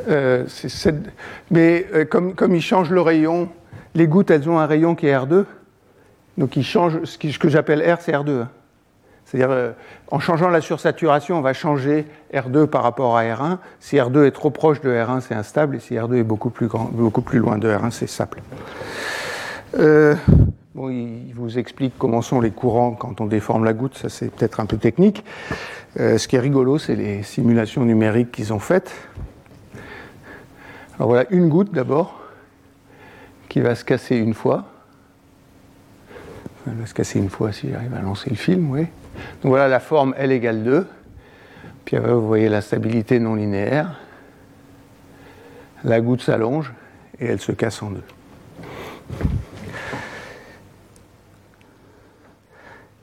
Euh, 0.09 0.46
mais 1.51 1.87
euh, 1.92 2.05
comme, 2.05 2.35
comme 2.35 2.55
il 2.55 2.62
change 2.62 2.90
le 2.90 3.01
rayon, 3.01 3.49
les 3.96 4.06
gouttes, 4.06 4.30
elles 4.30 4.48
ont 4.48 4.59
un 4.59 4.66
rayon 4.66 4.94
qui 4.94 5.06
est 5.06 5.16
R2. 5.16 5.44
Donc 6.38 6.56
il 6.56 6.64
change, 6.64 7.02
ce, 7.04 7.16
que 7.16 7.48
j'appelle 7.48 7.80
R, 7.80 8.00
c'est 8.00 8.12
R2. 8.12 8.42
Hein. 8.42 8.48
C'est-à-dire, 9.24 9.50
euh, 9.50 9.72
en 10.11 10.20
changeant 10.20 10.50
la 10.50 10.61
sursaturation, 10.61 11.38
on 11.38 11.40
va 11.40 11.52
changer 11.52 12.06
R2 12.32 12.66
par 12.66 12.82
rapport 12.82 13.16
à 13.16 13.24
R1. 13.24 13.59
Si 13.80 13.96
R2 13.96 14.26
est 14.26 14.30
trop 14.30 14.50
proche 14.50 14.80
de 14.82 14.90
R1, 14.90 15.20
c'est 15.20 15.35
instable, 15.35 15.76
et 15.76 15.80
si 15.80 15.94
R2 15.94 16.18
est 16.18 16.22
beaucoup 16.22 16.50
plus, 16.50 16.68
grand, 16.68 16.85
beaucoup 16.92 17.22
plus 17.22 17.40
loin 17.40 17.59
de 17.59 17.68
R1, 17.68 17.90
c'est 17.90 18.06
stable. 18.06 18.42
Euh, 19.78 20.14
bon, 20.74 20.90
il 20.90 21.32
vous 21.35 21.59
explique 21.59 21.94
comment 21.98 22.22
sont 22.22 22.40
les 22.40 22.52
courants 22.52 22.92
quand 22.92 23.20
on 23.20 23.26
déforme 23.26 23.64
la 23.64 23.72
goutte, 23.72 23.98
ça 23.98 24.09
c'est 24.09 24.30
peut-être 24.30 24.61
un 24.61 24.66
peu 24.66 24.76
technique. 24.76 25.24
Euh, 25.98 26.18
ce 26.18 26.28
qui 26.28 26.37
est 26.37 26.40
rigolo, 26.40 26.78
c'est 26.78 26.94
les 26.94 27.24
simulations 27.24 27.85
numériques 27.85 28.30
qu'ils 28.30 28.52
ont 28.52 28.61
faites. 28.61 28.92
Alors 30.98 31.09
voilà, 31.09 31.26
une 31.30 31.48
goutte 31.48 31.74
d'abord, 31.74 32.20
va 33.62 33.75
se 33.75 33.85
casser 33.85 34.16
une 34.16 34.35
fois. 34.35 34.64
Elle 36.66 36.75
va 36.75 36.87
se 36.87 36.95
casser 36.95 37.19
une 37.19 37.31
fois 37.31 37.53
si 37.53 37.71
j'arrive 37.71 37.95
à 37.95 38.01
lancer 38.01 38.31
le 38.31 38.37
film, 38.37 38.71
oui. 38.71 38.87
Donc 39.42 39.51
voilà 39.51 39.69
la 39.69 39.81
forme 39.81 40.14
L 40.16 40.33
égale 40.33 40.62
2. 40.64 40.87
Puis 41.85 41.97
vous 41.97 42.27
voyez 42.27 42.49
la 42.49 42.61
stabilité 42.61 43.21
non 43.21 43.37
linéaire. 43.37 44.01
La 45.85 46.01
goutte 46.01 46.23
s'allonge 46.23 46.73
et 47.21 47.27
elle 47.27 47.40
se 47.40 47.53
casse 47.53 47.83
en 47.83 47.90
deux. 47.90 48.03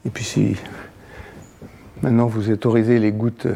Et 0.05 0.09
puis 0.09 0.23
si 0.23 0.57
maintenant 2.01 2.27
vous 2.27 2.49
autorisez 2.49 2.99
les 2.99 3.13
gouttes 3.13 3.47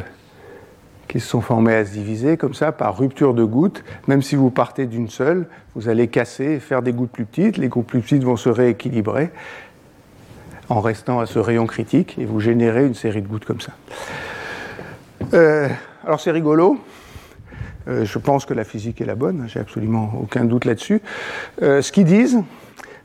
qui 1.08 1.20
se 1.20 1.28
sont 1.28 1.41
formées 1.41 1.74
à 1.74 1.86
se 1.86 1.91
diviser 1.91 2.38
comme 2.38 2.54
ça 2.54 2.72
par 2.72 2.98
rupture 2.98 3.34
de 3.34 3.43
gouttes, 3.43 3.84
même 4.08 4.22
si 4.22 4.36
vous 4.36 4.50
partez 4.50 4.86
d'une 4.86 5.10
seule, 5.10 5.48
vous 5.76 5.89
allez 5.89 6.08
casser 6.08 6.60
faire 6.60 6.82
des 6.82 6.93
gouttes 6.93 7.12
plus 7.12 7.26
petites, 7.26 7.58
les 7.58 7.67
gouttes 7.67 7.88
plus 7.88 8.02
petites 8.02 8.24
vont 8.24 8.38
se 8.38 8.50
rééquilibrer 8.50 9.32
en 10.70 10.82
restant 10.82 11.20
à 11.20 11.26
ce 11.26 11.39
rayon 11.39 11.65
critique 11.65 12.17
et 12.20 12.26
vous 12.26 12.39
générez 12.39 12.86
une 12.86 12.96
série 12.96 13.22
de 13.22 13.28
gouttes 13.28 13.46
comme 13.46 13.62
ça. 13.62 13.72
Euh, 15.34 15.70
alors 16.06 16.20
c'est 16.20 16.32
rigolo. 16.32 16.78
Euh, 17.88 18.04
je 18.04 18.17
pense 18.17 18.46
que 18.46 18.54
la 18.54 18.65
physique 18.65 19.00
est 19.00 19.06
la 19.06 19.15
bonne, 19.15 19.46
j'ai 19.48 19.62
absolument 19.62 20.12
aucun 20.22 20.43
doute 20.43 20.65
là-dessus. 20.65 21.02
Euh, 21.62 21.82
ce 21.82 21.91
qu'ils 21.91 22.06
disent, 22.06 22.43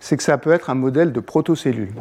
c'est 0.01 0.17
que 0.17 0.25
ça 0.25 0.39
peut 0.39 0.51
être 0.51 0.71
un 0.71 0.75
modèle 0.75 1.13
de 1.13 1.21
protocellules. 1.21 1.93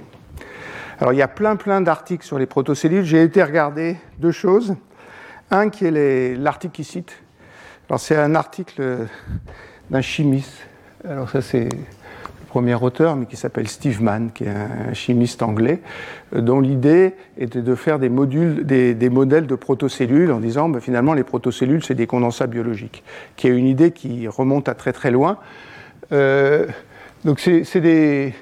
Alors 1.00 1.14
il 1.14 1.18
y 1.18 1.22
a 1.22 1.28
plein 1.28 1.56
plein 1.56 1.82
d'articles 1.82 2.26
sur 2.26 2.40
les 2.40 2.48
protocellules. 2.48 3.04
J'ai 3.04 3.22
été 3.22 3.44
regarder 3.44 3.98
deux 4.18 4.32
choses. 4.32 4.76
Un 5.52 5.70
qui 5.70 5.86
est 5.86 6.36
l'article 6.38 6.74
qui 6.74 6.84
cite. 6.84 7.12
C'est 7.98 8.16
un 8.16 8.36
article 8.36 9.08
d'un 9.90 10.02
chimiste. 10.02 10.66
Alors 11.08 11.30
ça 11.30 11.42
c'est 11.42 11.68
premier 12.52 12.76
auteur, 12.76 13.16
mais 13.16 13.28
qui 13.28 13.38
s'appelle 13.38 13.70
Steve 13.70 14.04
Mann, 14.04 14.30
qui 14.34 14.44
est 14.44 14.50
un 14.50 14.94
chimiste 14.94 15.42
anglais, 15.42 15.80
euh, 16.36 16.42
dont 16.42 16.60
l'idée 16.60 17.14
était 17.38 17.62
de 17.62 17.76
faire 17.76 17.98
des, 17.98 18.10
modèles 18.10 19.48
de 19.48 19.56
protocellules 19.56 20.34
en 20.34 20.42
disant 20.42 20.68
ben, 20.68 20.82
finalement 20.82 21.14
les 21.14 21.24
protocellules 21.24 21.82
c'est 21.82 21.96
des 21.96 22.08
condensats 22.08 22.48
biologiques, 22.48 23.04
qui 23.38 23.48
est 23.48 23.52
une 23.52 23.68
idée 23.68 23.92
qui 23.92 24.28
remonte 24.28 24.68
à 24.68 24.74
très 24.74 24.92
très 24.92 25.12
loin. 25.12 25.38
Euh, 26.12 26.68
donc 27.24 27.40
c'est 27.40 27.80
des, 27.80 28.34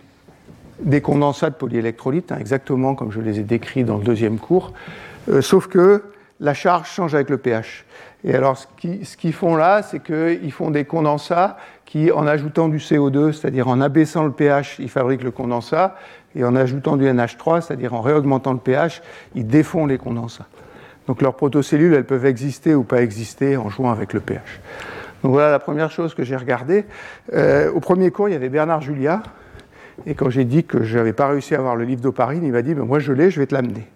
des, 0.79 1.01
condensats 1.01 1.51
de 1.51 1.55
polyélectrolytes, 1.55 2.31
hein, 2.31 2.37
exactement 2.39 2.95
comme 2.95 3.11
je 3.11 3.19
les 3.19 3.39
ai 3.39 3.43
décrits 3.43 3.83
dans 3.83 3.97
le 3.97 4.03
deuxième 4.03 4.39
cours, 4.39 4.73
euh, 5.29 5.41
sauf 5.41 5.67
que 5.67 6.01
la 6.39 6.53
charge 6.53 6.89
change 6.89 7.15
avec 7.15 7.29
le 7.29 7.37
pH. 7.37 7.85
Et 8.23 8.35
alors, 8.35 8.57
ce 8.57 9.17
qu'ils 9.17 9.33
font 9.33 9.55
là, 9.55 9.81
c'est 9.81 10.01
qu'ils 10.01 10.51
font 10.51 10.71
des 10.71 10.85
condensats 10.85 11.57
qui, 11.85 12.11
en 12.11 12.27
ajoutant 12.27 12.67
du 12.67 12.77
CO2, 12.77 13.31
c'est-à-dire 13.31 13.67
en 13.67 13.81
abaissant 13.81 14.23
le 14.23 14.31
pH, 14.31 14.77
ils 14.79 14.89
fabriquent 14.89 15.23
le 15.23 15.31
condensat, 15.31 15.95
et 16.35 16.43
en 16.43 16.55
ajoutant 16.55 16.97
du 16.97 17.05
NH3, 17.05 17.61
c'est-à-dire 17.61 17.93
en 17.93 18.01
réaugmentant 18.01 18.53
le 18.53 18.59
pH, 18.59 19.01
ils 19.35 19.47
défont 19.47 19.85
les 19.85 19.97
condensats. 19.97 20.47
Donc 21.07 21.21
leurs 21.21 21.35
protocellules, 21.35 21.93
elles 21.93 22.05
peuvent 22.05 22.25
exister 22.25 22.75
ou 22.75 22.83
pas 22.83 23.01
exister 23.01 23.57
en 23.57 23.69
jouant 23.69 23.91
avec 23.91 24.13
le 24.13 24.19
pH. 24.19 24.59
Donc 25.23 25.31
voilà 25.31 25.49
la 25.49 25.59
première 25.59 25.89
chose 25.89 26.13
que 26.13 26.23
j'ai 26.23 26.35
regardée. 26.35 26.85
Euh, 27.33 27.71
au 27.71 27.79
premier 27.79 28.11
cours, 28.11 28.29
il 28.29 28.33
y 28.33 28.35
avait 28.35 28.49
Bernard 28.49 28.81
Julia, 28.81 29.23
et 30.05 30.13
quand 30.13 30.29
j'ai 30.29 30.45
dit 30.45 30.63
que 30.63 30.83
je 30.83 30.97
n'avais 30.97 31.13
pas 31.13 31.27
réussi 31.27 31.55
à 31.55 31.57
avoir 31.57 31.75
le 31.75 31.85
livre 31.85 32.01
d'Oparine, 32.01 32.43
il 32.43 32.51
m'a 32.51 32.61
dit 32.61 32.75
ben, 32.75 32.85
Moi 32.85 32.99
je 32.99 33.11
l'ai, 33.11 33.31
je 33.31 33.39
vais 33.39 33.47
te 33.47 33.55
l'amener. 33.55 33.87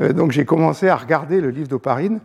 Euh, 0.00 0.12
donc 0.12 0.32
j'ai 0.32 0.44
commencé 0.44 0.88
à 0.88 0.96
regarder 0.96 1.40
le 1.40 1.50
livre 1.50 1.68
d'Oparine. 1.68 2.20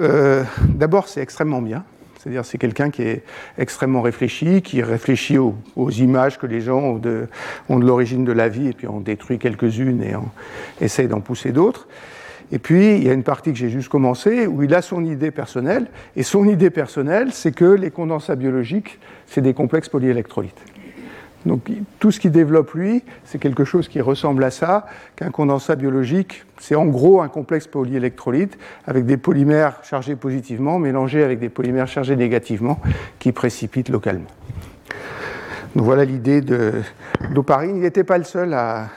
Euh, 0.00 0.44
d'abord, 0.68 1.08
c'est 1.08 1.20
extrêmement 1.20 1.62
bien. 1.62 1.84
C'est-à-dire 2.18 2.44
c'est 2.44 2.58
quelqu'un 2.58 2.90
qui 2.90 3.02
est 3.02 3.24
extrêmement 3.58 4.00
réfléchi, 4.00 4.62
qui 4.62 4.80
réfléchit 4.80 5.38
aux, 5.38 5.56
images 5.90 6.38
que 6.38 6.46
les 6.46 6.60
gens 6.60 6.78
ont 6.78 6.98
de, 6.98 7.26
l'origine 7.68 8.24
de 8.24 8.30
la 8.30 8.48
vie, 8.48 8.68
et 8.68 8.72
puis 8.72 8.86
on 8.86 9.00
détruit 9.00 9.38
quelques-unes 9.38 10.02
et 10.02 10.14
on 10.14 10.30
essaye 10.80 11.08
d'en 11.08 11.20
pousser 11.20 11.50
d'autres. 11.50 11.88
Et 12.52 12.58
puis, 12.58 12.96
il 12.96 13.04
y 13.04 13.08
a 13.08 13.12
une 13.14 13.22
partie 13.22 13.50
que 13.50 13.58
j'ai 13.58 13.70
juste 13.70 13.88
commencé 13.88 14.46
où 14.46 14.62
il 14.62 14.74
a 14.74 14.82
son 14.82 15.04
idée 15.04 15.30
personnelle. 15.30 15.86
Et 16.16 16.22
son 16.22 16.46
idée 16.46 16.70
personnelle, 16.70 17.32
c'est 17.32 17.52
que 17.52 17.64
les 17.64 17.90
condensats 17.90 18.36
biologiques, 18.36 19.00
c'est 19.26 19.40
des 19.40 19.54
complexes 19.54 19.88
polyélectrolytes. 19.88 20.60
Donc 21.46 21.62
tout 21.98 22.10
ce 22.10 22.20
qu'il 22.20 22.30
développe 22.30 22.72
lui, 22.72 23.02
c'est 23.24 23.38
quelque 23.38 23.64
chose 23.64 23.88
qui 23.88 24.00
ressemble 24.00 24.44
à 24.44 24.50
ça, 24.50 24.86
qu'un 25.16 25.30
condensat 25.30 25.76
biologique, 25.76 26.44
c'est 26.60 26.74
en 26.74 26.86
gros 26.86 27.20
un 27.20 27.28
complexe 27.28 27.66
polyélectrolyte 27.66 28.58
avec 28.86 29.06
des 29.06 29.16
polymères 29.16 29.78
chargés 29.82 30.16
positivement 30.16 30.78
mélangés 30.78 31.22
avec 31.24 31.40
des 31.40 31.48
polymères 31.48 31.88
chargés 31.88 32.16
négativement 32.16 32.80
qui 33.18 33.32
précipitent 33.32 33.88
localement. 33.88 34.30
Donc 35.74 35.84
voilà 35.84 36.04
l'idée 36.04 36.42
d'Oparine. 36.42 37.76
Il 37.76 37.82
n'était 37.82 38.04
pas 38.04 38.18
le 38.18 38.24
seul 38.24 38.52
à, 38.52 38.88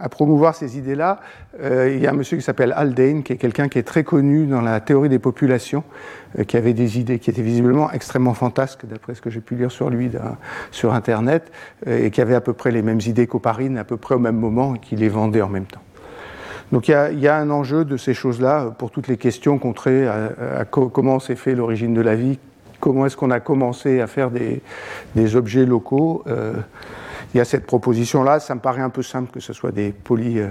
à 0.00 0.08
promouvoir 0.08 0.54
ces 0.54 0.78
idées-là. 0.78 1.20
Euh, 1.62 1.92
il 1.92 2.00
y 2.00 2.06
a 2.06 2.10
un 2.10 2.14
monsieur 2.14 2.36
qui 2.36 2.42
s'appelle 2.42 2.72
Haldane, 2.76 3.22
qui 3.22 3.32
est 3.32 3.36
quelqu'un 3.36 3.68
qui 3.68 3.78
est 3.78 3.82
très 3.82 4.04
connu 4.04 4.46
dans 4.46 4.60
la 4.60 4.80
théorie 4.80 5.08
des 5.08 5.18
populations, 5.18 5.82
euh, 6.38 6.44
qui 6.44 6.56
avait 6.56 6.72
des 6.72 6.98
idées 6.98 7.18
qui 7.18 7.30
étaient 7.30 7.42
visiblement 7.42 7.90
extrêmement 7.90 8.34
fantasques, 8.34 8.86
d'après 8.86 9.14
ce 9.14 9.20
que 9.20 9.30
j'ai 9.30 9.40
pu 9.40 9.56
lire 9.56 9.70
sur 9.70 9.90
lui 9.90 10.10
sur 10.70 10.94
Internet, 10.94 11.50
euh, 11.86 12.06
et 12.06 12.10
qui 12.10 12.20
avait 12.20 12.34
à 12.34 12.40
peu 12.40 12.52
près 12.52 12.70
les 12.70 12.82
mêmes 12.82 13.00
idées 13.04 13.26
qu'Oparine, 13.26 13.76
à 13.76 13.84
peu 13.84 13.96
près 13.96 14.14
au 14.14 14.20
même 14.20 14.36
moment, 14.36 14.76
et 14.76 14.78
qui 14.78 14.96
les 14.96 15.08
vendait 15.08 15.42
en 15.42 15.48
même 15.48 15.66
temps. 15.66 15.82
Donc 16.70 16.88
il 16.88 17.18
y, 17.18 17.28
a 17.28 17.36
un 17.36 17.48
enjeu 17.48 17.86
de 17.86 17.96
ces 17.96 18.12
choses-là 18.12 18.74
pour 18.76 18.90
toutes 18.90 19.08
les 19.08 19.16
questions 19.16 19.56
qu'on 19.56 19.72
traite 19.72 20.06
à, 20.06 20.66
comment 20.66 21.18
s'est 21.18 21.34
fait 21.34 21.54
l'origine 21.54 21.94
de 21.94 22.02
la 22.02 22.14
vie, 22.14 22.38
comment 22.78 23.06
est-ce 23.06 23.16
qu'on 23.16 23.30
a 23.30 23.40
commencé 23.40 24.02
à 24.02 24.06
faire 24.06 24.30
des, 24.30 24.60
objets 25.34 25.64
locaux. 25.64 26.24
Euh, 27.28 27.34
il 27.34 27.38
y 27.38 27.40
a 27.40 27.44
cette 27.44 27.66
proposition-là, 27.66 28.40
ça 28.40 28.54
me 28.54 28.60
paraît 28.60 28.82
un 28.82 28.90
peu 28.90 29.02
simple 29.02 29.30
que 29.30 29.40
ce 29.40 29.52
soit 29.52 29.72
des, 29.72 29.94
euh, 30.10 30.48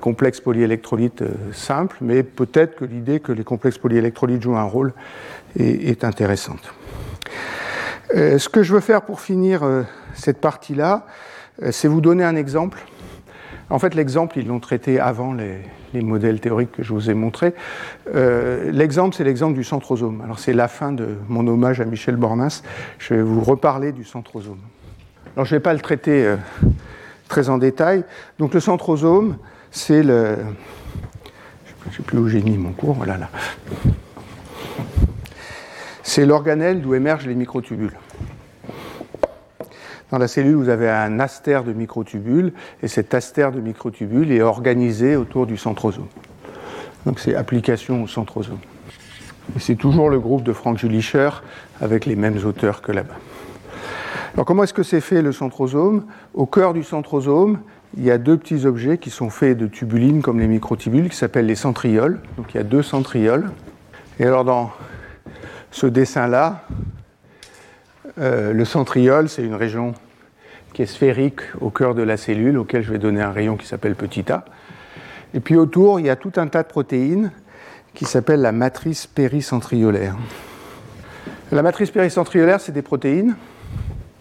complexes 0.00 0.40
polyélectrolytes 0.40 1.22
euh, 1.22 1.52
simples, 1.52 1.96
mais 2.00 2.22
peut-être 2.22 2.76
que 2.76 2.84
l'idée 2.84 3.20
que 3.20 3.32
les 3.32 3.44
complexes 3.44 3.78
polyélectrolytes 3.78 4.42
jouent 4.42 4.56
un 4.56 4.64
rôle 4.64 4.92
est, 5.58 6.04
intéressante. 6.04 6.72
ce 8.14 8.48
que 8.48 8.62
je 8.62 8.74
veux 8.74 8.80
faire 8.80 9.02
pour 9.02 9.20
finir 9.20 9.62
cette 10.14 10.40
partie-là, 10.40 11.06
c'est 11.70 11.88
vous 11.88 12.00
donner 12.00 12.22
un 12.22 12.36
exemple 12.36 12.78
en 13.70 13.78
fait, 13.78 13.94
l'exemple, 13.94 14.38
ils 14.38 14.46
l'ont 14.46 14.60
traité 14.60 14.98
avant 14.98 15.34
les, 15.34 15.60
modèles 15.94 16.40
théoriques 16.40 16.72
que 16.72 16.82
je 16.82 16.92
vous 16.92 17.10
ai 17.10 17.14
montrés. 17.14 17.54
Euh, 18.14 18.70
l'exemple, 18.70 19.14
c'est 19.14 19.24
l'exemple 19.24 19.54
du 19.54 19.64
centrosome. 19.64 20.20
Alors, 20.22 20.38
c'est 20.38 20.52
la 20.52 20.68
fin 20.68 20.92
de 20.92 21.16
mon 21.28 21.46
hommage 21.46 21.80
à 21.80 21.84
Michel 21.84 22.16
Bornas. 22.16 22.62
Je 22.98 23.14
vais 23.14 23.22
vous 23.22 23.42
reparler 23.42 23.92
du 23.92 24.04
centrosome. 24.04 24.60
Alors, 25.38 25.46
je 25.46 25.54
ne 25.54 25.60
vais 25.60 25.62
pas 25.62 25.72
le 25.72 25.78
traiter 25.78 26.24
euh, 26.24 26.36
très 27.28 27.48
en 27.48 27.58
détail. 27.58 28.02
Donc, 28.40 28.54
le 28.54 28.58
centrosome, 28.58 29.36
c'est 29.70 30.02
le. 30.02 30.36
Je 31.84 31.90
ne 31.90 31.94
sais 31.94 32.02
plus 32.02 32.18
où 32.18 32.28
j'ai 32.28 32.42
mis 32.42 32.58
mon 32.58 32.72
cours, 32.72 32.94
voilà 32.94 33.16
là. 33.16 33.28
C'est 36.02 36.26
l'organelle 36.26 36.80
d'où 36.80 36.92
émergent 36.94 37.28
les 37.28 37.36
microtubules. 37.36 37.92
Dans 40.10 40.18
la 40.18 40.26
cellule, 40.26 40.56
vous 40.56 40.70
avez 40.70 40.90
un 40.90 41.20
astère 41.20 41.62
de 41.62 41.72
microtubules, 41.72 42.52
et 42.82 42.88
cet 42.88 43.14
astère 43.14 43.52
de 43.52 43.60
microtubules 43.60 44.32
est 44.32 44.42
organisé 44.42 45.14
autour 45.14 45.46
du 45.46 45.56
centrosome. 45.56 46.08
Donc 47.06 47.20
c'est 47.20 47.36
application 47.36 48.02
au 48.02 48.08
centrosome. 48.08 48.58
Et 49.54 49.60
c'est 49.60 49.76
toujours 49.76 50.10
le 50.10 50.18
groupe 50.18 50.42
de 50.42 50.52
Frank 50.52 50.76
Julicher 50.78 51.30
avec 51.80 52.06
les 52.06 52.16
mêmes 52.16 52.44
auteurs 52.44 52.82
que 52.82 52.90
là-bas. 52.90 53.14
Alors 54.38 54.46
comment 54.46 54.62
est-ce 54.62 54.72
que 54.72 54.84
c'est 54.84 55.00
fait 55.00 55.20
le 55.20 55.32
centrosome? 55.32 56.04
Au 56.32 56.46
cœur 56.46 56.72
du 56.72 56.84
centrosome, 56.84 57.58
il 57.96 58.04
y 58.04 58.10
a 58.12 58.18
deux 58.18 58.36
petits 58.36 58.66
objets 58.66 58.96
qui 58.96 59.10
sont 59.10 59.30
faits 59.30 59.58
de 59.58 59.66
tubulines 59.66 60.22
comme 60.22 60.38
les 60.38 60.46
microtubules 60.46 61.08
qui 61.08 61.16
s'appellent 61.16 61.46
les 61.46 61.56
centrioles. 61.56 62.20
Donc 62.36 62.54
il 62.54 62.58
y 62.58 62.60
a 62.60 62.62
deux 62.62 62.84
centrioles. 62.84 63.50
Et 64.20 64.24
alors 64.24 64.44
dans 64.44 64.70
ce 65.72 65.88
dessin-là, 65.88 66.62
euh, 68.20 68.52
le 68.52 68.64
centriole, 68.64 69.28
c'est 69.28 69.42
une 69.42 69.56
région 69.56 69.92
qui 70.72 70.82
est 70.82 70.86
sphérique 70.86 71.40
au 71.60 71.70
cœur 71.70 71.96
de 71.96 72.02
la 72.02 72.16
cellule, 72.16 72.58
auquel 72.58 72.84
je 72.84 72.92
vais 72.92 72.98
donner 72.98 73.22
un 73.22 73.32
rayon 73.32 73.56
qui 73.56 73.66
s'appelle 73.66 73.96
petit 73.96 74.30
a. 74.30 74.44
Et 75.34 75.40
puis 75.40 75.56
autour, 75.56 75.98
il 75.98 76.06
y 76.06 76.10
a 76.10 76.16
tout 76.16 76.34
un 76.36 76.46
tas 76.46 76.62
de 76.62 76.68
protéines 76.68 77.32
qui 77.92 78.04
s'appellent 78.04 78.42
la 78.42 78.52
matrice 78.52 79.08
péricentriolaire. 79.08 80.16
La 81.50 81.62
matrice 81.62 81.90
péricentriolaire, 81.90 82.60
c'est 82.60 82.70
des 82.70 82.82
protéines 82.82 83.34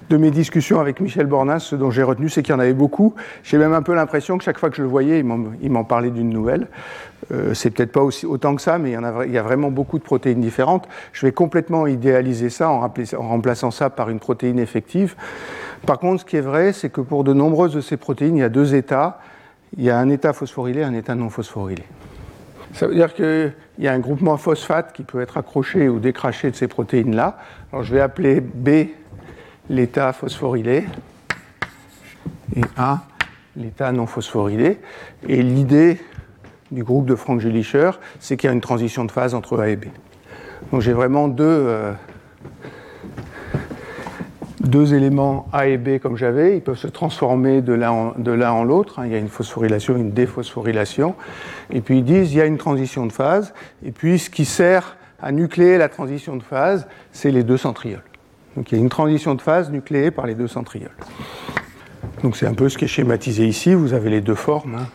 de 0.09 0.17
mes 0.17 0.31
discussions 0.31 0.79
avec 0.79 0.99
Michel 0.99 1.25
Bornas, 1.25 1.59
ce 1.59 1.75
dont 1.75 1.91
j'ai 1.91 2.03
retenu, 2.03 2.29
c'est 2.29 2.41
qu'il 2.41 2.53
y 2.53 2.55
en 2.55 2.59
avait 2.59 2.73
beaucoup. 2.73 3.13
J'ai 3.43 3.57
même 3.57 3.73
un 3.73 3.81
peu 3.81 3.93
l'impression 3.93 4.37
que 4.37 4.43
chaque 4.43 4.57
fois 4.57 4.69
que 4.69 4.77
je 4.77 4.81
le 4.81 4.87
voyais, 4.87 5.19
il 5.19 5.71
m'en 5.71 5.83
parlait 5.83 6.11
d'une 6.11 6.29
nouvelle. 6.29 6.67
Euh, 7.31 7.53
c'est 7.53 7.71
peut-être 7.71 7.91
pas 7.91 8.01
aussi, 8.01 8.25
autant 8.25 8.55
que 8.55 8.61
ça, 8.61 8.77
mais 8.77 8.91
il 8.91 9.33
y, 9.33 9.37
a, 9.37 9.43
vraiment 9.43 9.69
beaucoup 9.69 9.97
de 9.97 10.03
protéines 10.03 10.39
différentes. 10.39 10.87
Je 11.11 11.25
vais 11.25 11.31
complètement 11.31 11.87
idéaliser 11.87 12.49
ça 12.49 12.69
en, 12.69 12.83
en 12.83 13.27
remplaçant 13.27 13.71
ça 13.71 13.89
par 13.89 14.09
une 14.09 14.19
protéine 14.19 14.59
effective. 14.59 15.15
Par 15.85 15.99
contre, 15.99 16.21
ce 16.21 16.25
qui 16.25 16.37
est 16.37 16.41
vrai, 16.41 16.73
c'est 16.73 16.89
que 16.89 17.01
pour 17.01 17.23
de 17.23 17.33
nombreuses 17.33 17.73
de 17.73 17.81
ces 17.81 17.97
protéines, 17.97 18.37
il 18.37 18.41
y 18.41 18.43
a 18.43 18.49
deux 18.49 18.75
états. 18.75 19.19
Il 19.77 19.83
y 19.83 19.89
a 19.89 19.97
un 19.97 20.09
état 20.09 20.31
phosphorylé 20.31 20.81
et 20.81 20.83
un 20.83 20.93
état 20.93 21.15
non 21.15 21.29
phosphorylé. 21.29 21.83
Ça 22.73 22.87
veut 22.87 22.95
dire 22.95 23.13
qu'il 23.13 23.53
y 23.79 23.87
a 23.87 23.93
un 23.93 23.99
groupement 23.99 24.37
phosphate 24.37 24.93
qui 24.93 25.03
peut 25.03 25.19
être 25.19 25.37
accroché 25.37 25.89
ou 25.89 25.99
décraché 25.99 26.51
de 26.51 26.55
ces 26.55 26.67
protéines-là. 26.67 27.37
Alors 27.71 27.83
je 27.83 27.93
vais 27.93 28.01
appeler 28.01 28.39
B 28.39 28.87
l'état 29.69 30.13
phosphorylé 30.13 30.85
et 32.55 32.61
A 32.77 33.03
l'état 33.57 33.91
non 33.91 34.05
phosphorylé. 34.05 34.79
Et 35.27 35.41
l'idée 35.41 35.99
du 36.71 36.83
groupe 36.83 37.05
de 37.05 37.15
Frank 37.15 37.39
Julicher, 37.39 37.91
c'est 38.19 38.37
qu'il 38.37 38.47
y 38.47 38.51
a 38.51 38.53
une 38.53 38.61
transition 38.61 39.05
de 39.05 39.11
phase 39.11 39.33
entre 39.33 39.59
A 39.59 39.69
et 39.69 39.75
B. 39.75 39.85
Donc 40.71 40.81
j'ai 40.81 40.93
vraiment 40.93 41.27
deux, 41.27 41.43
euh, 41.45 41.93
éléments 44.73 45.47
A 45.53 45.67
et 45.67 45.77
B 45.77 45.99
comme 45.99 46.17
j'avais. 46.17 46.57
Ils 46.57 46.61
peuvent 46.61 46.77
se 46.77 46.87
transformer 46.87 47.61
de 47.61 47.73
l'un 47.73 48.51
en, 48.51 48.63
l'autre. 48.63 48.99
Hein. 48.99 49.05
Il 49.05 49.11
y 49.11 49.15
a 49.15 49.19
une 49.19 49.29
phosphorylation, 49.29 49.95
une 49.95 50.11
déphosphorylation. 50.11 51.15
Et 51.71 51.81
puis 51.81 51.99
ils 51.99 52.03
disent 52.03 52.33
il 52.33 52.37
y 52.37 52.41
a 52.41 52.45
une 52.45 52.57
transition 52.57 53.05
de 53.05 53.11
phase. 53.11 53.53
Et 53.85 53.91
puis 53.91 54.19
ce 54.19 54.29
qui 54.29 54.45
sert 54.45 54.97
à 55.21 55.31
nucléer 55.31 55.77
la 55.77 55.89
transition 55.89 56.35
de 56.35 56.43
phase, 56.43 56.87
c'est 57.11 57.31
les 57.31 57.43
deux 57.43 57.57
centrioles. 57.57 58.03
Donc 58.57 58.71
il 58.71 58.75
y 58.75 58.77
a 58.79 58.81
une 58.81 58.89
transition 58.89 59.35
de 59.35 59.41
phase 59.41 59.69
nucléée 59.69 60.09
par 60.09 60.25
les 60.25 60.33
deux 60.33 60.47
centrioles. 60.47 60.89
Donc 62.23 62.35
c'est 62.35 62.47
un 62.47 62.55
peu 62.55 62.69
ce 62.69 62.77
qui 62.79 62.85
est 62.85 62.87
schématisé 62.89 63.45
ici. 63.45 63.75
Vous 63.75 63.93
avez 63.93 64.09
les 64.09 64.19
deux 64.19 64.33
formes. 64.33 64.75
Hein. 64.75 64.87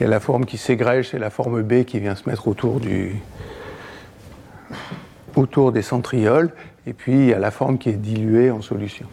Il 0.00 0.04
y 0.04 0.06
a 0.06 0.08
la 0.08 0.18
forme 0.18 0.46
qui 0.46 0.56
ségrège, 0.56 1.10
c'est 1.10 1.18
la 1.18 1.28
forme 1.28 1.62
B 1.62 1.84
qui 1.84 2.00
vient 2.00 2.14
se 2.14 2.26
mettre 2.26 2.48
autour, 2.48 2.80
du, 2.80 3.14
autour 5.36 5.72
des 5.72 5.82
centrioles. 5.82 6.52
Et 6.86 6.94
puis 6.94 7.12
il 7.12 7.26
y 7.26 7.34
a 7.34 7.38
la 7.38 7.50
forme 7.50 7.76
qui 7.76 7.90
est 7.90 8.00
diluée 8.00 8.50
en 8.50 8.62
solution. 8.62 9.06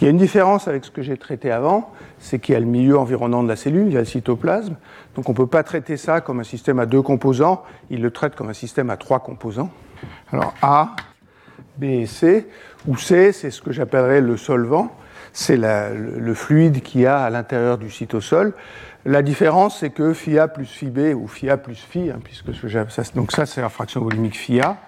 Il 0.00 0.04
y 0.04 0.06
a 0.06 0.10
une 0.10 0.18
différence 0.18 0.66
avec 0.68 0.86
ce 0.86 0.90
que 0.90 1.02
j'ai 1.02 1.18
traité 1.18 1.50
avant, 1.50 1.92
c'est 2.18 2.38
qu'il 2.38 2.54
y 2.54 2.56
a 2.56 2.60
le 2.60 2.66
milieu 2.66 2.98
environnant 2.98 3.42
de 3.42 3.48
la 3.48 3.56
cellule, 3.56 3.88
il 3.88 3.92
y 3.92 3.96
a 3.96 4.00
le 4.00 4.06
cytoplasme. 4.06 4.74
Donc 5.16 5.28
on 5.28 5.32
ne 5.32 5.36
peut 5.36 5.46
pas 5.46 5.62
traiter 5.62 5.98
ça 5.98 6.22
comme 6.22 6.40
un 6.40 6.44
système 6.44 6.78
à 6.78 6.86
deux 6.86 7.02
composants, 7.02 7.62
il 7.90 8.00
le 8.00 8.10
traite 8.10 8.34
comme 8.36 8.48
un 8.48 8.54
système 8.54 8.88
à 8.88 8.96
trois 8.96 9.20
composants. 9.20 9.70
Alors 10.32 10.54
A, 10.62 10.96
B 11.76 11.84
et 11.84 12.06
C, 12.06 12.46
où 12.86 12.96
C, 12.96 13.32
c'est 13.32 13.50
ce 13.50 13.62
que 13.62 13.72
j'appellerais 13.72 14.20
le 14.20 14.36
solvant, 14.36 14.96
c'est 15.32 15.56
le 15.56 16.34
fluide 16.34 16.82
qu'il 16.82 17.00
y 17.02 17.06
a 17.06 17.22
à 17.22 17.30
l'intérieur 17.30 17.78
du 17.78 17.90
cytosol. 17.90 18.54
La 19.04 19.22
différence, 19.22 19.80
c'est 19.80 19.90
que 19.90 20.14
phi 20.14 20.38
A 20.38 20.48
plus 20.48 20.66
phi 20.66 20.86
B, 20.86 21.14
ou 21.14 21.26
phi 21.26 21.50
A 21.50 21.56
plus 21.56 21.76
phi, 21.76 22.10
hein, 22.10 22.20
puisque 22.22 22.54
ça, 22.90 23.02
donc 23.14 23.32
ça 23.32 23.44
c'est 23.44 23.62
en 23.62 23.68
fraction 23.68 24.00
volumique 24.00 24.36
phi 24.36 24.60
A, 24.60 24.78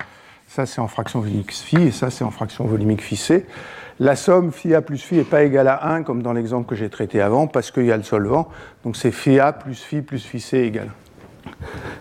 ça 0.47 0.65
c'est 0.65 0.81
en 0.81 0.89
fraction 0.89 1.21
volumique 1.21 1.53
phi, 1.53 1.77
et 1.83 1.91
ça 1.91 2.11
c'est 2.11 2.25
en 2.25 2.31
fraction 2.31 2.65
volumique 2.65 3.03
phi 3.03 3.17
C. 3.17 3.47
La 3.99 4.15
somme 4.15 4.53
phi 4.53 4.75
A 4.75 4.83
plus 4.83 5.03
phi 5.03 5.17
n'est 5.17 5.25
pas 5.25 5.43
égale 5.43 5.69
à 5.69 5.89
1, 5.89 6.03
comme 6.03 6.23
dans 6.23 6.33
l'exemple 6.33 6.69
que 6.69 6.75
j'ai 6.75 6.89
traité 6.89 7.21
avant, 7.21 7.47
parce 7.47 7.71
qu'il 7.71 7.87
y 7.87 7.93
a 7.93 7.97
le 7.97 8.03
solvant, 8.03 8.49
donc 8.85 8.97
c'est 8.97 9.11
phi 9.11 9.39
A 9.39 9.53
plus 9.53 9.83
phi 9.83 10.01
plus 10.01 10.25
phi 10.25 10.41
C 10.41 10.59
égale. 10.59 10.93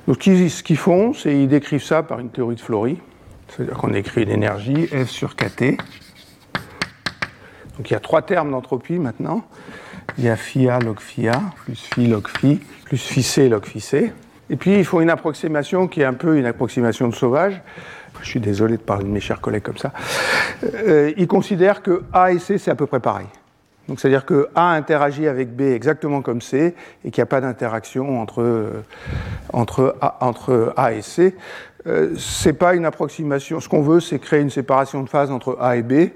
Donc 0.08 0.24
ce 0.24 0.64
qu'ils 0.64 0.78
font, 0.78 1.14
c'est 1.14 1.32
qu'ils 1.32 1.48
décrivent 1.48 1.84
ça 1.84 2.04
par 2.04 2.20
une 2.20 2.30
théorie 2.30 2.56
de 2.56 2.62
Flory. 2.62 3.00
C'est-à-dire 3.50 3.78
qu'on 3.78 3.94
écrit 3.94 4.24
une 4.24 4.30
énergie 4.30 4.88
F 4.88 5.10
sur 5.10 5.36
KT. 5.36 5.78
Donc 7.78 7.90
il 7.90 7.94
y 7.94 7.96
a 7.96 8.00
trois 8.00 8.22
termes 8.22 8.52
d'entropie 8.52 9.00
maintenant. 9.00 9.44
Il 10.18 10.24
y 10.24 10.30
a 10.30 10.36
phi 10.36 10.70
A 10.70 10.80
log 10.80 11.00
phi 11.00 11.28
A, 11.28 11.42
plus 11.64 11.90
phi 11.94 12.08
log 12.08 12.28
phi, 12.28 12.62
plus 12.86 12.98
phi 12.98 13.24
C 13.24 13.50
log 13.50 13.66
phi 13.66 13.80
C. 13.80 14.14
Et 14.50 14.56
puis 14.56 14.78
il 14.78 14.86
faut 14.86 15.02
une 15.02 15.10
approximation 15.10 15.88
qui 15.88 16.02
est 16.02 16.06
un 16.06 16.14
peu 16.14 16.38
une 16.38 16.46
approximation 16.46 17.08
de 17.08 17.16
sauvage. 17.16 17.62
Je 18.22 18.30
suis 18.30 18.40
désolé 18.40 18.78
de 18.78 18.82
parler 18.82 19.04
de 19.04 19.10
mes 19.10 19.20
chers 19.20 19.42
collègues 19.42 19.64
comme 19.64 19.78
ça. 19.78 19.92
Euh, 20.64 21.12
ils 21.18 21.28
considèrent 21.28 21.82
que 21.82 22.04
A 22.14 22.32
et 22.32 22.40
C, 22.40 22.58
c'est 22.58 22.72
à 22.72 22.76
peu 22.76 22.86
près 22.86 23.00
pareil. 23.00 23.28
Donc 23.88 24.00
c'est-à-dire 24.00 24.26
que 24.26 24.50
A 24.56 24.72
interagit 24.72 25.28
avec 25.28 25.56
B 25.56 25.62
exactement 25.62 26.22
comme 26.22 26.42
C 26.42 26.76
et 27.04 27.12
qu'il 27.12 27.22
n'y 27.22 27.24
a 27.24 27.28
pas 27.28 27.42
d'interaction 27.42 28.20
entre, 28.20 28.84
entre, 29.54 29.96
A, 30.02 30.18
entre 30.22 30.74
A 30.76 30.94
et 30.94 31.02
C. 31.02 31.36
Euh, 31.88 32.16
c'est 32.18 32.54
pas 32.54 32.76
une 32.76 32.86
approximation. 32.86 33.60
Ce 33.60 33.70
qu'on 33.70 33.82
veut, 33.82 34.00
c'est 34.00 34.20
créer 34.20 34.42
une 34.42 34.50
séparation 34.50 35.04
de 35.04 35.10
phase 35.10 35.32
entre 35.32 35.58
A 35.60 35.78
et 35.78 35.84
B. 35.84 36.10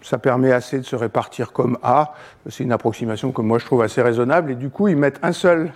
Ça 0.00 0.18
permet 0.18 0.52
assez 0.52 0.78
de 0.78 0.84
se 0.84 0.96
répartir 0.96 1.52
comme 1.52 1.78
A. 1.82 2.14
C'est 2.48 2.64
une 2.64 2.72
approximation 2.72 3.32
que 3.32 3.40
moi 3.40 3.58
je 3.58 3.64
trouve 3.64 3.82
assez 3.82 4.02
raisonnable. 4.02 4.52
Et 4.52 4.54
du 4.54 4.70
coup, 4.70 4.88
ils 4.88 4.96
mettent 4.96 5.20
un 5.22 5.32
seul 5.32 5.72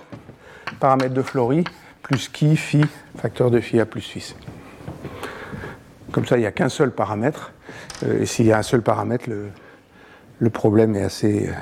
paramètre 0.81 1.14
de 1.14 1.22
Flory 1.22 1.64
plus 2.03 2.29
qui, 2.29 2.57
phi, 2.57 2.85
facteur 3.16 3.51
de 3.51 3.61
phi 3.61 3.81
A 3.81 3.87
plus 3.87 4.01
phi 4.01 4.35
Comme 6.12 6.24
ça, 6.24 6.37
il 6.37 6.41
n'y 6.41 6.47
a 6.47 6.53
qu'un 6.53 6.68
seul 6.68 6.93
paramètre. 6.93 7.53
Euh, 8.05 8.22
et 8.22 8.27
s'il 8.27 8.47
y 8.47 8.53
a 8.53 8.59
un 8.59 8.62
seul 8.62 8.83
paramètre, 8.83 9.29
le, 9.29 9.49
le 10.39 10.51
problème 10.51 10.95
est 10.95 11.03
assez 11.03 11.49
euh, 11.49 11.53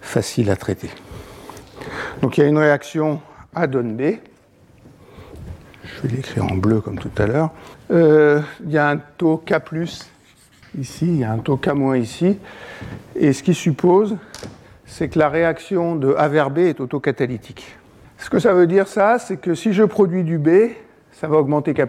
facile 0.00 0.50
à 0.50 0.56
traiter. 0.56 0.90
Donc 2.22 2.38
il 2.38 2.42
y 2.42 2.44
a 2.44 2.46
une 2.46 2.58
réaction 2.58 3.20
A 3.54 3.66
donne 3.66 3.96
B. 3.96 4.18
Je 5.96 6.02
vais 6.08 6.16
l'écrire 6.16 6.44
en 6.44 6.56
bleu 6.56 6.80
comme 6.80 6.98
tout 6.98 7.10
à 7.18 7.26
l'heure. 7.26 7.50
Euh, 7.90 8.40
il 8.64 8.70
y 8.70 8.78
a 8.78 8.88
un 8.88 8.96
taux 8.98 9.38
K 9.38 9.54
ici, 10.78 11.06
il 11.06 11.16
y 11.18 11.24
a 11.24 11.32
un 11.32 11.38
taux 11.38 11.56
K- 11.56 12.00
ici. 12.00 12.38
Et 13.16 13.32
ce 13.32 13.42
qui 13.42 13.54
suppose, 13.54 14.16
c'est 14.86 15.08
que 15.08 15.18
la 15.18 15.28
réaction 15.28 15.96
de 15.96 16.14
A 16.14 16.28
vers 16.28 16.50
B 16.50 16.58
est 16.58 16.80
autocatalytique. 16.80 17.76
Ce 18.18 18.30
que 18.30 18.38
ça 18.38 18.52
veut 18.52 18.66
dire, 18.66 18.88
ça, 18.88 19.18
c'est 19.18 19.36
que 19.36 19.54
si 19.54 19.72
je 19.72 19.84
produis 19.84 20.24
du 20.24 20.38
B, 20.38 20.48
ça 21.12 21.26
va 21.26 21.36
augmenter 21.38 21.74
K. 21.74 21.82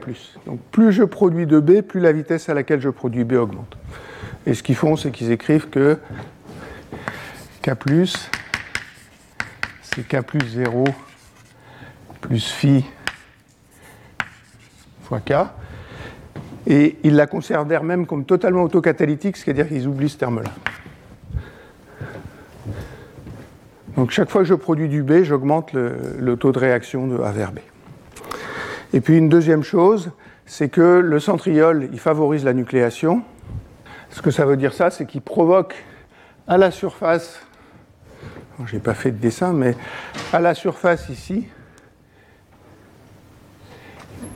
Donc 0.45 0.59
plus 0.71 0.91
je 0.91 1.03
produis 1.03 1.45
de 1.45 1.59
B, 1.59 1.81
plus 1.81 1.99
la 1.99 2.11
vitesse 2.11 2.49
à 2.49 2.53
laquelle 2.53 2.81
je 2.81 2.89
produis 2.89 3.23
B 3.23 3.33
augmente. 3.33 3.77
Et 4.45 4.53
ce 4.53 4.63
qu'ils 4.63 4.75
font, 4.75 4.95
c'est 4.95 5.11
qu'ils 5.11 5.31
écrivent 5.31 5.69
que 5.69 5.97
K, 7.61 7.71
c'est 9.81 10.07
K 10.07 10.21
plus 10.21 10.47
0 10.47 10.85
plus 12.21 12.51
phi 12.51 12.85
fois 15.09 15.19
K. 15.19 15.33
Et 16.67 16.97
ils 17.03 17.15
la 17.15 17.25
considèrent 17.25 17.83
même 17.83 18.05
comme 18.05 18.25
totalement 18.25 18.63
autocatalytique, 18.63 19.37
c'est-à-dire 19.37 19.67
qu'ils 19.67 19.87
oublient 19.87 20.09
ce 20.09 20.17
terme-là. 20.17 20.51
Donc 23.95 24.11
chaque 24.11 24.29
fois 24.29 24.41
que 24.41 24.47
je 24.47 24.53
produis 24.53 24.87
du 24.87 25.03
B, 25.03 25.23
j'augmente 25.23 25.73
le, 25.73 26.35
taux 26.35 26.51
de 26.51 26.59
réaction 26.59 27.07
de 27.07 27.19
A 27.21 27.31
vers 27.31 27.51
B. 27.51 27.59
Et 28.93 29.01
puis 29.01 29.17
une 29.17 29.29
deuxième 29.29 29.63
chose, 29.63 30.11
c'est 30.45 30.69
que 30.69 30.99
le 30.99 31.19
centriole, 31.19 31.89
il 31.91 31.99
favorise 31.99 32.45
la 32.45 32.53
nucléation. 32.53 33.23
Ce 34.11 34.21
que 34.21 34.31
ça 34.31 34.45
veut 34.45 34.57
dire 34.57 34.73
ça, 34.73 34.89
c'est 34.89 35.05
qu'il 35.05 35.21
provoque 35.21 35.75
à 36.47 36.57
la 36.57 36.71
surface, 36.71 37.41
je 38.65 38.75
n'ai 38.75 38.81
pas 38.81 38.93
fait 38.93 39.11
de 39.11 39.17
dessin, 39.17 39.53
mais 39.53 39.75
à 40.33 40.39
la 40.39 40.53
surface 40.53 41.09
ici, 41.09 41.47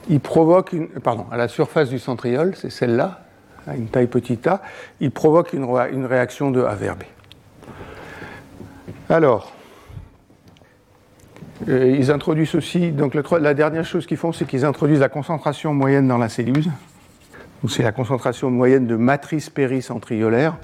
il 0.10 0.20
provoque 0.20 0.74
une, 0.74 0.88
pardon, 0.88 1.26
à 1.32 1.38
la 1.38 1.48
surface 1.48 1.90
du 1.90 2.00
centriole, 2.00 2.54
c'est 2.56 2.70
celle-là, 2.70 3.22
à 3.68 3.76
une 3.76 3.88
taille 3.88 4.08
petite 4.08 4.46
a, 4.48 4.62
il 5.00 5.12
provoque 5.12 5.54
une, 5.54 6.06
réaction 6.06 6.52
de 6.52 6.62
A 6.62 6.76
vers 6.76 6.96
B. 6.96 7.04
Alors, 9.10 9.54
euh, 11.70 11.96
ils 11.98 12.12
introduisent 12.12 12.56
aussi, 12.56 12.92
donc 12.92 13.14
la 13.14 13.54
dernière 13.54 13.86
chose 13.86 14.06
qu'ils 14.06 14.18
font, 14.18 14.34
c'est 14.34 14.46
qu'ils 14.46 14.66
introduisent 14.66 15.00
la 15.00 15.10
concentration 15.10 15.74
moyenne 15.74 16.08
dans 16.08 16.18
la 16.18 16.30
cellule. 16.30 16.66
C'est 17.70 17.84
la 17.84 17.94
concentration 17.94 18.52
moyenne 18.52 18.88
de 18.88 18.98
matrice 18.98 19.50
péricentriolaire. 19.50 20.58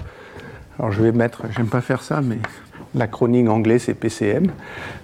Alors 0.78 0.92
je 0.92 1.02
vais 1.02 1.12
mettre, 1.12 1.44
j'aime 1.56 1.68
pas 1.68 1.80
faire 1.80 2.02
ça, 2.02 2.20
mais 2.20 2.36
l'acronyme 2.94 3.48
anglais 3.48 3.78
c'est 3.78 3.94
PCM. 3.94 4.48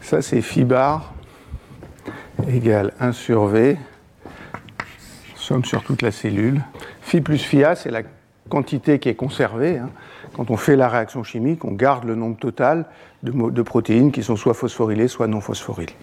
Ça 0.03 0.20
c'est 0.20 0.43
phi 0.43 0.64
bar 0.64 1.14
égale 2.49 2.93
1 3.01 3.12
sur 3.12 3.47
V, 3.47 3.78
somme 5.47 5.64
sur 5.64 5.84
toute 5.84 6.03
la 6.03 6.11
cellule. 6.11 6.61
Phi 7.03 7.20
plus 7.20 7.38
phi 7.38 7.62
A, 7.62 7.76
c'est 7.76 7.90
la 7.90 8.03
quantité 8.49 8.99
qui 8.99 9.09
est 9.09 9.14
conservée. 9.14 9.78
Hein. 9.78 9.90
Quand 10.34 10.51
on 10.51 10.57
fait 10.57 10.74
la 10.74 10.88
réaction 10.88 11.22
chimique, 11.22 11.64
on 11.64 11.70
garde 11.70 12.05
le 12.05 12.16
nombre 12.16 12.36
total 12.36 12.86
de, 13.22 13.62
protéines 13.62 14.11
qui 14.11 14.24
sont 14.24 14.34
soit 14.34 14.55
phosphorylées, 14.55 15.07
soit 15.07 15.28
non 15.28 15.40
phosphorylées. 15.40 15.94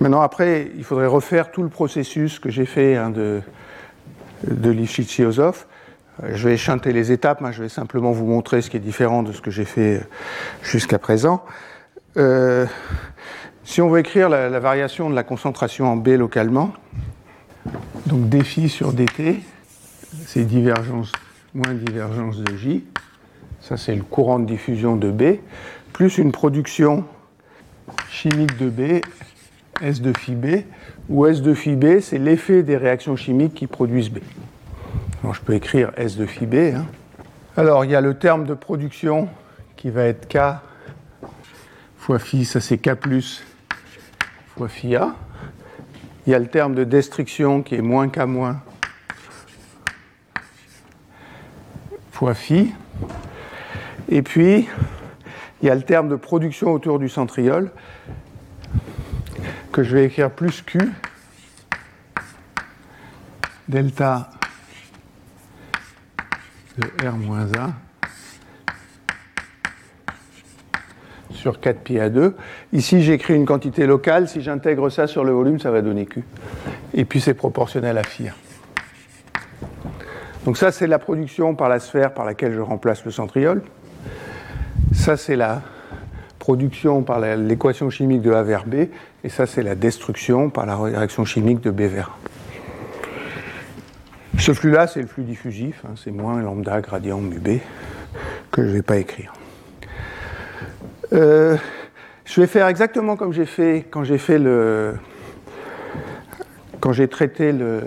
Maintenant, 0.00 0.20
après, 0.20 0.70
il 0.76 0.84
faudrait 0.84 1.06
refaire 1.06 1.50
tout 1.50 1.62
le 1.62 1.70
processus 1.70 2.38
que 2.38 2.50
j'ai 2.50 2.66
fait 2.66 2.94
hein, 2.96 3.08
de, 3.08 3.40
de 4.46 4.70
Lifshitz-Yosov. 4.70 5.64
Je 6.28 6.48
vais 6.48 6.58
chanter 6.58 6.92
les 6.92 7.10
étapes, 7.10 7.42
je 7.52 7.62
vais 7.62 7.68
simplement 7.70 8.12
vous 8.12 8.26
montrer 8.26 8.60
ce 8.60 8.68
qui 8.68 8.76
est 8.76 8.80
différent 8.80 9.22
de 9.22 9.32
ce 9.32 9.40
que 9.40 9.50
j'ai 9.50 9.64
fait 9.64 10.02
jusqu'à 10.62 10.98
présent. 10.98 11.42
Euh, 12.16 12.66
si 13.64 13.80
on 13.80 13.88
veut 13.88 14.00
écrire 14.00 14.28
la, 14.28 14.60
variation 14.60 15.08
de 15.08 15.14
la 15.14 15.22
concentration 15.22 15.86
en 15.86 15.96
B 15.96 16.08
localement, 16.08 16.72
donc 18.06 18.28
dφ 18.28 18.68
sur 18.68 18.92
dt, 18.92 19.42
c'est 20.26 20.44
divergence 20.44 21.12
moins 21.54 21.72
divergence 21.72 22.38
de 22.38 22.56
J, 22.56 22.84
ça 23.60 23.76
c'est 23.76 23.94
le 23.94 24.02
courant 24.02 24.38
de 24.38 24.44
diffusion 24.44 24.96
de 24.96 25.10
B, 25.10 25.38
plus 25.92 26.18
une 26.18 26.32
production 26.32 27.04
chimique 28.10 28.58
de 28.58 28.68
B, 28.68 29.00
S 29.80 30.00
de 30.00 30.12
phi 30.16 30.34
B, 30.34 30.64
où 31.08 31.26
S 31.26 31.42
de 31.42 31.54
phi 31.54 31.76
B, 31.76 32.00
c'est 32.00 32.18
l'effet 32.18 32.62
des 32.62 32.76
réactions 32.76 33.16
chimiques 33.16 33.54
qui 33.54 33.66
produisent 33.66 34.10
B. 34.10 34.18
Alors 35.22 35.34
je 35.34 35.40
peux 35.40 35.54
écrire 35.54 35.90
S 35.96 36.16
de 36.16 36.26
phi 36.26 36.46
B. 36.46 36.54
Hein. 36.76 36.86
Alors 37.56 37.84
il 37.84 37.90
y 37.90 37.94
a 37.94 38.00
le 38.00 38.14
terme 38.14 38.46
de 38.46 38.54
production 38.54 39.28
qui 39.76 39.90
va 39.90 40.04
être 40.04 40.28
K 40.28 40.60
fois 41.96 42.18
phi, 42.18 42.44
ça 42.44 42.60
c'est 42.60 42.78
K 42.78 42.94
plus 42.94 43.42
fois 44.56 44.68
phi 44.68 44.94
A. 44.96 45.14
Il 46.26 46.30
y 46.30 46.34
a 46.34 46.38
le 46.38 46.46
terme 46.46 46.74
de 46.74 46.84
destruction 46.84 47.62
qui 47.62 47.74
est 47.74 47.82
moins 47.82 48.08
K 48.08 48.20
moins 48.20 48.62
fois 52.12 52.34
phi. 52.34 52.72
Et 54.08 54.22
puis, 54.22 54.68
il 55.60 55.66
y 55.66 55.70
a 55.70 55.74
le 55.74 55.82
terme 55.82 56.08
de 56.08 56.16
production 56.16 56.72
autour 56.72 56.98
du 56.98 57.08
centriole 57.08 57.70
que 59.72 59.82
je 59.82 59.96
vais 59.96 60.04
écrire 60.04 60.30
plus 60.30 60.62
Q 60.62 60.78
delta 63.68 64.30
de 66.78 67.08
R 67.08 67.16
moins 67.16 67.52
1 67.52 67.83
sur 71.44 71.60
4 71.60 71.80
pi 71.80 72.00
à 72.00 72.08
2. 72.08 72.34
Ici, 72.72 73.02
j'écris 73.02 73.34
une 73.34 73.44
quantité 73.44 73.86
locale. 73.86 74.28
Si 74.28 74.40
j'intègre 74.40 74.88
ça 74.88 75.06
sur 75.06 75.24
le 75.24 75.32
volume, 75.32 75.60
ça 75.60 75.70
va 75.70 75.82
donner 75.82 76.06
Q. 76.06 76.24
Et 76.94 77.04
puis, 77.04 77.20
c'est 77.20 77.34
proportionnel 77.34 77.98
à 77.98 78.02
phi. 78.02 78.28
Donc 80.46 80.56
ça, 80.56 80.72
c'est 80.72 80.86
la 80.86 80.98
production 80.98 81.54
par 81.54 81.68
la 81.68 81.80
sphère 81.80 82.14
par 82.14 82.24
laquelle 82.24 82.54
je 82.54 82.60
remplace 82.60 83.04
le 83.04 83.10
centriole. 83.10 83.60
Ça, 84.94 85.18
c'est 85.18 85.36
la 85.36 85.60
production 86.38 87.02
par 87.02 87.20
l'équation 87.20 87.90
chimique 87.90 88.22
de 88.22 88.32
A 88.32 88.42
vers 88.42 88.64
B. 88.64 88.86
Et 89.22 89.28
ça, 89.28 89.44
c'est 89.44 89.62
la 89.62 89.74
destruction 89.74 90.48
par 90.48 90.64
la 90.64 90.78
réaction 90.78 91.26
chimique 91.26 91.60
de 91.60 91.70
B 91.70 91.82
vers 91.82 92.08
A. 92.08 92.18
Ce 94.38 94.54
flux-là, 94.54 94.86
c'est 94.86 95.02
le 95.02 95.08
flux 95.08 95.24
diffusif. 95.24 95.84
Hein, 95.84 95.92
c'est 96.02 96.10
moins 96.10 96.40
lambda 96.40 96.80
gradient 96.80 97.20
mu 97.20 97.38
B 97.38 97.58
que 98.50 98.62
je 98.62 98.68
ne 98.68 98.72
vais 98.72 98.82
pas 98.82 98.96
écrire. 98.96 99.34
Euh, 101.14 101.56
je 102.24 102.40
vais 102.40 102.46
faire 102.46 102.66
exactement 102.66 103.16
comme 103.16 103.32
j'ai 103.32 103.46
fait 103.46 103.86
quand 103.88 104.02
j'ai 104.02 104.18
fait 104.18 104.38
le 104.38 104.94
quand 106.80 106.92
j'ai 106.92 107.08
traité 107.08 107.52
le, 107.52 107.82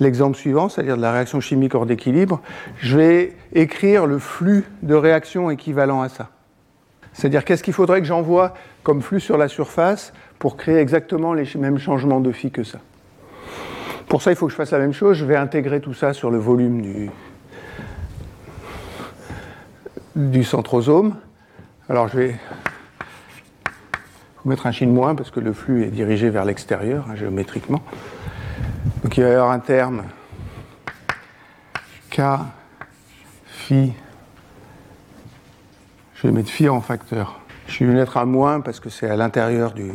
l'exemple 0.00 0.36
suivant, 0.36 0.68
c'est-à-dire 0.68 0.96
de 0.96 1.02
la 1.02 1.12
réaction 1.12 1.40
chimique 1.40 1.74
hors 1.74 1.86
d'équilibre, 1.86 2.40
je 2.78 2.98
vais 2.98 3.36
écrire 3.52 4.06
le 4.06 4.18
flux 4.18 4.64
de 4.82 4.94
réaction 4.94 5.50
équivalent 5.50 6.02
à 6.02 6.08
ça. 6.08 6.28
C'est-à-dire 7.12 7.44
qu'est-ce 7.44 7.64
qu'il 7.64 7.74
faudrait 7.74 8.00
que 8.00 8.06
j'envoie 8.06 8.54
comme 8.84 9.02
flux 9.02 9.18
sur 9.18 9.38
la 9.38 9.48
surface 9.48 10.12
pour 10.38 10.56
créer 10.56 10.76
exactement 10.76 11.32
les 11.32 11.48
mêmes 11.56 11.78
changements 11.78 12.20
de 12.20 12.30
phi 12.30 12.50
que 12.50 12.62
ça? 12.62 12.78
Pour 14.08 14.22
ça, 14.22 14.30
il 14.30 14.36
faut 14.36 14.46
que 14.46 14.52
je 14.52 14.56
fasse 14.56 14.70
la 14.70 14.78
même 14.78 14.92
chose. 14.92 15.16
Je 15.16 15.24
vais 15.24 15.36
intégrer 15.36 15.80
tout 15.80 15.94
ça 15.94 16.12
sur 16.12 16.30
le 16.30 16.38
volume 16.38 16.80
du, 16.80 17.10
du 20.14 20.44
centrosome. 20.44 21.16
Alors 21.90 22.06
je 22.08 22.18
vais 22.18 22.40
vous 24.44 24.50
mettre 24.50 24.66
un 24.66 24.70
de 24.72 24.84
moins 24.84 25.14
parce 25.14 25.30
que 25.30 25.40
le 25.40 25.54
flux 25.54 25.84
est 25.84 25.90
dirigé 25.90 26.28
vers 26.28 26.44
l'extérieur 26.44 27.06
hein, 27.08 27.16
géométriquement. 27.16 27.82
Donc 29.02 29.16
il 29.16 29.24
va 29.24 29.30
y 29.30 29.32
avoir 29.32 29.52
un 29.52 29.58
terme 29.58 30.04
K 32.10 32.20
phi. 33.46 33.94
Je 36.14 36.26
vais 36.26 36.32
mettre 36.32 36.50
phi 36.50 36.68
en 36.68 36.82
facteur. 36.82 37.40
Je 37.68 37.86
vais 37.86 37.94
mettre 37.94 38.18
un 38.18 38.26
moins 38.26 38.60
parce 38.60 38.80
que 38.80 38.90
c'est 38.90 39.08
à 39.08 39.16
l'intérieur 39.16 39.72
du, 39.72 39.90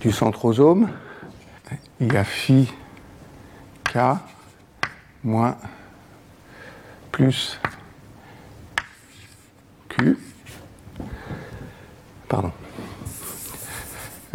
du 0.00 0.10
centrosome. 0.10 0.88
Il 2.00 2.12
y 2.12 2.16
a 2.16 2.24
phi 2.24 2.72
K 3.84 3.98
moins 5.22 5.56
plus 7.12 7.60
Q. 9.90 10.18
Pardon. 12.28 12.52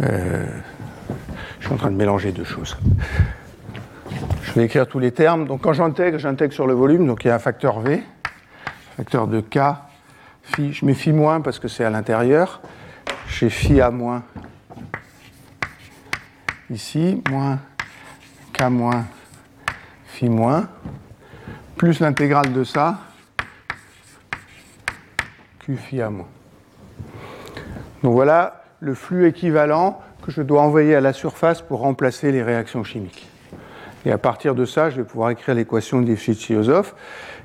Euh, 0.02 0.46
je 1.60 1.66
suis 1.66 1.74
en 1.74 1.76
train 1.76 1.90
de 1.90 1.96
mélanger 1.96 2.32
deux 2.32 2.44
choses. 2.44 2.76
Je 4.42 4.52
vais 4.52 4.64
écrire 4.64 4.86
tous 4.86 4.98
les 4.98 5.12
termes. 5.12 5.46
Donc 5.46 5.62
quand 5.62 5.72
j'intègre, 5.72 6.18
j'intègre 6.18 6.52
sur 6.52 6.66
le 6.66 6.74
volume. 6.74 7.06
Donc 7.06 7.24
il 7.24 7.28
y 7.28 7.30
a 7.30 7.34
un 7.34 7.38
facteur 7.38 7.80
V, 7.80 8.02
facteur 8.96 9.26
de 9.26 9.40
K. 9.40 9.58
Phi, 10.42 10.72
je 10.72 10.84
mets 10.84 10.94
phi 10.94 11.12
moins 11.12 11.40
parce 11.40 11.58
que 11.58 11.68
c'est 11.68 11.84
à 11.84 11.90
l'intérieur. 11.90 12.60
J'ai 13.28 13.48
phi 13.48 13.80
A 13.80 13.90
moins 13.90 14.24
ici, 16.70 17.22
moins 17.30 17.58
K 18.52 18.64
moins 18.64 19.06
phi 20.06 20.28
moins, 20.28 20.68
plus 21.76 22.00
l'intégrale 22.00 22.52
de 22.52 22.64
ça, 22.64 22.98
Q 25.60 25.76
phi 25.76 26.02
A 26.02 26.10
moins. 26.10 26.28
Donc 28.02 28.14
voilà 28.14 28.64
le 28.80 28.94
flux 28.94 29.26
équivalent 29.26 30.00
que 30.24 30.32
je 30.32 30.42
dois 30.42 30.62
envoyer 30.62 30.94
à 30.94 31.00
la 31.00 31.12
surface 31.12 31.62
pour 31.62 31.80
remplacer 31.80 32.32
les 32.32 32.42
réactions 32.42 32.84
chimiques. 32.84 33.28
Et 34.04 34.10
à 34.10 34.18
partir 34.18 34.54
de 34.54 34.64
ça, 34.64 34.90
je 34.90 34.96
vais 34.96 35.04
pouvoir 35.04 35.30
écrire 35.30 35.54
l'équation 35.54 36.00
de 36.00 36.06
Lifshitz-Yosov. 36.06 36.94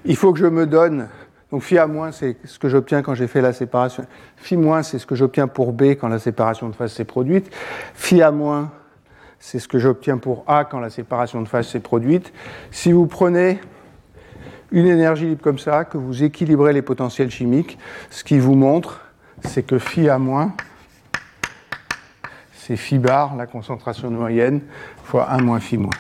Il 0.05 0.16
faut 0.16 0.34
que 0.34 0.39
je 0.39 0.47
me 0.47 0.66
donne, 0.66 1.08
donc 1.51 1.62
phi 1.62 1.78
à 1.78 1.86
moins, 1.86 2.12
c'est 2.12 2.38
ce 2.45 2.58
que 2.58 2.70
j'obtiens 2.70 3.03
quand 3.03 3.14
j'ai 3.14 3.28
fait 3.28 3.41
la 3.41 3.53
séparation. 3.53 4.05
Phi 4.38 4.58
moins, 4.58 4.82
c'est 4.82 4.97
ce 4.97 5.05
que 5.05 5.14
j'obtiens 5.14 5.47
pour 5.47 5.74
B 5.74 5.95
quand 5.99 6.08
la 6.08 6.20
séparation 6.20 6.70
de 6.70 6.76
phase 6.76 6.93
s'est 6.93 7.05
produite. 7.05 7.53
Phi 7.93 8.24
à 8.24 8.32
moins, 8.32 8.72
c'est 9.39 9.60
ce 9.60 9.68
que 9.68 9.78
j'obtiens 9.78 10.18
pour 10.18 10.43
A 10.47 10.66
quand 10.66 10.80
la 10.80 10.89
séparation 10.89 11.41
de 11.43 11.47
phase 11.47 11.68
s'est 11.68 11.80
produite. 11.80 12.34
Si 12.72 12.91
vous 12.91 13.05
prenez 13.05 13.60
une 14.72 14.88
énergie 14.88 15.28
libre 15.28 15.43
comme 15.43 15.60
ça, 15.60 15.86
que 15.86 15.97
vous 15.97 16.24
équilibrez 16.24 16.74
les 16.74 16.82
potentiels 16.82 17.30
chimiques, 17.30 17.78
ce 18.10 18.24
qui 18.24 18.39
vous 18.39 18.55
montre, 18.55 19.07
c'est 19.43 19.63
que 19.63 19.79
phi 19.79 20.09
A 20.09 20.17
moins, 20.17 20.53
c'est 22.53 22.75
phi 22.75 22.97
bar, 22.97 23.35
la 23.35 23.47
concentration 23.47 24.11
moyenne, 24.11 24.61
fois 25.03 25.31
1 25.31 25.41
moins 25.41 25.59
phi 25.59 25.77
moins. 25.77 25.93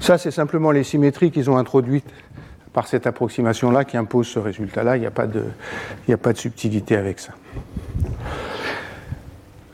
Ça, 0.00 0.18
c'est 0.18 0.30
simplement 0.30 0.70
les 0.70 0.84
symétries 0.84 1.32
qu'ils 1.32 1.50
ont 1.50 1.56
introduites 1.56 2.08
par 2.72 2.86
cette 2.86 3.06
approximation-là 3.06 3.84
qui 3.84 3.96
impose 3.96 4.28
ce 4.28 4.38
résultat-là. 4.38 4.96
Il 4.96 5.00
n'y 5.00 5.06
a, 5.06 5.10
pas 5.10 5.26
de, 5.26 6.38
subtilité 6.38 6.96
avec 6.96 7.18
ça. 7.18 7.32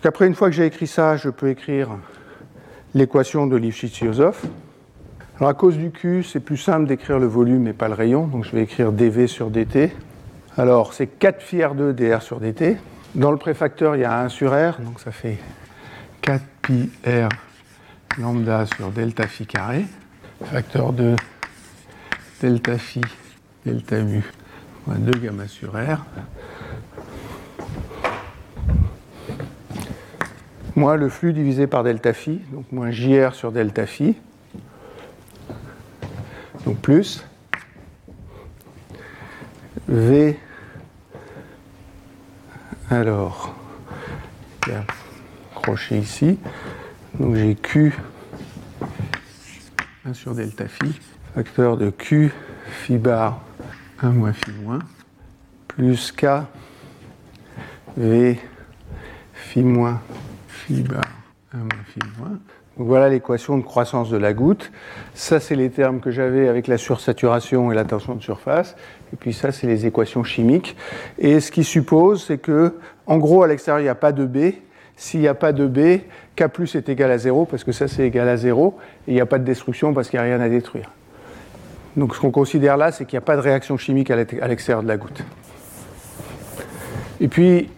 Après, 0.04 0.26
une 0.26 0.34
fois 0.34 0.48
que 0.48 0.54
j'ai 0.54 0.66
écrit 0.66 0.86
ça, 0.86 1.16
je 1.16 1.28
peux 1.28 1.48
écrire 1.48 1.90
l'équation 2.94 3.46
de 3.46 3.56
Lifshitz-Yosov. 3.56 4.36
Alors, 5.36 5.48
à 5.48 5.54
cause 5.54 5.76
du 5.76 5.90
Q, 5.90 6.22
c'est 6.22 6.40
plus 6.40 6.56
simple 6.56 6.86
d'écrire 6.86 7.18
le 7.18 7.26
volume 7.26 7.66
et 7.66 7.72
pas 7.72 7.88
le 7.88 7.94
rayon. 7.94 8.26
Donc, 8.26 8.44
je 8.44 8.52
vais 8.52 8.62
écrire 8.62 8.92
dV 8.92 9.26
sur 9.26 9.50
dt. 9.50 9.90
Alors, 10.56 10.92
c'est 10.92 11.06
4 11.06 11.42
phi 11.42 11.58
R2 11.58 11.92
dr 11.92 12.22
sur 12.22 12.38
dt. 12.40 12.76
Dans 13.14 13.30
le 13.30 13.38
préfacteur, 13.38 13.96
il 13.96 14.00
y 14.00 14.04
a 14.04 14.20
1 14.20 14.28
sur 14.28 14.52
R, 14.52 14.80
donc 14.80 15.00
ça 15.00 15.10
fait 15.10 15.38
4 16.22 16.42
pi 16.62 16.90
R 17.06 17.28
lambda 18.18 18.66
sur 18.66 18.90
delta 18.90 19.26
phi 19.26 19.46
carré 19.46 19.84
facteur 20.44 20.92
de 20.92 21.14
delta 22.40 22.78
phi, 22.78 23.00
delta 23.64 24.00
mu, 24.00 24.22
moins 24.86 24.98
2 24.98 25.18
gamma 25.18 25.46
sur 25.46 25.72
R, 25.72 26.04
moins 30.74 30.96
le 30.96 31.08
flux 31.08 31.32
divisé 31.32 31.66
par 31.66 31.84
delta 31.84 32.12
phi, 32.12 32.40
donc 32.52 32.70
moins 32.72 32.90
JR 32.90 33.34
sur 33.34 33.52
delta 33.52 33.86
phi, 33.86 34.16
donc 36.64 36.78
plus. 36.78 37.24
V, 39.88 40.38
alors, 42.90 43.54
il 44.66 44.72
y 44.72 44.76
a 44.76 44.84
crochet 45.54 45.98
ici, 45.98 46.38
donc 47.18 47.36
j'ai 47.36 47.54
Q 47.54 47.94
1 50.04 50.14
sur 50.14 50.34
delta 50.34 50.68
phi, 50.68 51.00
facteur 51.34 51.76
de 51.76 51.90
Q 51.90 52.32
phi 52.66 52.98
bar 52.98 53.42
1 54.00 54.10
moins 54.10 54.32
phi 54.32 54.52
moins, 54.62 54.80
plus 55.68 56.12
K 56.12 56.26
V 57.96 58.40
phi 59.32 59.62
moins 59.62 60.00
phi 60.48 60.82
bar 60.82 61.02
1 61.52 61.58
moins 61.58 61.84
phi 61.86 62.00
moins. 62.18 62.38
Donc 62.82 62.88
voilà 62.88 63.08
l'équation 63.10 63.56
de 63.58 63.62
croissance 63.62 64.10
de 64.10 64.16
la 64.16 64.32
goutte. 64.32 64.72
Ça, 65.14 65.38
c'est 65.38 65.54
les 65.54 65.70
termes 65.70 66.00
que 66.00 66.10
j'avais 66.10 66.48
avec 66.48 66.66
la 66.66 66.76
sursaturation 66.78 67.70
et 67.70 67.76
la 67.76 67.84
tension 67.84 68.16
de 68.16 68.20
surface. 68.20 68.74
Et 69.12 69.16
puis 69.16 69.32
ça, 69.32 69.52
c'est 69.52 69.68
les 69.68 69.86
équations 69.86 70.24
chimiques. 70.24 70.76
Et 71.16 71.38
ce 71.38 71.52
qui 71.52 71.62
suppose, 71.62 72.24
c'est 72.26 72.38
que, 72.38 72.74
en 73.06 73.18
gros, 73.18 73.44
à 73.44 73.46
l'extérieur, 73.46 73.78
il 73.78 73.84
n'y 73.84 73.88
a 73.88 73.94
pas 73.94 74.10
de 74.10 74.26
B. 74.26 74.54
S'il 74.96 75.20
n'y 75.20 75.28
a 75.28 75.34
pas 75.34 75.52
de 75.52 75.68
B, 75.68 76.00
K 76.34 76.48
plus 76.48 76.74
est 76.74 76.88
égal 76.88 77.12
à 77.12 77.18
0, 77.18 77.44
parce 77.44 77.62
que 77.62 77.70
ça 77.70 77.86
c'est 77.86 78.04
égal 78.04 78.28
à 78.28 78.36
0, 78.36 78.76
et 79.06 79.12
il 79.12 79.14
n'y 79.14 79.20
a 79.20 79.26
pas 79.26 79.38
de 79.38 79.44
destruction 79.44 79.94
parce 79.94 80.08
qu'il 80.08 80.18
n'y 80.18 80.26
a 80.26 80.34
rien 80.34 80.40
à 80.40 80.48
détruire. 80.48 80.90
Donc 81.96 82.16
ce 82.16 82.20
qu'on 82.20 82.32
considère 82.32 82.76
là, 82.76 82.90
c'est 82.90 83.04
qu'il 83.04 83.16
n'y 83.16 83.22
a 83.22 83.24
pas 83.24 83.36
de 83.36 83.42
réaction 83.42 83.76
chimique 83.76 84.10
à 84.10 84.16
l'extérieur 84.16 84.82
de 84.82 84.88
la 84.88 84.96
goutte. 84.96 85.22
Et 87.20 87.28
puis, 87.28 87.70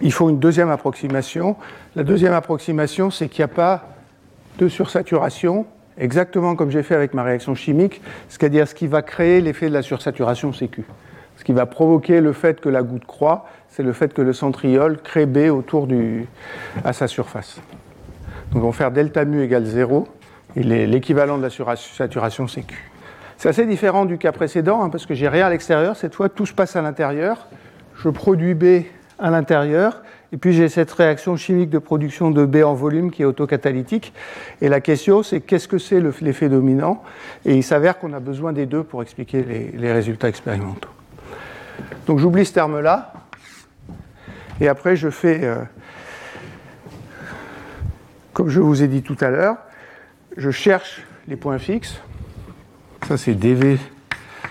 il 0.00 0.12
faut 0.12 0.30
une 0.30 0.38
deuxième 0.38 0.70
approximation. 0.70 1.56
La 1.96 2.04
deuxième 2.04 2.34
approximation, 2.34 3.10
c'est 3.10 3.28
qu'il 3.28 3.40
n'y 3.40 3.50
a 3.50 3.54
pas 3.54 3.88
de 4.58 4.68
sursaturation, 4.68 5.66
exactement 5.98 6.56
comme 6.56 6.70
j'ai 6.70 6.82
fait 6.82 6.94
avec 6.94 7.14
ma 7.14 7.22
réaction 7.22 7.54
chimique, 7.54 8.00
c'est-à-dire 8.28 8.68
ce 8.68 8.74
qui 8.74 8.86
va 8.86 9.02
créer 9.02 9.40
l'effet 9.40 9.68
de 9.68 9.74
la 9.74 9.82
sursaturation, 9.82 10.52
c'est 10.52 10.68
Q. 10.68 10.84
Ce 11.36 11.44
qui 11.44 11.52
va 11.52 11.66
provoquer 11.66 12.20
le 12.20 12.32
fait 12.32 12.60
que 12.60 12.68
la 12.68 12.82
goutte 12.82 13.04
croît, 13.04 13.46
c'est 13.68 13.82
le 13.82 13.92
fait 13.92 14.14
que 14.14 14.22
le 14.22 14.32
centriole 14.32 14.98
crée 15.02 15.26
B 15.26 15.50
autour 15.50 15.86
du, 15.86 16.26
à 16.84 16.92
sa 16.92 17.08
surface. 17.08 17.60
Donc 18.52 18.62
on 18.62 18.68
va 18.68 18.72
faire 18.72 18.92
delta 18.92 19.24
mu 19.24 19.42
égale 19.42 19.64
0, 19.64 20.06
et 20.56 20.62
l'équivalent 20.62 21.38
de 21.38 21.42
la 21.42 21.50
saturation 21.50 22.46
c'est 22.46 22.62
Q. 22.62 22.90
C'est 23.36 23.48
assez 23.48 23.66
différent 23.66 24.04
du 24.04 24.16
cas 24.16 24.30
précédent, 24.30 24.82
hein, 24.82 24.90
parce 24.90 25.06
que 25.06 25.14
j'ai 25.14 25.28
rien 25.28 25.46
à 25.46 25.50
l'extérieur, 25.50 25.96
cette 25.96 26.14
fois 26.14 26.28
tout 26.28 26.46
se 26.46 26.54
passe 26.54 26.76
à 26.76 26.82
l'intérieur, 26.82 27.48
je 27.96 28.08
produis 28.08 28.54
B 28.54 28.84
à 29.18 29.30
l'intérieur, 29.30 30.02
et 30.34 30.36
puis 30.36 30.52
j'ai 30.52 30.68
cette 30.68 30.90
réaction 30.90 31.36
chimique 31.36 31.70
de 31.70 31.78
production 31.78 32.32
de 32.32 32.44
B 32.44 32.56
en 32.64 32.74
volume 32.74 33.12
qui 33.12 33.22
est 33.22 33.24
autocatalytique. 33.24 34.12
Et 34.60 34.68
la 34.68 34.80
question, 34.80 35.22
c'est 35.22 35.40
qu'est-ce 35.40 35.68
que 35.68 35.78
c'est 35.78 36.00
l'effet 36.00 36.48
dominant? 36.48 37.04
Et 37.44 37.54
il 37.54 37.62
s'avère 37.62 38.00
qu'on 38.00 38.12
a 38.12 38.18
besoin 38.18 38.52
des 38.52 38.66
deux 38.66 38.82
pour 38.82 39.00
expliquer 39.00 39.44
les 39.72 39.92
résultats 39.92 40.28
expérimentaux. 40.28 40.88
Donc 42.08 42.18
j'oublie 42.18 42.44
ce 42.44 42.52
terme-là. 42.52 43.12
Et 44.60 44.66
après, 44.66 44.96
je 44.96 45.08
fais, 45.08 45.44
euh, 45.44 45.58
comme 48.32 48.48
je 48.48 48.58
vous 48.58 48.82
ai 48.82 48.88
dit 48.88 49.02
tout 49.02 49.16
à 49.20 49.30
l'heure, 49.30 49.58
je 50.36 50.50
cherche 50.50 51.02
les 51.28 51.36
points 51.36 51.58
fixes. 51.58 52.02
Ça, 53.06 53.16
c'est 53.16 53.34
dV 53.34 53.78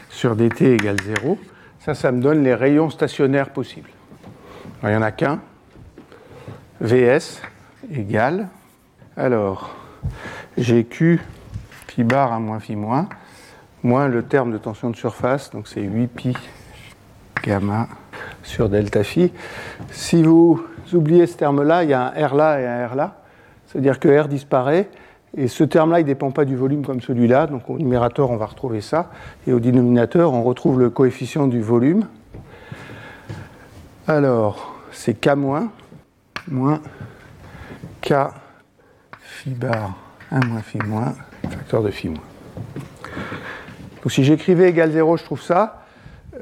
sur 0.09 0.37
dt 0.37 0.75
égale 0.75 1.01
0. 1.03 1.37
Ça, 1.81 1.93
ça 1.93 2.13
me 2.13 2.21
donne 2.21 2.41
les 2.41 2.55
rayons 2.55 2.89
stationnaires 2.89 3.49
possibles. 3.49 3.89
il 4.83 4.87
n'y 4.87 4.95
en 4.95 5.01
a 5.01 5.11
qu'un. 5.11 5.41
Vs 6.83 7.41
égale. 7.91 8.49
Alors, 9.15 9.73
j'ai 10.57 10.83
Q 10.83 11.21
pi 11.87 12.03
bar 12.03 12.33
à 12.33 12.39
moins 12.39 12.59
phi 12.59 12.75
moins, 12.75 13.07
moins 13.83 14.09
le 14.09 14.23
terme 14.23 14.51
de 14.51 14.57
tension 14.57 14.89
de 14.89 14.95
surface, 14.97 15.49
donc 15.51 15.69
c'est 15.69 15.81
8 15.81 16.07
pi 16.07 16.37
gamma 17.41 17.87
sur 18.43 18.67
delta 18.67 19.03
phi. 19.03 19.31
Si 19.91 20.23
vous 20.23 20.61
oubliez 20.91 21.25
ce 21.25 21.37
terme-là, 21.37 21.83
il 21.83 21.89
y 21.89 21.93
a 21.93 22.13
un 22.13 22.27
R 22.27 22.35
là 22.35 22.59
et 22.59 22.67
un 22.67 22.87
R 22.87 22.95
là. 22.95 23.15
C'est-à-dire 23.67 23.99
que 23.99 24.09
R 24.21 24.27
disparaît. 24.27 24.89
Et 25.35 25.47
ce 25.47 25.63
terme-là, 25.63 25.99
il 25.99 26.03
ne 26.03 26.07
dépend 26.07 26.31
pas 26.31 26.45
du 26.45 26.55
volume 26.55 26.85
comme 26.85 27.01
celui-là. 27.01 27.47
Donc 27.47 27.69
au 27.69 27.77
numérateur, 27.77 28.29
on 28.29 28.37
va 28.37 28.45
retrouver 28.45 28.81
ça. 28.81 29.09
Et 29.47 29.53
au 29.53 29.59
dénominateur, 29.59 30.33
on 30.33 30.43
retrouve 30.43 30.79
le 30.79 30.89
coefficient 30.89 31.47
du 31.47 31.61
volume. 31.61 32.07
Alors, 34.05 34.75
c'est 34.91 35.13
K 35.13 35.29
moins, 36.47 36.69
moins 36.71 36.81
K 38.01 38.13
phi 39.21 39.51
bar 39.51 39.95
1 40.31 40.45
moins 40.47 40.61
phi 40.61 40.77
moins, 40.79 41.13
facteur 41.49 41.83
de 41.83 41.89
phi 41.91 42.09
moins. 42.09 42.23
Donc 44.01 44.11
si 44.11 44.23
j'écrivais 44.23 44.69
égal 44.69 44.91
0, 44.91 45.17
je 45.17 45.23
trouve 45.23 45.41
ça. 45.41 45.85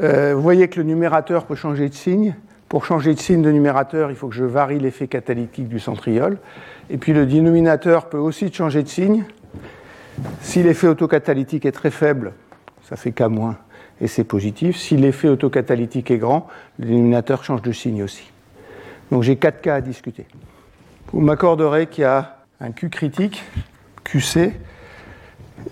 Euh, 0.01 0.33
vous 0.35 0.41
voyez 0.41 0.67
que 0.67 0.79
le 0.79 0.85
numérateur 0.85 1.45
peut 1.45 1.55
changer 1.55 1.89
de 1.89 1.93
signe. 1.93 2.35
Pour 2.69 2.85
changer 2.85 3.13
de 3.13 3.19
signe 3.19 3.41
de 3.41 3.51
numérateur, 3.51 4.09
il 4.09 4.15
faut 4.15 4.29
que 4.29 4.35
je 4.35 4.45
varie 4.45 4.79
l'effet 4.79 5.07
catalytique 5.07 5.67
du 5.67 5.79
centriole. 5.79 6.37
Et 6.89 6.97
puis 6.97 7.11
le 7.13 7.25
dénominateur 7.25 8.07
peut 8.09 8.17
aussi 8.17 8.51
changer 8.51 8.81
de 8.81 8.87
signe. 8.87 9.25
Si 10.41 10.63
l'effet 10.63 10.87
autocatalytique 10.87 11.65
est 11.65 11.71
très 11.71 11.91
faible, 11.91 12.33
ça 12.83 12.95
fait 12.95 13.11
K- 13.11 13.53
et 13.99 14.07
c'est 14.07 14.23
positif. 14.23 14.77
Si 14.77 14.95
l'effet 14.97 15.27
autocatalytique 15.27 16.09
est 16.11 16.17
grand, 16.17 16.47
le 16.79 16.85
dénominateur 16.85 17.43
change 17.43 17.61
de 17.61 17.71
signe 17.71 18.03
aussi. 18.03 18.30
Donc 19.11 19.23
j'ai 19.23 19.35
4 19.35 19.61
cas 19.61 19.75
à 19.75 19.81
discuter. 19.81 20.25
Vous 21.11 21.19
m'accorderez 21.19 21.87
qu'il 21.87 22.03
y 22.03 22.05
a 22.05 22.37
un 22.61 22.71
Q 22.71 22.89
critique, 22.89 23.43
QC, 24.05 24.53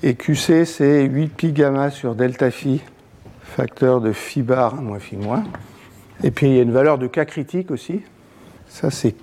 et 0.04 0.16
QC 0.16 0.66
c'est 0.66 1.04
8 1.04 1.28
pi 1.30 1.52
gamma 1.54 1.90
sur 1.90 2.16
delta 2.16 2.52
phi 2.52 2.82
facteur 3.42 4.02
de 4.02 4.12
phi 4.12 4.42
bar 4.42 4.76
moins 4.76 5.00
phi 5.00 5.16
moins. 5.16 5.44
Et 6.24 6.32
puis 6.32 6.48
il 6.48 6.56
y 6.56 6.60
a 6.60 6.62
une 6.62 6.72
valeur 6.72 6.98
de 6.98 7.08
K 7.08 7.26
critique 7.26 7.72
aussi. 7.72 8.02
Ça 8.68 8.92
c'est 8.92 9.16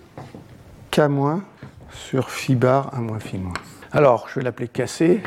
K 0.91 1.01
moins 1.09 1.45
sur 1.91 2.31
phi 2.31 2.55
bar 2.55 2.95
à 2.95 3.01
moins 3.01 3.21
phi 3.21 3.39
moins. 3.39 3.55
Alors 3.93 4.29
je 4.29 4.41
vais 4.41 4.45
l'appeler 4.45 4.69
KC. 4.69 5.21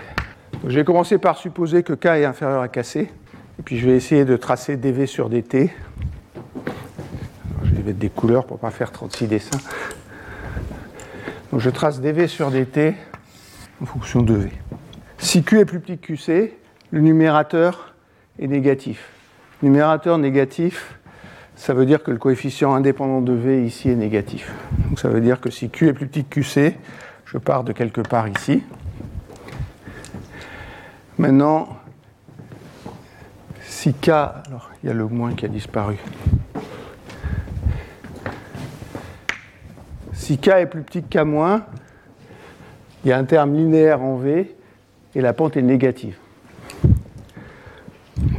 je 0.68 0.76
vais 0.76 0.84
commencer 0.84 1.18
par 1.18 1.38
supposer 1.38 1.84
que 1.84 1.94
K 1.94 2.08
est 2.08 2.26
inférieur 2.26 2.62
à 2.62 2.68
KC. 2.68 2.98
Et 2.98 3.62
puis 3.64 3.78
je 3.78 3.86
vais 3.86 3.96
essayer 3.96 4.26
de 4.26 4.36
tracer 4.36 4.78
dV 4.78 5.06
sur 5.06 5.30
dt. 5.30 5.70
Vais 7.80 7.88
mettre 7.88 8.00
des 8.00 8.10
couleurs 8.10 8.46
pour 8.46 8.58
ne 8.58 8.62
pas 8.62 8.72
faire 8.72 8.92
36 8.92 9.28
dessins. 9.28 9.60
Donc 11.52 11.62
je 11.62 11.70
trace 11.70 12.00
dV 12.00 12.28
sur 12.28 12.52
dt 12.52 12.94
en 13.82 13.86
fonction 13.86 14.22
de 14.22 14.34
V. 14.34 14.52
Si 15.18 15.44
Q 15.44 15.60
est 15.60 15.66
plus 15.66 15.80
petit 15.80 15.98
que 15.98 16.14
QC, 16.14 16.54
le 16.92 17.02
numérateur 17.02 17.94
est 18.40 18.48
négatif. 18.48 19.10
Numérateur 19.62 20.18
négatif, 20.18 21.00
ça 21.56 21.74
veut 21.74 21.86
dire 21.86 22.04
que 22.04 22.12
le 22.12 22.18
coefficient 22.18 22.74
indépendant 22.74 23.22
de 23.22 23.34
V 23.34 23.66
ici 23.66 23.90
est 23.90 23.96
négatif. 23.96 24.54
Donc 24.88 25.00
ça 25.00 25.10
veut 25.10 25.22
dire 25.22 25.42
que 25.42 25.50
si 25.50 25.70
Q 25.70 25.88
est 25.88 25.94
plus 25.94 26.08
petit 26.08 26.24
que 26.24 26.40
QC, 26.40 26.78
je 27.26 27.38
pars 27.38 27.64
de 27.64 27.74
quelque 27.74 28.02
part 28.02 28.28
ici. 28.28 28.64
Maintenant, 31.18 31.68
si 33.62 33.94
K, 33.94 34.10
alors 34.10 34.72
il 34.82 34.88
y 34.88 34.90
a 34.90 34.94
le 34.94 35.06
moins 35.08 35.34
qui 35.34 35.46
a 35.46 35.50
disparu. 35.50 35.98
Si 40.20 40.38
K 40.38 40.50
est 40.50 40.66
plus 40.66 40.84
petit 40.84 41.02
que 41.02 41.18
K-, 41.18 41.62
il 43.04 43.10
y 43.10 43.14
a 43.14 43.18
un 43.18 43.24
terme 43.24 43.56
linéaire 43.56 44.02
en 44.02 44.18
V 44.18 44.54
et 45.16 45.22
la 45.22 45.32
pente 45.32 45.56
est 45.56 45.62
négative. 45.62 46.18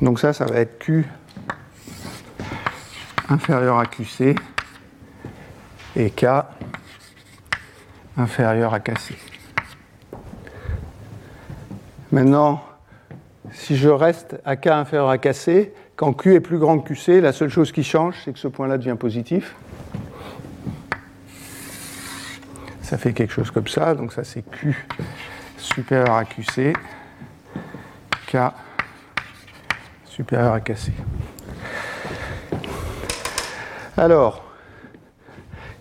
Donc 0.02 0.20
ça, 0.20 0.34
ça 0.34 0.44
va 0.44 0.60
être 0.60 0.78
Q 0.78 1.08
inférieur 3.30 3.78
à 3.78 3.86
QC 3.86 4.36
et 5.96 6.10
K 6.10 6.26
inférieur 8.18 8.74
à 8.74 8.80
KC. 8.80 9.16
Maintenant, 12.12 12.62
si 13.52 13.76
je 13.76 13.88
reste 13.88 14.38
à 14.44 14.56
K 14.56 14.66
inférieur 14.66 15.08
à 15.08 15.16
KC, 15.16 15.72
quand 15.96 16.12
Q 16.12 16.34
est 16.34 16.40
plus 16.40 16.58
grand 16.58 16.78
que 16.78 16.92
QC, 16.92 17.22
la 17.22 17.32
seule 17.32 17.48
chose 17.48 17.72
qui 17.72 17.84
change, 17.84 18.16
c'est 18.22 18.34
que 18.34 18.38
ce 18.38 18.48
point-là 18.48 18.76
devient 18.76 18.96
positif. 18.98 19.56
Ça 22.90 22.98
fait 22.98 23.12
quelque 23.12 23.32
chose 23.32 23.52
comme 23.52 23.68
ça, 23.68 23.94
donc 23.94 24.12
ça 24.12 24.24
c'est 24.24 24.42
Q 24.42 24.84
supérieur 25.56 26.10
à 26.10 26.24
QC, 26.24 26.72
K 28.26 28.36
supérieur 30.06 30.54
à 30.54 30.58
KC. 30.58 30.90
Alors, 33.96 34.44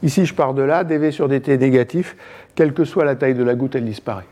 ici 0.04 0.28
je 0.28 0.36
pars 0.36 0.54
de 0.54 0.62
là, 0.62 0.84
dV 0.84 1.12
sur 1.12 1.28
dt 1.28 1.58
négatif, 1.58 2.16
quelle 2.54 2.76
que 2.76 2.86
soit 2.86 3.06
la 3.06 3.16
taille 3.16 3.34
de 3.34 3.44
la 3.44 3.56
goutte, 3.56 3.74
elle 3.74 3.86
disparaît. 3.86 4.28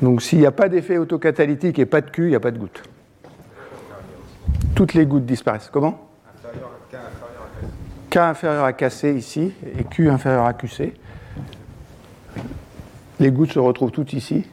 Donc 0.00 0.22
s'il 0.22 0.38
n'y 0.38 0.46
a 0.46 0.52
pas 0.52 0.68
d'effet 0.68 0.98
autocatalytique 0.98 1.80
et 1.80 1.86
pas 1.86 2.00
de 2.00 2.10
Q, 2.10 2.26
il 2.26 2.28
n'y 2.28 2.36
a 2.36 2.40
pas 2.40 2.52
de 2.52 2.58
goutte. 2.58 2.80
Toutes 4.76 4.94
les 4.94 5.04
gouttes 5.04 5.26
disparaissent. 5.26 5.68
Comment? 5.72 6.08
K 8.08 8.16
inférieur 8.18 8.66
à 8.66 8.72
KC 8.72 9.16
ici 9.16 9.52
et 9.76 9.82
Q 9.82 10.08
inférieur 10.10 10.46
à 10.46 10.52
QC. 10.52 10.94
Les 13.20 13.30
gouttes 13.30 13.52
se 13.52 13.58
retrouvent 13.58 13.90
toutes 13.90 14.12
ici. 14.12 14.44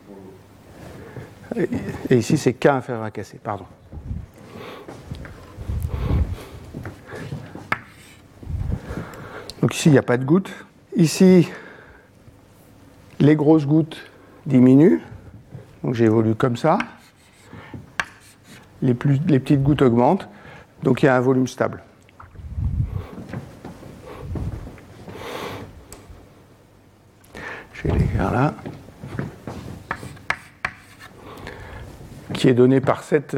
Et 2.09 2.17
ici, 2.17 2.37
c'est 2.37 2.53
K 2.53 2.67
inférieur 2.67 3.03
à 3.03 3.11
KC, 3.11 3.39
pardon. 3.43 3.65
Donc 9.61 9.75
ici, 9.75 9.89
il 9.89 9.93
n'y 9.93 9.97
a 9.97 10.03
pas 10.03 10.17
de 10.17 10.23
gouttes. 10.23 10.51
Ici, 10.95 11.49
les 13.19 13.35
grosses 13.35 13.65
gouttes 13.65 13.97
diminuent. 14.45 15.01
Donc 15.83 15.95
j'évolue 15.95 16.35
comme 16.35 16.57
ça. 16.57 16.77
Les, 18.81 18.93
petites 18.93 19.61
gouttes 19.61 19.81
augmentent. 19.81 20.27
Donc 20.83 21.03
il 21.03 21.07
y 21.07 21.09
a 21.09 21.15
un 21.15 21.19
volume 21.19 21.47
stable. 21.47 21.83
Qui 32.33 32.47
est 32.47 32.53
donné 32.53 32.79
par 32.79 33.03
cette 33.03 33.35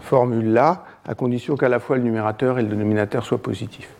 formule-là, 0.00 0.84
à 1.06 1.14
condition 1.14 1.56
qu'à 1.56 1.68
la 1.68 1.78
fois 1.78 1.96
le 1.96 2.02
numérateur 2.02 2.58
et 2.58 2.62
le 2.62 2.68
dénominateur 2.68 3.24
soient 3.24 3.42
positifs. 3.42 3.90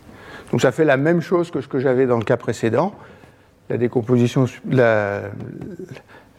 Donc 0.51 0.61
ça 0.61 0.71
fait 0.71 0.85
la 0.85 0.97
même 0.97 1.21
chose 1.21 1.49
que 1.49 1.61
ce 1.61 1.67
que 1.67 1.79
j'avais 1.79 2.05
dans 2.05 2.17
le 2.17 2.23
cas 2.23 2.37
précédent. 2.37 2.93
La 3.69 3.77
décomposition, 3.77 4.45
le 4.69 5.31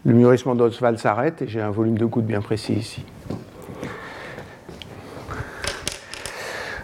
mûrissement 0.04 0.54
d'Oswald 0.54 0.98
s'arrête 0.98 1.42
et 1.42 1.48
j'ai 1.48 1.60
un 1.60 1.70
volume 1.70 1.98
de 1.98 2.04
gouttes 2.04 2.26
bien 2.26 2.40
précis 2.40 2.74
ici. 2.74 3.04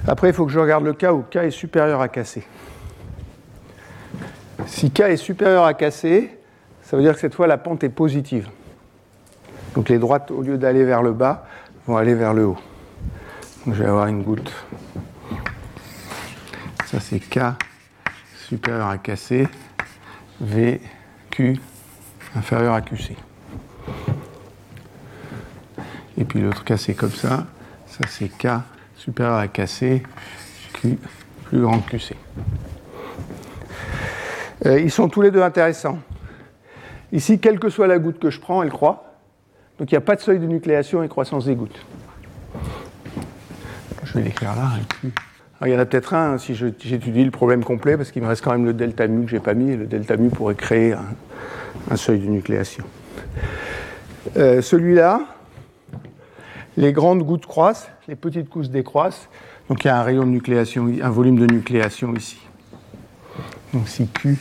Après, 0.07 0.31
il 0.31 0.35
faut 0.35 0.47
que 0.47 0.53
je 0.53 0.59
regarde 0.59 0.85
le 0.85 0.95
cas 0.95 1.13
où 1.13 1.23
K 1.23 1.37
est 1.37 1.51
supérieur 1.51 2.01
à 2.01 2.09
KC. 2.09 2.43
Si 4.67 4.91
K 4.91 5.01
est 5.01 5.17
supérieur 5.17 5.65
à 5.65 5.75
KC, 5.75 6.31
ça 6.93 6.99
veut 6.99 7.05
dire 7.05 7.15
que 7.15 7.21
cette 7.21 7.35
fois 7.35 7.47
la 7.47 7.57
pente 7.57 7.83
est 7.85 7.89
positive. 7.89 8.51
Donc 9.75 9.89
les 9.89 9.99
droites, 9.99 10.31
au 10.31 10.43
lieu 10.43 10.59
d'aller 10.59 10.85
vers 10.85 11.03
le 11.03 11.15
bas, 11.15 11.47
vont 11.87 11.97
aller 11.97 12.15
vers 12.15 12.35
le 12.35 12.45
haut. 12.45 12.59
Donc 13.65 13.75
je 13.77 13.83
vais 13.83 13.89
avoir 13.89 14.09
une 14.09 14.23
goutte. 14.23 14.53
Ça 16.85 17.01
c'est 17.01 17.19
K 17.19 17.57
supérieur 18.47 18.89
à 18.89 18.99
KC, 18.99 19.49
V, 20.43 20.83
Q 21.31 21.59
inférieur 22.37 22.75
à 22.75 22.83
QC. 22.83 23.17
Et 26.19 26.25
puis 26.27 26.43
l'autre 26.43 26.77
c'est 26.77 26.93
comme 26.93 27.13
ça. 27.13 27.47
Ça 27.87 28.07
c'est 28.07 28.29
K 28.29 28.49
supérieur 28.97 29.37
à 29.37 29.49
KC, 29.49 30.03
Q 30.75 30.99
plus 31.45 31.63
grand 31.63 31.79
que 31.79 31.97
QC. 31.97 32.15
Euh, 34.67 34.79
ils 34.79 34.91
sont 34.91 35.09
tous 35.09 35.23
les 35.23 35.31
deux 35.31 35.43
intéressants. 35.43 35.99
Ici, 37.13 37.39
quelle 37.39 37.61
que 37.61 37.69
soit 37.69 37.87
la 37.87 37.99
goutte 37.99 38.19
que 38.19 38.31
je 38.31 38.41
prends, 38.41 38.63
elle 38.63 38.71
croît. 38.71 39.19
Donc 39.79 39.91
il 39.91 39.95
n'y 39.95 39.99
a 39.99 40.03
pas 40.03 40.17
de 40.17 40.21
seuil 40.21 40.39
de 40.39 40.47
nucléation 40.47 41.03
et 41.03 41.09
croissance 41.09 41.45
des 41.45 41.55
gouttes. 41.55 41.85
Je 44.05 44.15
vais 44.15 44.23
l'écrire 44.23 44.55
là. 44.57 44.71
il 45.67 45.73
y 45.73 45.77
en 45.77 45.79
a 45.79 45.85
peut-être 45.85 46.15
un 46.15 46.39
si 46.39 46.55
j'étudie 46.55 47.25
le 47.25 47.31
problème 47.31 47.65
complet, 47.65 47.97
parce 47.97 48.11
qu'il 48.11 48.23
me 48.23 48.29
reste 48.29 48.43
quand 48.43 48.53
même 48.53 48.65
le 48.65 48.75
delta 48.75 49.07
mu 49.07 49.25
que 49.25 49.31
je 49.31 49.37
n'ai 49.37 49.43
pas 49.43 49.55
mis, 49.55 49.71
et 49.71 49.77
le 49.77 49.87
delta 49.87 50.17
mu 50.17 50.29
pourrait 50.29 50.55
créer 50.55 50.95
un, 51.91 51.97
seuil 51.97 52.19
de 52.19 52.27
nucléation. 52.27 52.85
Euh, 54.37 54.63
celui-là, 54.63 55.21
les 56.77 56.93
grandes 56.93 57.23
gouttes 57.23 57.47
croissent, 57.47 57.91
les 58.09 58.17
petites 58.17 58.49
gouttes 58.49 58.71
décroissent, 58.71 59.29
donc 59.69 59.85
il 59.85 59.89
y 59.89 59.91
a 59.91 59.99
un 59.99 60.03
rayon 60.03 60.25
de 60.25 60.31
nucléation, 60.31 60.91
un 61.03 61.11
volume 61.11 61.39
de 61.39 61.53
nucléation 61.53 62.15
ici. 62.15 62.41
Donc 63.73 63.89
si 63.89 64.07
Q 64.09 64.39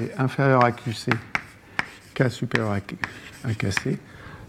est 0.00 0.18
inférieur 0.18 0.64
à 0.64 0.72
QC, 0.72 1.10
K 2.14 2.30
supérieur 2.30 2.72
à 2.72 2.78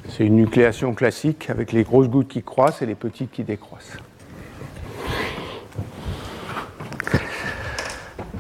c'est 0.08 0.26
une 0.26 0.36
nucléation 0.36 0.94
classique 0.94 1.50
avec 1.50 1.72
les 1.72 1.84
grosses 1.84 2.08
gouttes 2.08 2.28
qui 2.28 2.44
croissent 2.44 2.82
et 2.82 2.86
les 2.86 2.96
petites 2.96 3.32
qui 3.32 3.44
décroissent. 3.44 3.98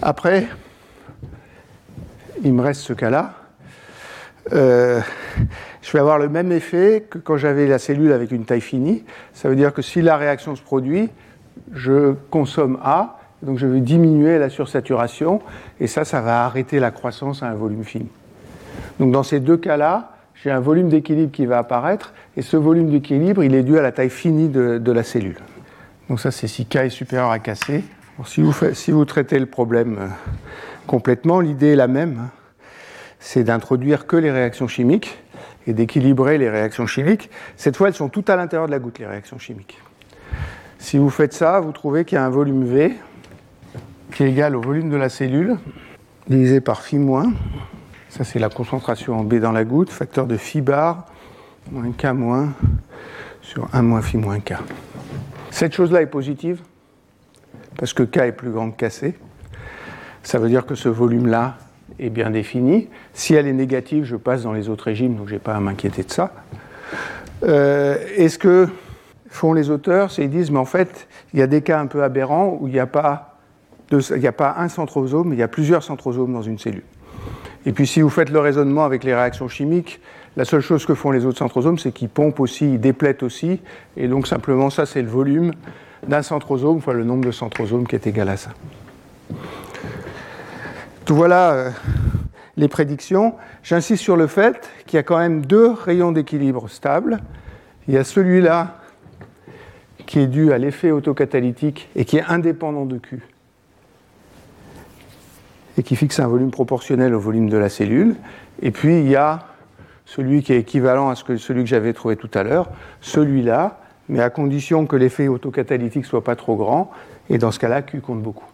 Après, 0.01 0.47
il 2.43 2.53
me 2.53 2.61
reste 2.61 2.81
ce 2.81 2.93
cas-là. 2.93 3.33
Euh, 4.53 5.01
je 5.81 5.91
vais 5.91 5.99
avoir 5.99 6.19
le 6.19 6.29
même 6.29 6.51
effet 6.51 7.05
que 7.09 7.17
quand 7.17 7.37
j'avais 7.37 7.65
la 7.65 7.79
cellule 7.79 8.11
avec 8.11 8.31
une 8.31 8.45
taille 8.45 8.61
finie. 8.61 9.03
Ça 9.33 9.49
veut 9.49 9.55
dire 9.55 9.73
que 9.73 9.81
si 9.81 10.03
la 10.03 10.17
réaction 10.17 10.55
se 10.55 10.61
produit, 10.61 11.09
je 11.73 12.13
consomme 12.29 12.77
A, 12.83 13.19
donc 13.41 13.57
je 13.57 13.65
vais 13.65 13.79
diminuer 13.79 14.37
la 14.37 14.49
sursaturation, 14.49 15.41
et 15.79 15.87
ça, 15.87 16.05
ça 16.05 16.21
va 16.21 16.45
arrêter 16.45 16.79
la 16.79 16.91
croissance 16.91 17.41
à 17.41 17.47
un 17.47 17.55
volume 17.55 17.83
fini. 17.83 18.09
Donc 18.99 19.11
dans 19.11 19.23
ces 19.23 19.39
deux 19.39 19.57
cas-là, 19.57 20.15
j'ai 20.35 20.51
un 20.51 20.59
volume 20.59 20.89
d'équilibre 20.89 21.31
qui 21.31 21.45
va 21.45 21.57
apparaître, 21.57 22.13
et 22.37 22.41
ce 22.41 22.57
volume 22.57 22.89
d'équilibre, 22.89 23.43
il 23.43 23.55
est 23.55 23.63
dû 23.63 23.77
à 23.77 23.81
la 23.81 23.91
taille 23.91 24.09
finie 24.09 24.49
de, 24.49 24.91
la 24.91 25.03
cellule. 25.03 25.37
Donc 26.09 26.19
ça, 26.19 26.31
c'est 26.31 26.47
si 26.47 26.65
K 26.65 26.77
est 26.77 26.89
supérieur 26.89 27.31
à 27.31 27.39
KC. 27.39 27.83
si, 28.25 28.91
vous 28.91 29.05
traitez 29.05 29.39
le 29.39 29.45
problème 29.45 29.97
euh, 29.99 30.07
complètement, 30.87 31.39
l'idée 31.39 31.73
est 31.73 31.75
la 31.75 31.87
même. 31.87 32.19
Hein. 32.19 32.29
C'est 33.19 33.43
d'introduire 33.43 34.05
que 34.05 34.17
les 34.17 34.31
réactions 34.31 34.67
chimiques 34.67 35.17
et 35.67 35.73
d'équilibrer 35.73 36.37
les 36.37 36.49
réactions 36.49 36.85
chimiques. 36.85 37.29
Cette 37.57 37.75
fois, 37.75 37.87
elles 37.87 37.95
sont 37.95 38.09
toutes 38.09 38.29
à 38.29 38.35
l'intérieur 38.35 38.67
de 38.67 38.71
la 38.71 38.79
goutte, 38.79 38.99
les 38.99 39.07
réactions 39.07 39.39
chimiques. 39.39 39.79
Si 40.77 40.99
vous 40.99 41.09
faites 41.09 41.33
ça, 41.33 41.59
vous 41.59 41.71
trouvez 41.71 42.05
qu'il 42.05 42.17
y 42.17 42.19
a 42.19 42.25
un 42.25 42.29
volume 42.29 42.65
V 42.65 42.93
qui 44.13 44.23
est 44.23 44.29
égal 44.29 44.55
au 44.55 44.61
volume 44.61 44.91
de 44.91 44.97
la 44.97 45.09
cellule 45.09 45.57
divisé 46.27 46.61
par 46.61 46.81
phi. 46.81 46.99
Ça, 48.15 48.23
c'est 48.23 48.39
la 48.39 48.47
concentration 48.47 49.19
en 49.19 49.25
B 49.25 49.39
dans 49.39 49.51
la 49.51 49.65
goutte, 49.65 49.89
facteur 49.89 50.25
de 50.25 50.37
phi 50.37 50.61
bar 50.61 51.05
moins 51.69 51.91
K 51.91 52.13
moins 52.13 52.53
sur 53.41 53.67
1 53.73 53.81
moins 53.81 54.01
phi 54.01 54.15
moins 54.15 54.39
K. 54.39 54.53
Cette 55.51 55.73
chose-là 55.73 56.01
est 56.01 56.05
positive 56.05 56.61
parce 57.77 57.91
que 57.91 58.03
K 58.03 58.19
est 58.19 58.31
plus 58.31 58.51
grand 58.51 58.71
que 58.71 58.87
KC. 58.87 59.15
Ça 60.23 60.39
veut 60.39 60.47
dire 60.47 60.65
que 60.65 60.75
ce 60.75 60.87
volume-là 60.87 61.57
est 61.99 62.09
bien 62.09 62.29
défini. 62.31 62.87
Si 63.13 63.33
elle 63.33 63.47
est 63.47 63.53
négative, 63.53 64.05
je 64.05 64.15
passe 64.15 64.43
dans 64.43 64.53
les 64.53 64.69
autres 64.69 64.85
régimes, 64.85 65.17
donc 65.17 65.27
je 65.27 65.33
n'ai 65.33 65.39
pas 65.39 65.53
à 65.53 65.59
m'inquiéter 65.59 66.03
de 66.03 66.11
ça. 66.11 66.31
Euh, 67.43 67.97
Est-ce 68.15 68.39
que 68.39 68.69
font 69.27 69.51
les 69.51 69.69
auteurs? 69.69 70.09
C'est 70.09 70.23
ils 70.23 70.29
disent, 70.29 70.51
mais 70.51 70.59
en 70.59 70.63
fait, 70.63 71.09
il 71.33 71.41
y 71.41 71.43
a 71.43 71.47
des 71.47 71.61
cas 71.61 71.81
un 71.81 71.87
peu 71.87 72.01
aberrants 72.01 72.57
où 72.61 72.69
il 72.69 72.73
n'y 72.73 72.79
a 72.79 72.87
pas 72.87 73.35
un 73.91 74.69
centrosome, 74.69 75.27
mais 75.27 75.35
il 75.35 75.39
y 75.39 75.43
a 75.43 75.49
plusieurs 75.49 75.83
centrosomes 75.83 76.31
dans 76.31 76.43
une 76.43 76.59
cellule. 76.59 76.83
Et 77.65 77.71
puis 77.71 77.87
si 77.87 78.01
vous 78.01 78.09
faites 78.09 78.29
le 78.29 78.39
raisonnement 78.39 78.85
avec 78.85 79.03
les 79.03 79.15
réactions 79.15 79.47
chimiques, 79.47 79.99
la 80.37 80.45
seule 80.45 80.61
chose 80.61 80.85
que 80.85 80.93
font 80.93 81.11
les 81.11 81.25
autres 81.25 81.37
centrosomes, 81.37 81.79
c'est 81.79 81.91
qu'ils 81.91 82.09
pompent 82.09 82.39
aussi, 82.39 82.73
ils 82.73 82.79
déplètent 82.79 83.23
aussi, 83.23 83.61
et 83.97 84.07
donc 84.07 84.27
simplement 84.27 84.69
ça 84.69 84.85
c'est 84.85 85.01
le 85.01 85.07
volume 85.07 85.53
d'un 86.07 86.21
centrosome 86.21 86.81
fois 86.81 86.93
le 86.93 87.03
nombre 87.03 87.25
de 87.25 87.31
centrosomes 87.31 87.87
qui 87.87 87.95
est 87.95 88.05
égal 88.05 88.29
à 88.29 88.37
ça. 88.37 88.51
Tout 91.05 91.15
voilà 91.15 91.53
euh, 91.53 91.69
les 92.57 92.67
prédictions. 92.67 93.35
J'insiste 93.63 94.03
sur 94.03 94.17
le 94.17 94.27
fait 94.27 94.69
qu'il 94.85 94.97
y 94.97 94.99
a 94.99 95.03
quand 95.03 95.17
même 95.17 95.45
deux 95.45 95.71
rayons 95.71 96.11
d'équilibre 96.11 96.69
stables. 96.69 97.19
Il 97.87 97.93
y 97.93 97.97
a 97.97 98.03
celui-là 98.03 98.79
qui 100.05 100.19
est 100.19 100.27
dû 100.27 100.51
à 100.51 100.57
l'effet 100.57 100.91
autocatalytique 100.91 101.89
et 101.95 102.05
qui 102.05 102.17
est 102.17 102.23
indépendant 102.27 102.85
de 102.85 102.97
Q 102.97 103.23
et 105.77 105.83
qui 105.83 105.95
fixe 105.95 106.19
un 106.19 106.27
volume 106.27 106.51
proportionnel 106.51 107.13
au 107.13 107.19
volume 107.19 107.49
de 107.49 107.57
la 107.57 107.69
cellule. 107.69 108.15
Et 108.61 108.71
puis 108.71 108.99
il 108.99 109.09
y 109.09 109.15
a 109.15 109.47
celui 110.05 110.43
qui 110.43 110.53
est 110.53 110.59
équivalent 110.59 111.09
à 111.09 111.15
celui 111.15 111.63
que 111.63 111.69
j'avais 111.69 111.93
trouvé 111.93 112.15
tout 112.15 112.29
à 112.33 112.43
l'heure, 112.43 112.69
celui-là, 113.01 113.79
mais 114.07 114.21
à 114.21 114.29
condition 114.29 114.85
que 114.85 114.95
l'effet 114.95 115.27
autocatalytique 115.27 116.03
ne 116.03 116.07
soit 116.07 116.23
pas 116.23 116.35
trop 116.35 116.55
grand, 116.55 116.91
et 117.29 117.37
dans 117.37 117.51
ce 117.51 117.59
cas-là, 117.59 117.81
Q 117.81 118.01
compte 118.01 118.21
beaucoup. 118.21 118.45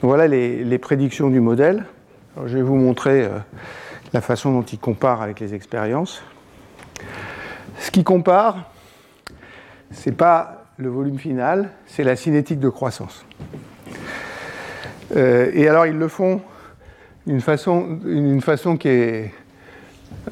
Donc 0.00 0.08
voilà 0.08 0.28
les, 0.28 0.78
prédictions 0.78 1.30
du 1.30 1.40
modèle. 1.40 1.84
je 2.44 2.56
vais 2.56 2.62
vous 2.62 2.76
montrer 2.76 3.24
euh, 3.24 3.30
la 4.12 4.20
façon 4.20 4.52
dont 4.52 4.62
il 4.62 4.78
compare 4.78 5.22
avec 5.22 5.40
les 5.40 5.54
expériences. 5.54 6.22
Ce 7.78 7.90
qui 7.90 8.04
compare, 8.04 8.70
ce 9.90 10.10
n'est 10.10 10.16
pas 10.16 10.66
le 10.76 10.88
volume 10.88 11.18
final, 11.18 11.70
c'est 11.86 12.04
la 12.04 12.14
cinétique 12.14 12.60
de 12.60 12.68
croissance. 12.68 13.24
Euh, 15.14 15.50
et 15.52 15.68
alors 15.68 15.86
ils 15.86 15.96
le 15.96 16.08
font 16.08 16.40
d'une 17.26 17.40
façon, 17.40 17.98
façon 18.40 18.76
qui 18.76 18.88
est 18.88 19.32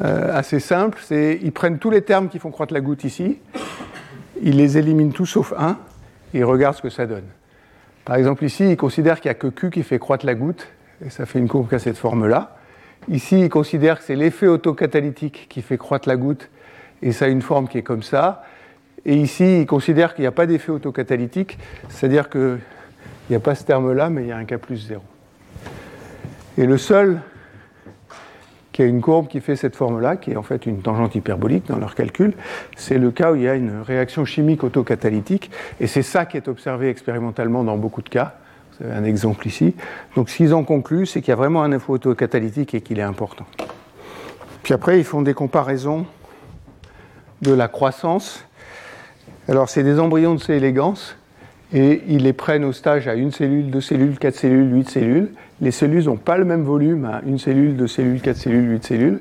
euh, 0.02 0.36
assez 0.36 0.60
simple, 0.60 0.98
c'est 1.02 1.38
ils 1.42 1.52
prennent 1.52 1.78
tous 1.78 1.90
les 1.90 2.02
termes 2.02 2.28
qui 2.28 2.38
font 2.38 2.50
croître 2.50 2.72
la 2.72 2.80
goutte 2.80 3.04
ici, 3.04 3.38
ils 4.42 4.56
les 4.56 4.78
éliminent 4.78 5.12
tous 5.12 5.26
sauf 5.26 5.52
un, 5.56 5.78
et 6.32 6.38
ils 6.38 6.44
regardent 6.44 6.76
ce 6.76 6.82
que 6.82 6.90
ça 6.90 7.06
donne. 7.06 7.24
Par 8.04 8.16
exemple 8.16 8.44
ici, 8.44 8.70
ils 8.70 8.76
considèrent 8.76 9.20
qu'il 9.20 9.30
n'y 9.30 9.36
a 9.36 9.38
que 9.38 9.46
Q 9.48 9.70
qui 9.70 9.82
fait 9.82 9.98
croître 9.98 10.26
la 10.26 10.34
goutte, 10.34 10.68
et 11.04 11.10
ça 11.10 11.26
fait 11.26 11.38
une 11.38 11.48
courbe 11.48 11.68
qui 11.68 11.74
a 11.74 11.78
cette 11.78 11.96
forme-là. 11.96 12.56
Ici, 13.08 13.40
ils 13.40 13.48
considèrent 13.48 13.98
que 13.98 14.04
c'est 14.04 14.16
l'effet 14.16 14.46
autocatalytique 14.46 15.46
qui 15.48 15.62
fait 15.62 15.78
croître 15.78 16.08
la 16.08 16.16
goutte, 16.16 16.48
et 17.02 17.12
ça 17.12 17.26
a 17.26 17.28
une 17.28 17.42
forme 17.42 17.68
qui 17.68 17.78
est 17.78 17.82
comme 17.82 18.02
ça. 18.02 18.44
Et 19.04 19.16
ici, 19.16 19.60
ils 19.60 19.66
considèrent 19.66 20.14
qu'il 20.14 20.22
n'y 20.22 20.28
a 20.28 20.32
pas 20.32 20.46
d'effet 20.46 20.72
autocatalytique, 20.72 21.58
c'est-à-dire 21.88 22.28
qu'il 23.26 23.32
n'y 23.32 23.36
a 23.36 23.40
pas 23.40 23.54
ce 23.54 23.64
terme-là, 23.64 24.10
mais 24.10 24.22
il 24.22 24.28
y 24.28 24.32
a 24.32 24.36
un 24.36 24.44
K 24.44 24.56
plus 24.56 24.76
0. 24.88 25.02
Et 26.58 26.66
le 26.66 26.78
seul 26.78 27.20
qui 28.72 28.82
a 28.82 28.86
une 28.86 29.00
courbe 29.00 29.28
qui 29.28 29.40
fait 29.40 29.56
cette 29.56 29.76
forme-là, 29.76 30.16
qui 30.16 30.32
est 30.32 30.36
en 30.36 30.42
fait 30.42 30.66
une 30.66 30.82
tangente 30.82 31.14
hyperbolique 31.14 31.68
dans 31.68 31.78
leur 31.78 31.94
calcul, 31.94 32.34
c'est 32.76 32.98
le 32.98 33.10
cas 33.10 33.32
où 33.32 33.36
il 33.36 33.42
y 33.42 33.48
a 33.48 33.54
une 33.54 33.80
réaction 33.80 34.24
chimique 34.24 34.64
autocatalytique, 34.64 35.50
et 35.80 35.86
c'est 35.86 36.02
ça 36.02 36.26
qui 36.26 36.36
est 36.36 36.48
observé 36.48 36.88
expérimentalement 36.88 37.62
dans 37.62 37.76
beaucoup 37.76 38.02
de 38.02 38.08
cas. 38.08 38.34
Vous 38.78 38.86
avez 38.86 38.96
un 38.96 39.04
exemple 39.04 39.46
ici. 39.46 39.74
Donc 40.16 40.28
ce 40.28 40.36
qu'ils 40.36 40.54
ont 40.54 40.64
conclu, 40.64 41.06
c'est 41.06 41.20
qu'il 41.20 41.28
y 41.28 41.32
a 41.32 41.36
vraiment 41.36 41.62
un 41.62 41.70
effet 41.70 41.90
autocatalytique 41.90 42.74
et 42.74 42.80
qu'il 42.80 42.98
est 42.98 43.02
important. 43.02 43.46
Puis 44.64 44.74
après, 44.74 44.98
ils 44.98 45.04
font 45.04 45.22
des 45.22 45.34
comparaisons 45.34 46.06
de 47.42 47.52
la 47.52 47.68
croissance 47.68 48.44
alors, 49.46 49.68
c'est 49.68 49.82
des 49.82 50.00
embryons 50.00 50.34
de 50.34 50.40
C 50.40 50.54
élégance 50.54 51.16
et 51.72 52.02
ils 52.08 52.22
les 52.22 52.32
prennent 52.32 52.64
au 52.64 52.72
stage 52.72 53.08
à 53.08 53.14
une 53.14 53.32
cellule, 53.32 53.70
deux 53.70 53.80
cellules, 53.80 54.18
quatre 54.18 54.36
cellules, 54.36 54.72
huit 54.74 54.88
cellules. 54.90 55.30
Les 55.60 55.70
cellules 55.70 56.04
n'ont 56.04 56.16
pas 56.16 56.36
le 56.36 56.44
même 56.44 56.62
volume 56.62 57.04
à 57.04 57.22
une 57.26 57.38
cellule, 57.38 57.76
deux 57.76 57.86
cellules, 57.86 58.20
quatre 58.20 58.36
cellules, 58.36 58.70
huit 58.70 58.84
cellules. 58.84 59.20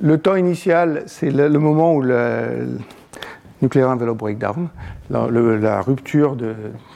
Le 0.00 0.18
temps 0.18 0.36
initial, 0.36 1.02
c'est 1.06 1.30
le, 1.30 1.48
moment 1.58 1.94
où 1.94 2.02
le 2.02 2.78
nuclear 3.62 3.90
envelope 3.90 4.18
breakdown, 4.18 4.68
la, 5.10 5.28
la 5.30 5.80
rupture 5.80 6.36
de, 6.36 6.54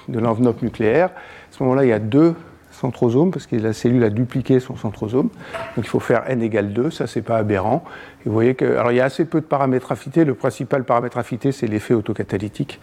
de 0.09 0.19
l'enveloppe 0.19 0.63
nucléaire. 0.63 1.09
À 1.09 1.53
ce 1.53 1.63
moment-là, 1.63 1.85
il 1.85 1.89
y 1.89 1.93
a 1.93 1.99
deux 1.99 2.35
centrosome, 2.81 3.31
parce 3.31 3.47
que 3.47 3.57
la 3.57 3.73
cellule 3.73 4.03
a 4.05 4.11
dupliqué 4.11 4.59
son 4.59 4.77
centrosome. 4.77 5.29
Donc 5.77 5.85
il 5.85 5.89
faut 5.89 6.01
faire 6.01 6.29
n 6.29 6.43
égale 6.43 6.73
2, 6.73 6.91
ça 6.91 7.07
c'est 7.07 7.23
pas 7.23 7.37
aberrant. 7.37 7.85
Vous 8.25 8.33
voyez 8.33 8.55
que, 8.55 8.65
alors 8.65 8.93
il 8.93 8.97
y 8.97 9.01
a 9.01 9.05
assez 9.05 9.25
peu 9.25 9.41
de 9.41 9.47
paramètres 9.47 9.93
affinités, 9.93 10.25
le 10.25 10.35
principal 10.35 10.85
paramètre 10.85 11.19
affité 11.19 11.53
c'est 11.53 11.67
l'effet 11.67 11.95
autocatalytique, 11.95 12.81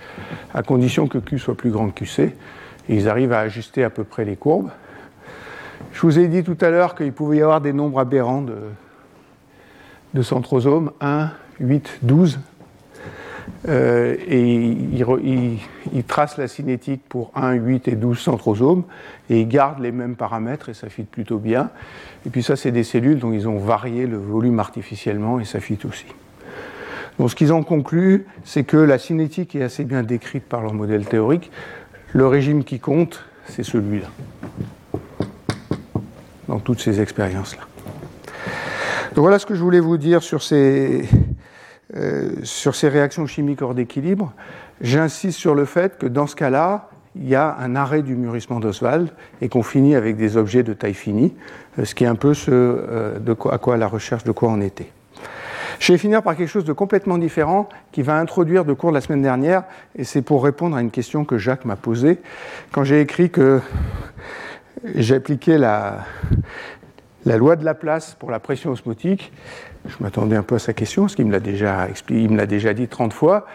à 0.54 0.64
condition 0.64 1.08
que 1.08 1.18
Q 1.18 1.40
soit 1.40 1.56
plus 1.56 1.72
grand 1.72 1.90
que 1.90 2.06
QC. 2.06 2.36
Ils 2.90 3.10
arrivent 3.10 3.34
à 3.34 3.40
ajuster 3.40 3.84
à 3.84 3.90
peu 3.90 4.04
près 4.04 4.24
les 4.24 4.36
courbes. 4.36 4.70
Je 5.92 6.02
vous 6.02 6.20
ai 6.20 6.28
dit 6.28 6.44
tout 6.44 6.58
à 6.62 6.70
l'heure 6.70 6.96
qu'il 6.96 7.12
pouvait 7.12 7.38
y 7.38 7.42
avoir 7.42 7.60
des 7.60 7.74
nombres 7.74 8.00
aberrants 8.00 8.42
de, 8.42 8.56
de 10.14 10.22
centrosomes, 10.22 10.92
1, 11.02 11.30
8, 11.60 12.00
12. 12.04 12.40
Euh, 13.68 14.16
et 14.28 14.42
il, 14.44 16.04
trace 16.06 16.38
la 16.38 16.48
cinétique 16.48 17.02
pour 17.10 17.32
1, 17.36 17.54
8 17.54 17.88
et 17.88 17.96
12 17.96 18.18
centrosomes, 18.18 18.84
et 19.30 19.42
il 19.42 19.48
garde 19.48 19.80
les 19.80 19.92
mêmes 19.92 20.16
paramètres, 20.16 20.70
et 20.70 20.74
ça 20.74 20.90
fit 20.90 21.04
plutôt 21.04 21.38
bien. 21.38 21.70
Et 22.26 22.30
puis 22.30 22.44
ça, 22.44 22.56
c'est 22.56 22.72
des 22.72 22.84
cellules 22.84 23.20
dont 23.20 23.34
ils 23.34 23.48
ont 23.48 23.58
varié 23.58 24.06
le 24.06 24.18
volume 24.18 24.60
artificiellement, 24.60 25.40
et 25.40 25.46
ça 25.46 25.60
fit 25.60 25.80
aussi. 25.88 26.06
Donc 27.20 27.32
ce 27.32 27.36
qu'ils 27.36 27.52
ont 27.52 27.64
conclu, 27.64 28.28
c'est 28.44 28.64
que 28.64 28.78
la 28.78 29.00
cinétique 29.00 29.56
est 29.56 29.64
assez 29.64 29.84
bien 29.84 30.04
décrite 30.04 30.44
par 30.44 30.62
leur 30.62 30.74
modèle 30.74 31.06
théorique. 31.06 31.52
Le 32.14 32.28
régime 32.28 32.64
qui 32.64 32.80
compte, 32.80 33.26
c'est 33.48 33.64
celui-là, 33.64 34.08
dans 36.48 36.60
toutes 36.60 36.80
ces 36.80 37.02
expériences-là. 37.02 37.64
Donc 39.16 39.24
voilà 39.24 39.40
ce 39.40 39.48
que 39.48 39.56
je 39.56 39.64
voulais 39.64 39.80
vous 39.80 39.98
dire 39.98 40.22
sur 40.22 40.44
ces, 40.44 41.10
euh, 41.96 42.32
sur 42.44 42.76
ces 42.76 42.90
réactions 42.90 43.26
chimiques 43.28 43.62
hors 43.62 43.74
d'équilibre, 43.74 44.34
j'insiste 44.82 45.40
sur 45.40 45.56
le 45.56 45.66
fait 45.66 45.98
que 45.98 46.06
dans 46.06 46.28
ce 46.28 46.36
cas-là, 46.36 46.90
il 47.16 47.28
y 47.28 47.36
a 47.36 47.56
un 47.60 47.76
arrêt 47.76 48.02
du 48.02 48.16
mûrissement 48.16 48.60
d'Oswald 48.60 49.10
et 49.42 49.50
qu'on 49.50 49.64
finit 49.64 49.96
avec 49.96 50.18
des 50.18 50.38
objets 50.38 50.64
de 50.64 50.74
taille 50.74 50.94
finie, 50.94 51.34
euh, 51.80 51.86
ce 51.86 51.96
qui 51.96 52.04
est 52.04 52.08
un 52.08 52.16
peu 52.16 52.34
euh, 52.50 53.18
à 53.50 53.58
quoi 53.58 53.78
la 53.78 53.88
recherche 53.88 54.24
de 54.24 54.32
quoi 54.32 54.50
on 54.50 54.62
était. 54.62 54.92
Je 55.80 55.94
vais 55.94 55.98
finir 55.98 56.24
par 56.24 56.36
quelque 56.36 56.50
chose 56.50 56.66
de 56.66 56.74
complètement 56.74 57.18
différent 57.18 57.70
qui 57.92 58.02
va 58.02 58.18
introduire 58.18 58.66
de 58.66 58.74
cours 58.74 58.92
la 58.92 59.00
semaine 59.00 59.22
dernière, 59.22 59.64
et 59.96 60.04
c'est 60.04 60.22
pour 60.22 60.44
répondre 60.44 60.76
à 60.76 60.82
une 60.82 60.92
question 60.92 61.24
que 61.24 61.38
Jacques 61.38 61.66
m'a 61.66 61.76
posée 61.76 62.20
quand 62.72 62.84
j'ai 62.84 63.00
écrit 63.00 63.30
que 63.30 63.62
j'appliquais 64.96 65.58
la, 65.58 66.00
la 67.26 67.38
loi 67.38 67.56
de 67.56 67.64
Laplace 67.64 68.16
pour 68.20 68.32
la 68.32 68.40
pression 68.40 68.72
osmotique. 68.72 69.32
Je 69.88 70.04
m'attendais 70.04 70.36
un 70.36 70.44
peu 70.44 70.56
à 70.56 70.60
sa 70.60 70.74
question, 70.74 71.04
parce 71.04 71.16
qu'il 71.16 71.26
me 71.26 71.32
l'a 71.32 71.40
déjà, 71.40 71.88
l'a 72.10 72.46
déjà 72.46 72.74
dit 72.74 72.88
30 72.88 73.14
fois. 73.14 73.46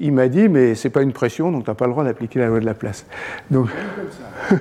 Il 0.00 0.12
m'a 0.12 0.28
dit, 0.28 0.48
mais 0.48 0.76
c'est 0.76 0.90
pas 0.90 1.02
une 1.02 1.12
pression, 1.12 1.50
donc 1.50 1.64
tu 1.64 1.70
n'as 1.70 1.74
pas 1.74 1.86
le 1.86 1.90
droit 1.90 2.04
d'appliquer 2.04 2.38
la 2.38 2.46
loi 2.46 2.60
de 2.60 2.64
Laplace. 2.64 3.04
Donc, 3.50 3.68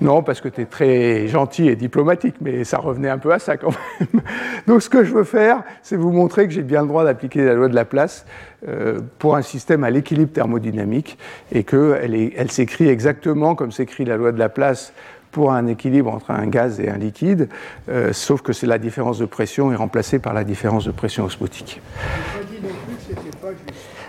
non, 0.00 0.24
parce 0.24 0.40
que 0.40 0.48
tu 0.48 0.62
es 0.62 0.64
très 0.64 1.28
gentil 1.28 1.68
et 1.68 1.76
diplomatique, 1.76 2.34
mais 2.40 2.64
ça 2.64 2.78
revenait 2.78 3.08
un 3.08 3.18
peu 3.18 3.32
à 3.32 3.38
ça 3.38 3.56
quand 3.56 3.70
même. 4.00 4.20
Donc, 4.66 4.82
ce 4.82 4.90
que 4.90 5.04
je 5.04 5.14
veux 5.14 5.22
faire, 5.22 5.62
c'est 5.82 5.94
vous 5.94 6.10
montrer 6.10 6.48
que 6.48 6.54
j'ai 6.54 6.64
bien 6.64 6.82
le 6.82 6.88
droit 6.88 7.04
d'appliquer 7.04 7.44
la 7.44 7.54
loi 7.54 7.68
de 7.68 7.76
Laplace 7.76 8.26
euh, 8.66 8.98
pour 9.20 9.36
un 9.36 9.42
système 9.42 9.84
à 9.84 9.90
l'équilibre 9.90 10.32
thermodynamique 10.32 11.16
et 11.52 11.62
qu'elle 11.62 12.32
elle 12.36 12.50
s'écrit 12.50 12.88
exactement 12.88 13.54
comme 13.54 13.70
s'écrit 13.70 14.04
la 14.04 14.16
loi 14.16 14.32
de 14.32 14.40
Laplace 14.40 14.92
pour 15.32 15.52
un 15.52 15.66
équilibre 15.66 16.12
entre 16.12 16.30
un 16.30 16.46
gaz 16.46 16.80
et 16.80 16.88
un 16.88 16.96
liquide, 16.96 17.48
euh, 17.88 18.12
sauf 18.12 18.42
que 18.42 18.52
c'est 18.52 18.66
la 18.66 18.78
différence 18.78 19.18
de 19.18 19.26
pression 19.26 19.72
est 19.72 19.76
remplacée 19.76 20.18
par 20.18 20.32
la 20.32 20.44
différence 20.44 20.84
de 20.84 20.90
pression 20.90 21.24
osmotique. 21.24 21.80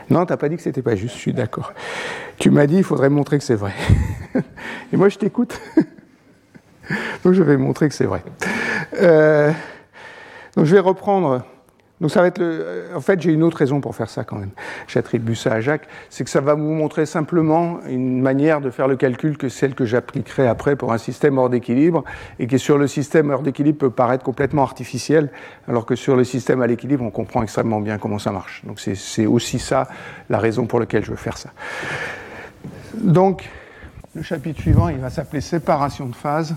Non, 0.09 0.25
tu 0.25 0.31
n'as 0.31 0.37
pas 0.37 0.49
dit 0.49 0.55
que 0.55 0.61
c'était 0.61 0.81
pas 0.81 0.95
juste, 0.95 1.15
je 1.15 1.19
suis 1.19 1.33
d'accord. 1.33 1.73
Tu 2.39 2.49
m'as 2.49 2.65
dit 2.65 2.77
il 2.77 2.83
faudrait 2.83 3.09
montrer 3.09 3.37
que 3.37 3.43
c'est 3.43 3.55
vrai. 3.55 3.73
et 4.93 4.97
moi 4.97 5.09
je 5.09 5.17
t'écoute. 5.17 5.59
donc 7.23 7.33
je 7.33 7.43
vais 7.43 7.57
montrer 7.57 7.89
que 7.89 7.95
c'est 7.95 8.05
vrai. 8.05 8.23
Euh, 9.01 9.51
donc 10.55 10.65
je 10.65 10.73
vais 10.73 10.79
reprendre 10.79 11.43
donc 11.99 12.11
ça 12.11 12.21
va 12.21 12.27
être 12.27 12.37
le... 12.37 12.85
En 12.95 13.01
fait, 13.01 13.21
j'ai 13.21 13.31
une 13.31 13.43
autre 13.43 13.57
raison 13.57 13.81
pour 13.81 13.95
faire 13.95 14.09
ça 14.09 14.23
quand 14.23 14.37
même. 14.37 14.51
J'attribue 14.87 15.35
ça 15.35 15.53
à 15.53 15.61
Jacques, 15.61 15.87
c'est 16.09 16.23
que 16.23 16.29
ça 16.29 16.41
va 16.41 16.53
vous 16.53 16.73
montrer 16.73 17.05
simplement 17.05 17.79
une 17.87 18.21
manière 18.21 18.61
de 18.61 18.69
faire 18.69 18.87
le 18.87 18.95
calcul 18.95 19.37
que 19.37 19.49
celle 19.49 19.73
que 19.73 19.85
j'appliquerai 19.85 20.47
après 20.47 20.75
pour 20.75 20.93
un 20.93 20.97
système 20.97 21.37
hors 21.37 21.49
d'équilibre, 21.49 22.03
et 22.39 22.47
qui 22.47 22.59
sur 22.59 22.77
le 22.77 22.87
système 22.87 23.29
hors 23.31 23.41
d'équilibre 23.41 23.79
peut 23.79 23.89
paraître 23.89 24.23
complètement 24.23 24.63
artificiel, 24.63 25.29
alors 25.67 25.85
que 25.85 25.95
sur 25.95 26.15
le 26.15 26.23
système 26.23 26.61
à 26.61 26.67
l'équilibre, 26.67 27.03
on 27.03 27.11
comprend 27.11 27.43
extrêmement 27.43 27.81
bien 27.81 27.97
comment 27.97 28.19
ça 28.19 28.31
marche. 28.31 28.63
Donc 28.65 28.79
c'est 28.79 29.25
aussi 29.25 29.59
ça 29.59 29.87
la 30.29 30.39
raison 30.39 30.65
pour 30.65 30.79
laquelle 30.79 31.03
je 31.03 31.11
veux 31.11 31.17
faire 31.17 31.37
ça. 31.37 31.49
Donc, 32.93 33.49
le 34.15 34.23
chapitre 34.23 34.61
suivant, 34.61 34.89
il 34.89 34.97
va 34.97 35.09
s'appeler 35.09 35.41
séparation 35.41 36.07
de 36.07 36.15
phase. 36.15 36.55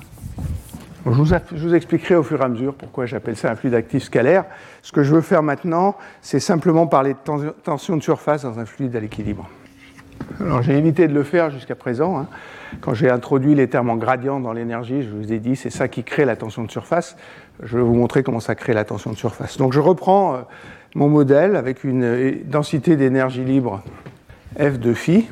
Je 1.07 1.11
vous, 1.11 1.74
expliquerai 1.74 2.14
au 2.14 2.22
fur 2.22 2.40
et 2.40 2.44
à 2.44 2.48
mesure 2.48 2.74
pourquoi 2.74 3.07
j'appelle 3.07 3.36
ça 3.36 3.51
un 3.51 3.57
fluide 3.57 3.74
actif 3.74 4.03
scalaire. 4.03 4.44
Ce 4.82 4.92
que 4.92 5.03
je 5.03 5.14
veux 5.14 5.22
faire 5.22 5.42
maintenant, 5.42 5.96
c'est 6.20 6.40
simplement 6.40 6.86
parler 6.86 7.14
de 7.14 7.51
tension 7.64 7.96
de 7.96 8.03
surface 8.03 8.42
dans 8.42 8.59
un 8.59 8.66
fluide 8.66 8.94
à 8.96 9.01
l'équilibre. 9.01 9.48
Alors 10.40 10.61
j'ai 10.62 10.76
évité 10.76 11.09
de 11.09 11.14
le 11.14 11.22
faire 11.22 11.51
jusqu'à 11.51 11.74
présent. 11.74 12.18
Hein. 12.18 12.26
Quand 12.82 12.92
j'ai 12.92 13.11
introduit 13.11 13.55
les 13.55 13.68
termes 13.68 13.88
en 13.88 13.96
gradient 13.96 14.40
dans 14.40 14.53
l'énergie, 14.53 15.03
je 15.03 15.09
vous 15.09 15.32
ai 15.32 15.38
dit 15.38 15.57
c'est 15.57 15.70
ça 15.70 15.88
qui 15.88 16.05
crée 16.05 16.26
la 16.26 16.36
tension 16.36 16.64
de 16.64 16.70
surface. 16.70 17.16
Je 17.62 17.78
vais 17.78 17.82
vous 17.82 17.94
montrer 17.94 18.22
comment 18.22 18.40
ça 18.40 18.55
crée 18.55 18.74
la 18.74 18.84
tension 18.84 19.11
de 19.11 19.16
surface. 19.16 19.57
Donc 19.57 19.72
je 19.72 19.80
reprends 19.80 20.34
euh, 20.34 20.38
mon 20.94 21.09
modèle 21.09 21.57
avec 21.57 21.82
une 21.84 22.05
euh, 22.05 22.32
densité 22.44 22.96
d'énergie 22.96 23.44
libre 23.44 23.82
F 24.59 24.78
de 24.78 24.92
phi, 24.92 25.28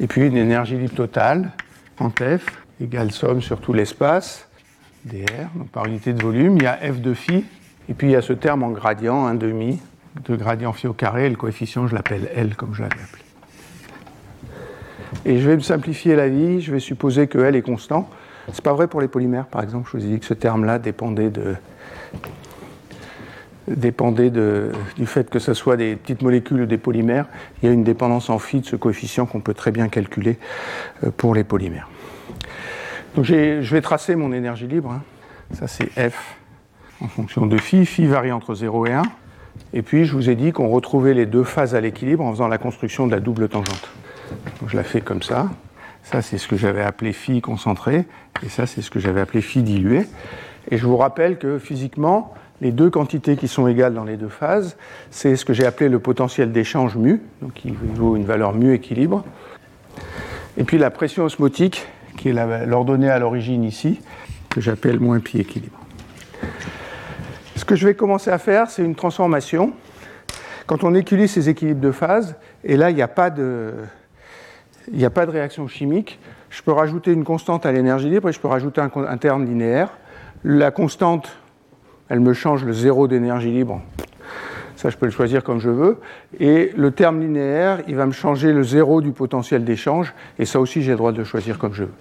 et 0.00 0.06
puis 0.06 0.26
une 0.26 0.36
énergie 0.36 0.76
libre 0.76 0.94
totale 0.94 1.50
en 1.98 2.10
F 2.10 2.61
égale 2.82 3.12
somme 3.12 3.40
sur 3.40 3.60
tout 3.60 3.72
l'espace, 3.72 4.48
dr, 5.04 5.48
donc 5.54 5.68
par 5.68 5.86
unité 5.86 6.12
de 6.12 6.22
volume. 6.22 6.56
Il 6.56 6.64
y 6.64 6.66
a 6.66 6.76
f 6.76 7.00
de 7.00 7.14
phi, 7.14 7.44
et 7.88 7.94
puis 7.94 8.08
il 8.08 8.10
y 8.10 8.16
a 8.16 8.22
ce 8.22 8.32
terme 8.32 8.62
en 8.62 8.70
gradient, 8.70 9.26
1 9.26 9.34
demi, 9.34 9.80
de 10.24 10.36
gradient 10.36 10.72
phi 10.72 10.86
au 10.86 10.92
carré, 10.92 11.28
le 11.28 11.36
coefficient, 11.36 11.86
je 11.86 11.94
l'appelle 11.94 12.28
L, 12.34 12.54
comme 12.56 12.74
je 12.74 12.82
l'avais 12.82 12.94
appelé. 12.94 13.22
Et 15.24 15.38
je 15.38 15.48
vais 15.48 15.56
me 15.56 15.62
simplifier 15.62 16.16
la 16.16 16.28
vie, 16.28 16.60
je 16.60 16.72
vais 16.72 16.80
supposer 16.80 17.28
que 17.28 17.38
L 17.38 17.54
est 17.54 17.62
constant. 17.62 18.08
C'est 18.52 18.64
pas 18.64 18.72
vrai 18.72 18.88
pour 18.88 19.00
les 19.00 19.08
polymères, 19.08 19.46
par 19.46 19.62
exemple. 19.62 19.88
Je 19.92 19.98
vous 19.98 20.04
ai 20.04 20.08
dit 20.08 20.18
que 20.18 20.26
ce 20.26 20.34
terme-là 20.34 20.78
dépendait 20.80 21.30
de, 21.30 21.54
dépendait 23.68 24.30
du 24.30 25.06
fait 25.06 25.30
que 25.30 25.38
ce 25.38 25.54
soit 25.54 25.76
des 25.76 25.94
petites 25.94 26.22
molécules 26.22 26.62
ou 26.62 26.66
des 26.66 26.78
polymères. 26.78 27.26
Il 27.62 27.66
y 27.66 27.68
a 27.68 27.72
une 27.72 27.84
dépendance 27.84 28.30
en 28.30 28.38
phi 28.38 28.60
de 28.60 28.66
ce 28.66 28.74
coefficient 28.74 29.26
qu'on 29.26 29.40
peut 29.40 29.54
très 29.54 29.70
bien 29.70 29.88
calculer 29.88 30.38
euh, 31.04 31.10
pour 31.16 31.34
les 31.34 31.44
polymères. 31.44 31.88
Donc 33.14 33.24
je 33.24 33.74
vais 33.74 33.80
tracer 33.82 34.16
mon 34.16 34.32
énergie 34.32 34.66
libre. 34.66 34.90
Hein. 34.92 35.02
Ça 35.54 35.66
c'est 35.66 35.90
F 36.10 36.36
en 37.00 37.08
fonction 37.08 37.46
de 37.46 37.58
phi. 37.58 37.84
Phi 37.84 38.06
varie 38.06 38.32
entre 38.32 38.54
0 38.54 38.86
et 38.86 38.92
1. 38.92 39.02
Et 39.74 39.82
puis 39.82 40.06
je 40.06 40.12
vous 40.12 40.30
ai 40.30 40.34
dit 40.34 40.52
qu'on 40.52 40.68
retrouvait 40.68 41.14
les 41.14 41.26
deux 41.26 41.44
phases 41.44 41.74
à 41.74 41.80
l'équilibre 41.80 42.24
en 42.24 42.30
faisant 42.32 42.48
la 42.48 42.58
construction 42.58 43.06
de 43.06 43.12
la 43.12 43.20
double 43.20 43.48
tangente. 43.48 43.88
Donc, 44.60 44.70
je 44.70 44.76
la 44.76 44.82
fais 44.82 45.02
comme 45.02 45.22
ça. 45.22 45.50
Ça 46.04 46.22
c'est 46.22 46.38
ce 46.38 46.48
que 46.48 46.56
j'avais 46.56 46.82
appelé 46.82 47.12
phi 47.12 47.40
concentré. 47.40 48.06
Et 48.44 48.48
ça 48.48 48.66
c'est 48.66 48.80
ce 48.80 48.90
que 48.90 48.98
j'avais 48.98 49.20
appelé 49.20 49.42
phi 49.42 49.62
dilué. 49.62 50.06
Et 50.70 50.78
je 50.78 50.86
vous 50.86 50.96
rappelle 50.96 51.38
que 51.38 51.58
physiquement, 51.58 52.32
les 52.62 52.70
deux 52.70 52.88
quantités 52.88 53.36
qui 53.36 53.48
sont 53.48 53.66
égales 53.66 53.92
dans 53.92 54.04
les 54.04 54.16
deux 54.16 54.28
phases, 54.28 54.76
c'est 55.10 55.36
ce 55.36 55.44
que 55.44 55.52
j'ai 55.52 55.66
appelé 55.66 55.90
le 55.90 55.98
potentiel 55.98 56.52
d'échange 56.52 56.96
mu, 56.96 57.20
donc 57.42 57.54
qui 57.54 57.72
vaut 57.72 58.16
une 58.16 58.24
valeur 58.24 58.54
mu 58.54 58.72
équilibre. 58.72 59.24
Et 60.56 60.64
puis 60.64 60.78
la 60.78 60.90
pression 60.90 61.24
osmotique, 61.24 61.86
qui 62.22 62.28
est 62.28 62.66
l'ordonnée 62.66 63.10
à 63.10 63.18
l'origine 63.18 63.64
ici, 63.64 64.00
que 64.48 64.60
j'appelle 64.60 65.00
moins 65.00 65.18
pi 65.18 65.40
équilibre. 65.40 65.76
Ce 67.56 67.64
que 67.64 67.74
je 67.74 67.84
vais 67.84 67.94
commencer 67.94 68.30
à 68.30 68.38
faire, 68.38 68.70
c'est 68.70 68.84
une 68.84 68.94
transformation. 68.94 69.72
Quand 70.66 70.84
on 70.84 70.94
équilibre 70.94 71.28
ces 71.28 71.48
équilibres 71.48 71.80
de 71.80 71.90
phase, 71.90 72.36
et 72.62 72.76
là, 72.76 72.90
il 72.90 72.94
n'y 72.94 73.02
a, 73.02 73.08
pas 73.08 73.30
de, 73.30 73.74
a 75.02 75.10
pas 75.10 75.26
de 75.26 75.32
réaction 75.32 75.66
chimique, 75.66 76.20
je 76.48 76.62
peux 76.62 76.70
rajouter 76.70 77.12
une 77.12 77.24
constante 77.24 77.66
à 77.66 77.72
l'énergie 77.72 78.08
libre 78.08 78.28
et 78.28 78.32
je 78.32 78.38
peux 78.38 78.48
rajouter 78.48 78.80
un, 78.80 78.90
un 78.94 79.16
terme 79.16 79.44
linéaire. 79.44 79.90
La 80.44 80.70
constante 80.70 81.36
elle 82.08 82.20
me 82.20 82.34
change 82.34 82.62
le 82.64 82.72
zéro 82.72 83.08
d'énergie 83.08 83.50
libre. 83.50 83.80
Ça, 84.82 84.90
je 84.90 84.96
peux 84.96 85.06
le 85.06 85.12
choisir 85.12 85.44
comme 85.44 85.60
je 85.60 85.70
veux. 85.70 86.00
Et 86.40 86.72
le 86.76 86.90
terme 86.90 87.20
linéaire, 87.20 87.82
il 87.86 87.94
va 87.94 88.04
me 88.04 88.10
changer 88.10 88.52
le 88.52 88.64
zéro 88.64 89.00
du 89.00 89.12
potentiel 89.12 89.64
d'échange. 89.64 90.12
Et 90.40 90.44
ça 90.44 90.58
aussi, 90.58 90.82
j'ai 90.82 90.90
le 90.90 90.96
droit 90.96 91.12
de 91.12 91.18
le 91.18 91.24
choisir 91.24 91.56
comme 91.56 91.72
je 91.72 91.84
veux. 91.84 91.92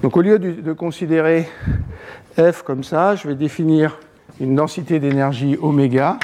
Donc 0.00 0.16
au 0.16 0.22
lieu 0.22 0.38
de, 0.38 0.72
considérer 0.72 1.46
F 2.38 2.62
comme 2.62 2.84
ça, 2.84 3.16
je 3.16 3.28
vais 3.28 3.34
définir 3.34 3.98
une 4.40 4.54
densité 4.54 4.98
d'énergie 4.98 5.58
oméga, 5.60 6.18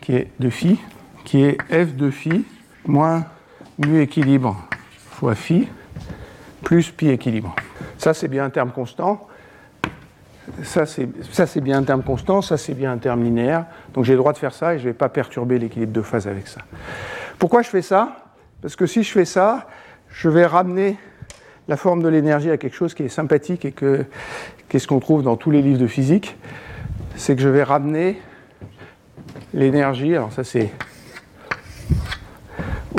qui 0.00 0.14
est 0.14 0.30
de 0.38 0.48
phi, 0.48 0.78
qui 1.24 1.42
est 1.42 1.60
F 1.72 1.96
de 1.96 2.10
phi 2.10 2.44
moins 2.86 3.24
mu 3.84 4.00
équilibre 4.00 4.64
fois 5.10 5.34
phi, 5.34 5.66
plus 6.62 6.92
pi 6.92 7.08
équilibre. 7.08 7.56
Ça, 7.98 8.14
c'est 8.14 8.28
bien 8.28 8.44
un 8.44 8.50
terme 8.50 8.70
constant 8.70 9.26
ça 10.62 10.86
c'est 10.86 11.60
bien 11.60 11.78
un 11.78 11.82
terme 11.82 12.02
constant, 12.02 12.42
ça 12.42 12.56
c'est 12.56 12.74
bien 12.74 12.92
un 12.92 12.98
terme 12.98 13.22
linéaire. 13.24 13.66
Donc 13.94 14.04
j'ai 14.04 14.12
le 14.12 14.18
droit 14.18 14.32
de 14.32 14.38
faire 14.38 14.52
ça 14.52 14.74
et 14.74 14.78
je 14.78 14.84
ne 14.84 14.88
vais 14.90 14.94
pas 14.94 15.08
perturber 15.08 15.58
l'équilibre 15.58 15.92
de 15.92 16.02
phase 16.02 16.26
avec 16.26 16.48
ça. 16.48 16.60
Pourquoi 17.38 17.62
je 17.62 17.68
fais 17.68 17.82
ça? 17.82 18.16
Parce 18.62 18.76
que 18.76 18.86
si 18.86 19.02
je 19.02 19.10
fais 19.10 19.24
ça, 19.24 19.66
je 20.08 20.28
vais 20.28 20.46
ramener 20.46 20.96
la 21.66 21.76
forme 21.76 22.02
de 22.02 22.08
l'énergie 22.08 22.50
à 22.50 22.58
quelque 22.58 22.76
chose 22.76 22.94
qui 22.94 23.04
est 23.04 23.08
sympathique 23.08 23.64
et 23.64 23.72
que 23.72 24.04
qu'est-ce 24.68 24.86
qu'on 24.86 25.00
trouve 25.00 25.22
dans 25.22 25.36
tous 25.36 25.50
les 25.50 25.62
livres 25.62 25.80
de 25.80 25.86
physique, 25.86 26.36
c'est 27.16 27.34
que 27.36 27.42
je 27.42 27.48
vais 27.48 27.62
ramener 27.62 28.20
l'énergie, 29.54 30.14
alors 30.14 30.32
ça 30.32 30.44
c'est 30.44 30.70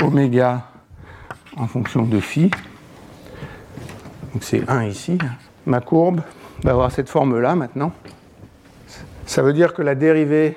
oméga 0.02 0.64
en 1.56 1.66
fonction 1.66 2.02
de 2.02 2.18
phi, 2.18 2.50
donc 4.32 4.42
c'est 4.42 4.68
1 4.68 4.84
ici, 4.84 5.18
ma 5.64 5.80
courbe 5.80 6.22
va 6.62 6.70
avoir 6.72 6.92
cette 6.92 7.08
forme-là 7.08 7.54
maintenant. 7.54 7.92
Ça 9.26 9.42
veut 9.42 9.52
dire 9.52 9.74
que 9.74 9.82
la 9.82 9.94
dérivée 9.94 10.56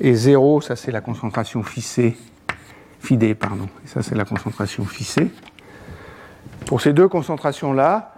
est 0.00 0.14
zéro, 0.14 0.60
ça 0.60 0.76
c'est 0.76 0.92
la 0.92 1.00
concentration 1.00 1.62
phi 1.62 2.14
phi 3.00 3.34
pardon, 3.34 3.68
et 3.84 3.88
ça 3.88 4.02
c'est 4.02 4.14
la 4.14 4.24
concentration 4.24 4.84
phi 4.84 5.30
Pour 6.66 6.80
ces 6.80 6.92
deux 6.92 7.08
concentrations-là, 7.08 8.14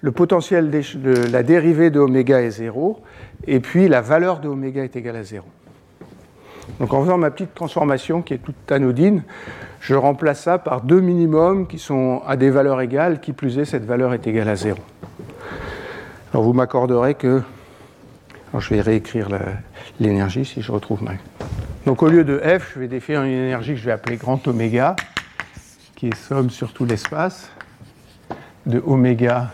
le 0.00 0.12
potentiel 0.12 0.70
de 0.70 1.30
la 1.30 1.42
dérivée 1.42 1.90
de 1.90 2.00
oméga 2.00 2.42
est 2.42 2.50
zéro, 2.50 3.02
et 3.46 3.60
puis 3.60 3.88
la 3.88 4.00
valeur 4.00 4.40
de 4.40 4.48
oméga 4.48 4.82
est 4.82 4.96
égale 4.96 5.16
à 5.16 5.22
zéro. 5.22 5.46
Donc 6.80 6.92
en 6.92 7.02
faisant 7.02 7.18
ma 7.18 7.30
petite 7.30 7.54
transformation 7.54 8.22
qui 8.22 8.34
est 8.34 8.38
toute 8.38 8.70
anodine, 8.70 9.22
je 9.80 9.94
remplace 9.94 10.42
ça 10.42 10.58
par 10.58 10.82
deux 10.82 11.00
minimums 11.00 11.66
qui 11.66 11.78
sont 11.78 12.22
à 12.26 12.36
des 12.36 12.50
valeurs 12.50 12.80
égales, 12.80 13.20
qui 13.20 13.32
plus 13.32 13.58
est, 13.58 13.64
cette 13.64 13.84
valeur 13.84 14.14
est 14.14 14.26
égale 14.26 14.48
à 14.48 14.56
zéro. 14.56 14.78
Alors 16.32 16.44
vous 16.44 16.54
m'accorderez 16.54 17.14
que. 17.14 17.42
Je 18.58 18.74
vais 18.74 18.80
réécrire 18.80 19.28
l'énergie 19.98 20.44
si 20.44 20.60
je 20.60 20.72
retrouve 20.72 21.02
ma. 21.02 21.12
Donc 21.86 22.02
au 22.02 22.08
lieu 22.08 22.22
de 22.22 22.38
F, 22.38 22.72
je 22.74 22.80
vais 22.80 22.88
définir 22.88 23.22
une 23.22 23.32
énergie 23.32 23.72
que 23.72 23.78
je 23.78 23.84
vais 23.84 23.92
appeler 23.92 24.16
grand 24.16 24.46
oméga, 24.46 24.94
qui 25.94 26.08
est 26.08 26.14
somme 26.14 26.50
sur 26.50 26.72
tout 26.72 26.84
l'espace 26.84 27.50
de 28.66 28.82
oméga 28.86 29.52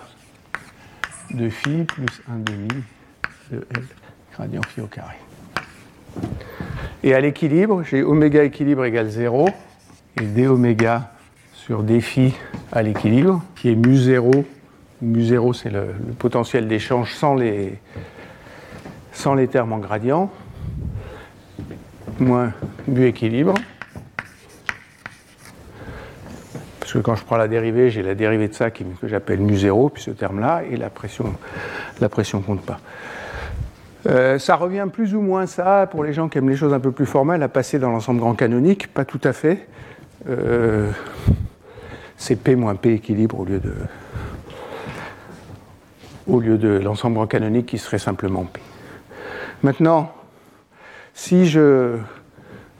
de 1.32 1.48
phi 1.48 1.84
plus 1.84 2.22
1 2.28 2.38
demi 2.38 2.68
de 3.52 3.66
L 3.74 3.84
gradient 4.32 4.62
phi 4.62 4.80
au 4.80 4.86
carré. 4.86 5.16
Et 7.02 7.14
à 7.14 7.20
l'équilibre, 7.20 7.84
j'ai 7.84 8.02
oméga 8.02 8.42
équilibre 8.42 8.84
égale 8.84 9.08
0 9.08 9.48
et 10.20 10.24
d 10.24 10.46
oméga 10.46 11.12
sur 11.54 11.82
d 11.82 12.00
phi 12.00 12.34
à 12.72 12.82
l'équilibre, 12.82 13.42
qui 13.56 13.70
est 13.70 13.76
mu 13.76 13.96
0 13.96 14.44
mu0, 15.02 15.52
c'est 15.54 15.70
le, 15.70 15.94
potentiel 16.18 16.68
d'échange 16.68 17.14
sans 17.14 17.34
les, 17.34 17.78
sans 19.12 19.34
les 19.34 19.48
termes 19.48 19.72
en 19.72 19.78
gradient, 19.78 20.30
moins 22.18 22.52
mu 22.86 23.06
équilibre. 23.06 23.54
Parce 26.80 26.92
que 26.92 26.98
quand 26.98 27.16
je 27.16 27.24
prends 27.24 27.36
la 27.36 27.48
dérivée, 27.48 27.90
j'ai 27.90 28.02
la 28.02 28.14
dérivée 28.14 28.48
de 28.48 28.54
ça 28.54 28.70
que 28.70 28.82
j'appelle 29.04 29.40
mu0, 29.40 29.90
puis 29.90 30.02
ce 30.02 30.10
terme-là, 30.10 30.62
et 30.70 30.76
la 30.76 30.90
pression 30.90 31.34
la 32.00 32.08
pression 32.08 32.40
compte 32.40 32.62
pas. 32.62 32.80
Euh, 34.06 34.38
ça 34.38 34.56
revient 34.56 34.86
plus 34.90 35.14
ou 35.14 35.20
moins 35.20 35.46
ça, 35.46 35.86
pour 35.90 36.04
les 36.04 36.12
gens 36.12 36.28
qui 36.28 36.38
aiment 36.38 36.48
les 36.48 36.56
choses 36.56 36.72
un 36.72 36.80
peu 36.80 36.92
plus 36.92 37.06
formelles, 37.06 37.42
à 37.42 37.48
passer 37.48 37.78
dans 37.78 37.90
l'ensemble 37.90 38.20
grand 38.20 38.34
canonique, 38.34 38.92
pas 38.92 39.04
tout 39.04 39.20
à 39.24 39.32
fait. 39.32 39.66
Euh, 40.28 40.90
c'est 42.16 42.36
P 42.36 42.56
moins 42.56 42.74
P 42.74 42.94
équilibre 42.94 43.40
au 43.40 43.44
lieu 43.44 43.58
de, 43.58 43.72
au 46.28 46.40
lieu 46.40 46.58
de 46.58 46.68
l'ensemble 46.68 47.26
canonique 47.26 47.66
qui 47.66 47.78
serait 47.78 47.98
simplement 47.98 48.44
P. 48.44 48.60
Maintenant, 49.62 50.12
si 51.14 51.46
je 51.46 51.96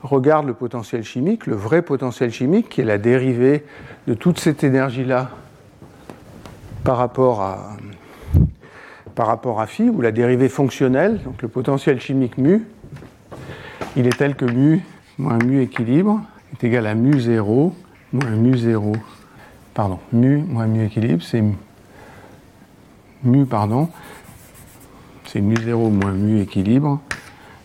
regarde 0.03 0.47
le 0.47 0.53
potentiel 0.53 1.03
chimique, 1.03 1.45
le 1.47 1.55
vrai 1.55 1.81
potentiel 1.81 2.31
chimique, 2.31 2.69
qui 2.69 2.81
est 2.81 2.85
la 2.85 2.97
dérivée 2.97 3.65
de 4.07 4.13
toute 4.13 4.39
cette 4.39 4.63
énergie-là 4.63 5.31
par 6.83 6.97
rapport 6.97 7.41
à, 7.41 7.77
par 9.15 9.27
rapport 9.27 9.59
à 9.59 9.67
phi, 9.67 9.89
ou 9.89 9.99
la 9.99 10.11
dérivée 10.11 10.47
fonctionnelle, 10.47 11.19
donc 11.23 11.41
le 11.41 11.49
potentiel 11.49 11.99
chimique 11.99 12.37
mu, 12.37 12.65
il 13.97 14.07
est 14.07 14.17
tel 14.17 14.35
que 14.35 14.45
mu 14.45 14.81
moins 15.17 15.39
mu 15.43 15.61
équilibre 15.61 16.21
est 16.53 16.63
égal 16.63 16.87
à 16.87 16.95
mu 16.95 17.19
0 17.19 17.75
moins 18.13 18.29
mu 18.29 18.57
0, 18.57 18.93
pardon, 19.73 19.99
mu 20.13 20.37
moins 20.37 20.67
mu 20.67 20.85
équilibre, 20.85 21.21
c'est 21.23 21.43
mu, 23.23 23.45
pardon, 23.45 23.89
c'est 25.25 25.41
mu 25.41 25.55
0 25.57 25.89
moins 25.89 26.11
mu 26.11 26.41
équilibre, 26.41 26.99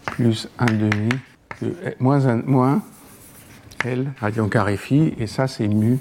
plus 0.04 0.48
1 0.58 0.66
demi, 0.66 1.08
de, 1.62 1.74
moins, 1.98 2.26
1, 2.26 2.42
moins 2.46 2.82
L 3.84 4.12
radian 4.20 4.48
carré 4.48 4.76
phi, 4.76 5.14
et 5.18 5.26
ça 5.26 5.46
c'est 5.46 5.68
mu. 5.68 5.98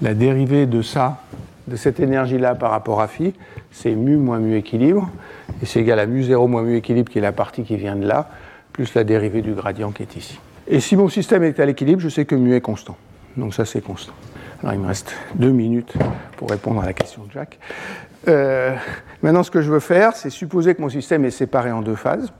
La 0.00 0.14
dérivée 0.14 0.66
de 0.66 0.82
ça, 0.82 1.22
de 1.68 1.76
cette 1.76 2.00
énergie-là 2.00 2.54
par 2.54 2.70
rapport 2.70 3.00
à 3.00 3.08
phi, 3.08 3.34
c'est 3.70 3.94
mu 3.94 4.16
moins 4.16 4.38
mu 4.38 4.56
équilibre, 4.56 5.10
et 5.62 5.66
c'est 5.66 5.80
égal 5.80 5.98
à 5.98 6.06
mu 6.06 6.22
0 6.22 6.48
moins 6.48 6.62
mu 6.62 6.76
équilibre, 6.76 7.10
qui 7.10 7.18
est 7.18 7.22
la 7.22 7.32
partie 7.32 7.62
qui 7.64 7.76
vient 7.76 7.96
de 7.96 8.06
là, 8.06 8.28
plus 8.72 8.94
la 8.94 9.04
dérivée 9.04 9.42
du 9.42 9.52
gradient 9.52 9.90
qui 9.90 10.02
est 10.02 10.16
ici. 10.16 10.38
Et 10.68 10.80
si 10.80 10.96
mon 10.96 11.08
système 11.08 11.42
est 11.42 11.60
à 11.60 11.66
l'équilibre, 11.66 12.00
je 12.00 12.08
sais 12.08 12.24
que 12.24 12.34
mu 12.34 12.54
est 12.54 12.60
constant. 12.60 12.96
Donc 13.36 13.54
ça 13.54 13.64
c'est 13.64 13.80
constant. 13.80 14.12
Alors 14.62 14.74
il 14.74 14.80
me 14.80 14.86
reste 14.86 15.14
deux 15.34 15.50
minutes 15.50 15.94
pour 16.36 16.50
répondre 16.50 16.80
à 16.80 16.86
la 16.86 16.92
question 16.92 17.24
de 17.24 17.32
Jacques. 17.32 17.58
Euh, 18.28 18.76
maintenant, 19.22 19.42
ce 19.42 19.50
que 19.50 19.62
je 19.62 19.70
veux 19.70 19.80
faire, 19.80 20.14
c'est 20.14 20.30
supposer 20.30 20.74
que 20.74 20.80
mon 20.80 20.88
système 20.88 21.24
est 21.24 21.30
séparé 21.30 21.72
en 21.72 21.82
deux 21.82 21.96
phases. 21.96 22.32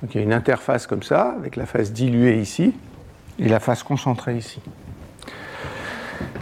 Donc 0.00 0.14
il 0.14 0.18
y 0.18 0.20
a 0.20 0.24
une 0.24 0.32
interface 0.32 0.86
comme 0.86 1.02
ça, 1.02 1.34
avec 1.38 1.56
la 1.56 1.66
phase 1.66 1.92
diluée 1.92 2.40
ici 2.40 2.74
et 3.38 3.48
la 3.48 3.60
phase 3.60 3.82
concentrée 3.82 4.36
ici. 4.36 4.60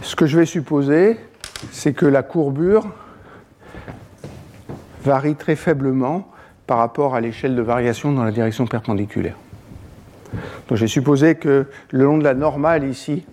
Ce 0.01 0.15
que 0.15 0.25
je 0.25 0.37
vais 0.37 0.45
supposer, 0.45 1.17
c'est 1.71 1.93
que 1.93 2.05
la 2.05 2.23
courbure 2.23 2.87
varie 5.03 5.35
très 5.35 5.55
faiblement 5.55 6.27
par 6.65 6.77
rapport 6.77 7.15
à 7.15 7.21
l'échelle 7.21 7.55
de 7.55 7.61
variation 7.61 8.11
dans 8.11 8.23
la 8.23 8.31
direction 8.31 8.65
perpendiculaire. 8.65 9.35
Donc 10.67 10.77
j'ai 10.77 10.87
supposé 10.87 11.35
que 11.35 11.67
le 11.91 12.03
long 12.03 12.17
de 12.17 12.23
la 12.23 12.33
normale 12.33 12.83
ici, 12.85 13.25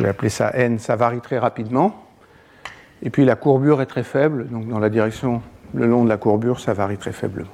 je 0.00 0.04
vais 0.04 0.10
appeler 0.12 0.30
ça 0.30 0.50
n, 0.54 0.78
ça 0.78 0.96
varie 0.96 1.20
très 1.20 1.38
rapidement. 1.38 2.06
Et 3.02 3.10
puis 3.10 3.26
la 3.26 3.36
courbure 3.36 3.82
est 3.82 3.86
très 3.86 4.02
faible, 4.02 4.48
donc 4.48 4.66
dans 4.66 4.78
la 4.78 4.88
direction 4.88 5.42
le 5.74 5.86
long 5.86 6.04
de 6.04 6.08
la 6.08 6.16
courbure, 6.16 6.58
ça 6.58 6.72
varie 6.72 6.96
très 6.96 7.12
faiblement. 7.12 7.50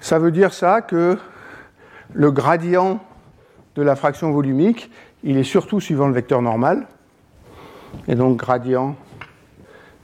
Ça 0.00 0.18
veut 0.18 0.30
dire 0.30 0.52
ça 0.52 0.82
que 0.82 1.16
le 2.12 2.30
gradient 2.30 3.00
de 3.76 3.82
la 3.82 3.96
fraction 3.96 4.30
volumique, 4.30 4.90
il 5.24 5.38
est 5.38 5.44
surtout 5.44 5.80
suivant 5.80 6.06
le 6.06 6.12
vecteur 6.12 6.42
normal. 6.42 6.86
Et 8.06 8.14
donc 8.14 8.36
gradient 8.36 8.94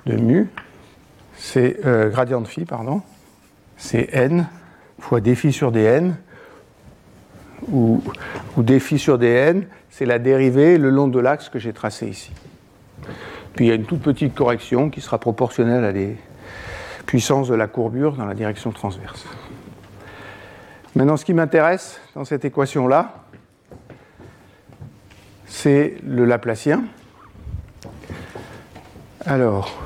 de 0.06 0.16
mu, 0.16 0.48
c'est 1.34 1.84
euh, 1.84 2.08
gradient 2.08 2.40
de 2.40 2.48
phi, 2.48 2.64
pardon, 2.64 3.02
c'est 3.76 4.08
n 4.14 4.46
fois 4.98 5.20
dφ 5.20 5.50
sur 5.50 5.72
dn, 5.72 6.14
ou, 7.70 8.02
ou 8.56 8.62
dφ 8.62 8.96
sur 8.96 9.18
dn, 9.18 9.66
c'est 9.96 10.04
la 10.04 10.18
dérivée 10.18 10.76
le 10.76 10.90
long 10.90 11.08
de 11.08 11.18
l'axe 11.18 11.48
que 11.48 11.58
j'ai 11.58 11.72
tracé 11.72 12.06
ici. 12.06 12.30
Puis 13.54 13.64
il 13.64 13.68
y 13.68 13.72
a 13.72 13.74
une 13.74 13.86
toute 13.86 14.02
petite 14.02 14.34
correction 14.34 14.90
qui 14.90 15.00
sera 15.00 15.18
proportionnelle 15.18 15.84
à 15.84 15.92
des 15.94 16.18
puissances 17.06 17.48
de 17.48 17.54
la 17.54 17.66
courbure 17.66 18.12
dans 18.12 18.26
la 18.26 18.34
direction 18.34 18.72
transverse. 18.72 19.24
Maintenant, 20.96 21.16
ce 21.16 21.24
qui 21.24 21.32
m'intéresse 21.32 21.98
dans 22.14 22.26
cette 22.26 22.44
équation-là, 22.44 23.24
c'est 25.46 25.96
le 26.06 26.26
Laplacien. 26.26 26.84
Alors, 29.24 29.82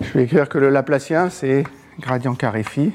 je 0.00 0.12
vais 0.12 0.24
écrire 0.24 0.48
que 0.48 0.58
le 0.58 0.70
Laplacien, 0.70 1.30
c'est 1.30 1.62
gradient 2.00 2.34
carré 2.34 2.64
phi, 2.64 2.92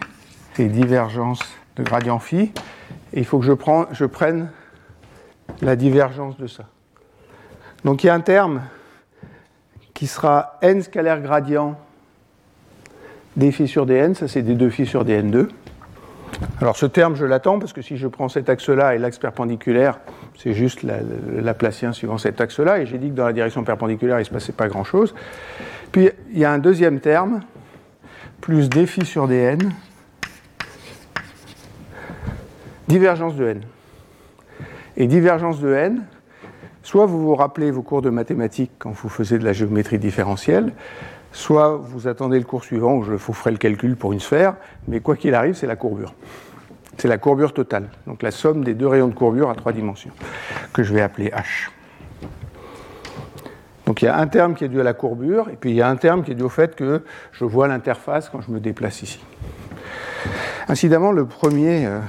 c'est 0.53 0.65
divergence 0.65 1.39
de 1.77 1.83
gradient 1.83 2.19
phi, 2.19 2.51
et 3.14 3.20
il 3.20 3.26
faut 3.26 3.39
que 3.39 3.45
je, 3.45 4.05
prenne 4.05 4.49
la 5.61 5.76
divergence 5.76 6.38
de 6.38 6.47
ça. 6.47 6.64
Donc 7.86 8.03
il 8.03 8.07
y 8.07 8.09
a 8.09 8.14
un 8.14 8.22
terme 8.22 8.61
qui 9.93 10.07
sera 10.07 10.57
n 10.61 10.82
scalaire 10.82 11.22
gradient 11.22 11.78
des 13.36 13.51
phi 13.51 13.68
sur 13.68 13.86
dn, 13.86 14.16
ça 14.16 14.28
c'est 14.28 14.41
des 14.41 14.55
2 14.55 14.70
phi 14.70 14.86
sur 14.86 15.05
dn2. 15.05 15.47
Alors 16.59 16.76
ce 16.76 16.88
terme, 16.88 17.16
je 17.16 17.26
l'attends 17.26 17.59
parce 17.59 17.74
que 17.74 17.84
si 17.84 17.97
je 17.97 18.07
prends 18.07 18.30
cet 18.30 18.49
axe-là 18.49 18.95
et 18.95 18.97
l'axe 18.97 19.20
perpendiculaire, 19.20 19.99
c'est 20.38 20.53
juste 20.53 20.82
la, 20.82 20.97
Laplacien 21.41 21.93
suivant 21.93 22.18
cet 22.18 22.41
axe-là, 22.41 22.80
et 22.80 22.88
j'ai 22.88 22.97
dit 22.97 23.09
que 23.09 23.16
dans 23.16 23.26
la 23.26 23.34
direction 23.34 23.64
perpendiculaire, 23.64 24.18
il 24.18 24.22
ne 24.22 24.26
se 24.26 24.32
passait 24.32 24.53
pas 24.53 24.68
grand-chose. 24.68 25.14
Puis 25.91 26.09
il 26.32 26.39
y 26.39 26.45
a 26.45 26.51
un 26.51 26.57
deuxième 26.57 26.99
terme, 26.99 27.41
plus 28.41 28.70
dφ 28.70 29.03
sur 29.03 29.28
dn, 29.28 29.59
divergence 32.93 33.35
de 33.35 33.47
n. 33.47 33.61
Et 34.97 35.07
divergence 35.07 35.59
de 35.59 35.73
n, 35.73 36.03
soit 36.83 37.07
vous 37.07 37.19
vous 37.23 37.33
rappelez 37.33 37.71
vos 37.71 37.81
cours 37.81 38.03
de 38.03 38.11
mathématiques 38.11 38.69
quand 38.77 38.91
vous 38.91 39.09
faisiez 39.09 39.39
de 39.39 39.43
la 39.43 39.51
géométrie 39.51 39.97
différentielle, 39.97 40.73
soit 41.31 41.75
vous 41.75 42.07
attendez 42.07 42.37
le 42.37 42.45
cours 42.45 42.63
suivant 42.63 42.93
où 42.93 43.03
je 43.03 43.13
vous 43.13 43.33
ferai 43.33 43.49
le 43.49 43.57
calcul 43.57 43.95
pour 43.95 44.13
une 44.13 44.19
sphère, 44.19 44.57
mais 44.87 44.99
quoi 44.99 45.15
qu'il 45.15 45.33
arrive, 45.33 45.55
c'est 45.55 45.65
la 45.65 45.75
courbure. 45.75 46.13
C'est 46.99 47.07
la 47.07 47.17
courbure 47.17 47.55
totale, 47.55 47.89
donc 48.05 48.21
la 48.21 48.29
somme 48.29 48.63
des 48.63 48.75
deux 48.75 48.85
rayons 48.85 49.07
de 49.07 49.15
courbure 49.15 49.49
à 49.49 49.55
trois 49.55 49.71
dimensions, 49.71 50.11
que 50.71 50.83
je 50.83 50.93
vais 50.93 51.01
appeler 51.01 51.31
h. 51.31 51.71
Donc 53.87 54.03
il 54.03 54.05
y 54.05 54.07
a 54.07 54.15
un 54.15 54.27
terme 54.27 54.53
qui 54.53 54.65
est 54.65 54.69
dû 54.69 54.79
à 54.79 54.83
la 54.83 54.93
courbure, 54.93 55.49
et 55.49 55.55
puis 55.55 55.71
il 55.71 55.75
y 55.75 55.81
a 55.81 55.89
un 55.89 55.95
terme 55.95 56.23
qui 56.23 56.33
est 56.33 56.35
dû 56.35 56.43
au 56.43 56.49
fait 56.49 56.75
que 56.75 57.01
je 57.31 57.43
vois 57.43 57.67
l'interface 57.67 58.29
quand 58.29 58.41
je 58.41 58.51
me 58.51 58.59
déplace 58.59 59.01
ici. 59.01 59.19
Incidemment, 60.67 61.11
le 61.11 61.25
premier 61.25 61.87
euh, 61.87 61.99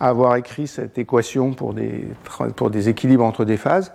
avoir 0.00 0.36
écrit 0.36 0.66
cette 0.66 0.98
équation 0.98 1.52
pour 1.52 1.74
des, 1.74 2.06
pour 2.56 2.70
des 2.70 2.88
équilibres 2.88 3.24
entre 3.24 3.44
des 3.44 3.56
phases, 3.56 3.92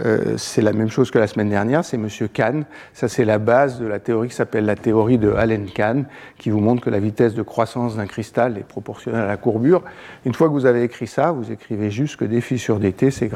euh, 0.00 0.36
c'est 0.36 0.62
la 0.62 0.72
même 0.72 0.90
chose 0.90 1.10
que 1.10 1.18
la 1.18 1.26
semaine 1.26 1.48
dernière, 1.48 1.84
c'est 1.84 1.96
M. 1.96 2.08
Kahn. 2.32 2.64
Ça, 2.92 3.08
c'est 3.08 3.24
la 3.24 3.38
base 3.38 3.78
de 3.78 3.86
la 3.86 3.98
théorie 3.98 4.28
qui 4.28 4.34
s'appelle 4.34 4.64
la 4.64 4.74
théorie 4.74 5.16
de 5.16 5.32
Allen-Kahn, 5.32 6.06
qui 6.38 6.50
vous 6.50 6.60
montre 6.60 6.82
que 6.82 6.90
la 6.90 6.98
vitesse 6.98 7.34
de 7.34 7.42
croissance 7.42 7.96
d'un 7.96 8.06
cristal 8.06 8.58
est 8.58 8.66
proportionnelle 8.66 9.22
à 9.22 9.26
la 9.26 9.36
courbure. 9.36 9.82
Une 10.24 10.34
fois 10.34 10.48
que 10.48 10.52
vous 10.52 10.66
avez 10.66 10.82
écrit 10.82 11.06
ça, 11.06 11.30
vous 11.30 11.52
écrivez 11.52 11.90
juste 11.90 12.16
que 12.16 12.24
dφ 12.24 12.56
sur 12.56 12.78
dt, 12.78 13.10
c'est 13.10 13.30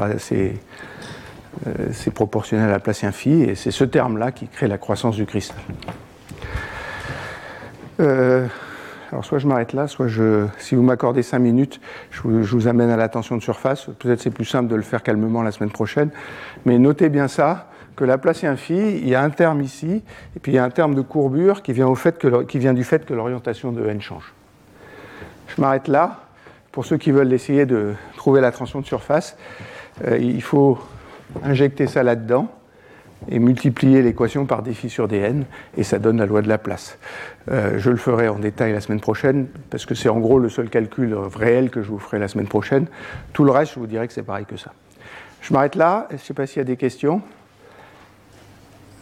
euh, 1.67 1.89
c'est 1.93 2.13
proportionnel 2.13 2.69
à 2.69 2.73
la 2.73 2.79
place 2.79 3.05
phi, 3.11 3.43
et 3.43 3.55
c'est 3.55 3.73
ce 3.73 3.85
terme-là 3.85 4.31
qui 4.31 4.47
crée 4.47 4.69
la 4.69 4.79
croissance 4.79 5.17
du 5.17 5.27
cristal. 5.27 5.59
Euh, 7.99 8.47
alors 9.11 9.25
soit 9.25 9.39
je 9.39 9.47
m'arrête 9.47 9.73
là, 9.73 9.89
soit 9.89 10.07
je, 10.07 10.47
si 10.59 10.75
vous 10.75 10.83
m'accordez 10.83 11.23
5 11.23 11.39
minutes, 11.41 11.81
je 12.11 12.23
vous, 12.23 12.69
amène 12.69 12.91
à 12.91 12.97
la 12.97 13.09
tension 13.09 13.37
de 13.37 13.43
surface. 13.43 13.87
Peut-être 13.99 14.21
c'est 14.21 14.31
plus 14.31 14.45
simple 14.45 14.69
de 14.69 14.77
le 14.77 14.83
faire 14.83 15.03
calmement 15.03 15.43
la 15.43 15.51
semaine 15.51 15.71
prochaine. 15.71 16.11
Mais 16.65 16.79
notez 16.79 17.09
bien 17.09 17.27
ça, 17.27 17.69
que 17.97 18.05
la 18.05 18.19
place 18.19 18.45
phi, 18.57 18.75
il 18.75 19.09
y 19.09 19.15
a 19.17 19.23
un 19.23 19.31
terme 19.31 19.63
ici, 19.63 20.03
et 20.37 20.41
puis 20.41 20.53
il 20.53 20.55
y 20.55 20.59
a 20.59 20.65
un 20.65 20.71
terme 20.71 20.95
de 20.95 21.01
courbure 21.01 21.63
qui 21.63 21.73
vient, 21.73 21.89
au 21.89 21.97
fait 21.97 22.19
que, 22.19 22.45
qui 22.45 22.59
vient 22.59 22.73
du 22.73 22.85
fait 22.85 23.05
que 23.05 23.13
l'orientation 23.13 23.73
de 23.73 23.85
n 23.85 24.01
change. 24.01 24.33
Je 25.49 25.61
m'arrête 25.61 25.89
là. 25.89 26.21
Pour 26.71 26.85
ceux 26.85 26.97
qui 26.97 27.11
veulent 27.11 27.33
essayer 27.33 27.67
de 27.67 27.95
trouver 28.17 28.41
la 28.41 28.53
tension 28.53 28.81
de 28.81 28.87
surface, 28.87 29.37
euh, 30.07 30.19
il 30.19 30.43
faut 30.43 30.79
injecter 31.43 31.89
ça 31.89 32.05
là-dedans 32.05 32.49
et 33.29 33.39
multiplier 33.39 34.03
l'équation 34.03 34.47
par 34.47 34.63
dφ 34.63 34.89
sur 34.89 35.09
dn, 35.09 35.45
et 35.77 35.83
ça 35.83 35.99
donne 35.99 36.19
la 36.19 36.27
loi 36.27 36.43
de 36.43 36.49
la 36.49 36.59
place. 36.59 36.99
Euh, 37.51 37.79
je 37.79 37.91
le 37.91 37.97
ferai 37.97 38.29
en 38.29 38.39
détail 38.39 38.73
la 38.73 38.81
semaine 38.81 39.01
prochaine, 39.01 39.47
parce 39.71 39.87
que 39.87 39.95
c'est 39.95 40.09
en 40.09 40.19
gros 40.19 40.39
le 40.39 40.49
seul 40.49 40.71
calcul 40.71 41.15
réel 41.15 41.71
que 41.71 41.83
je 41.83 41.89
vous 41.89 41.99
ferai 41.99 42.19
la 42.19 42.29
semaine 42.29 42.49
prochaine. 42.49 42.87
Tout 43.33 43.45
le 43.45 43.51
reste, 43.51 43.75
je 43.75 43.81
vous 43.81 43.87
dirai 43.87 44.07
que 44.07 44.13
c'est 44.13 44.23
pareil 44.23 44.47
que 44.47 44.57
ça. 44.57 44.73
Je 45.41 45.53
m'arrête 45.53 45.75
là, 45.75 46.07
je 46.11 46.15
ne 46.15 46.21
sais 46.21 46.35
pas 46.35 46.47
s'il 46.47 46.59
y 46.59 46.61
a 46.61 46.65
des 46.65 46.77
questions. 46.77 47.23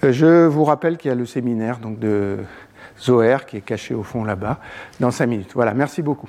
Euh, 0.05 0.13
je 0.13 0.47
vous 0.47 0.65
rappelle 0.65 0.97
qu'il 0.97 1.09
y 1.09 1.13
a 1.13 1.17
le 1.17 1.27
séminaire 1.27 1.79
donc, 1.79 1.99
de 1.99 2.39
Zoher 3.01 3.39
qui 3.47 3.57
est 3.57 3.63
caché 3.63 3.95
au 3.95 4.03
fond 4.03 4.25
là-bas, 4.25 4.61
dans 5.01 5.11
5 5.11 5.27
minutes. 5.27 5.51
Voilà, 5.55 5.75
merci 5.75 6.03
beaucoup. 6.03 6.29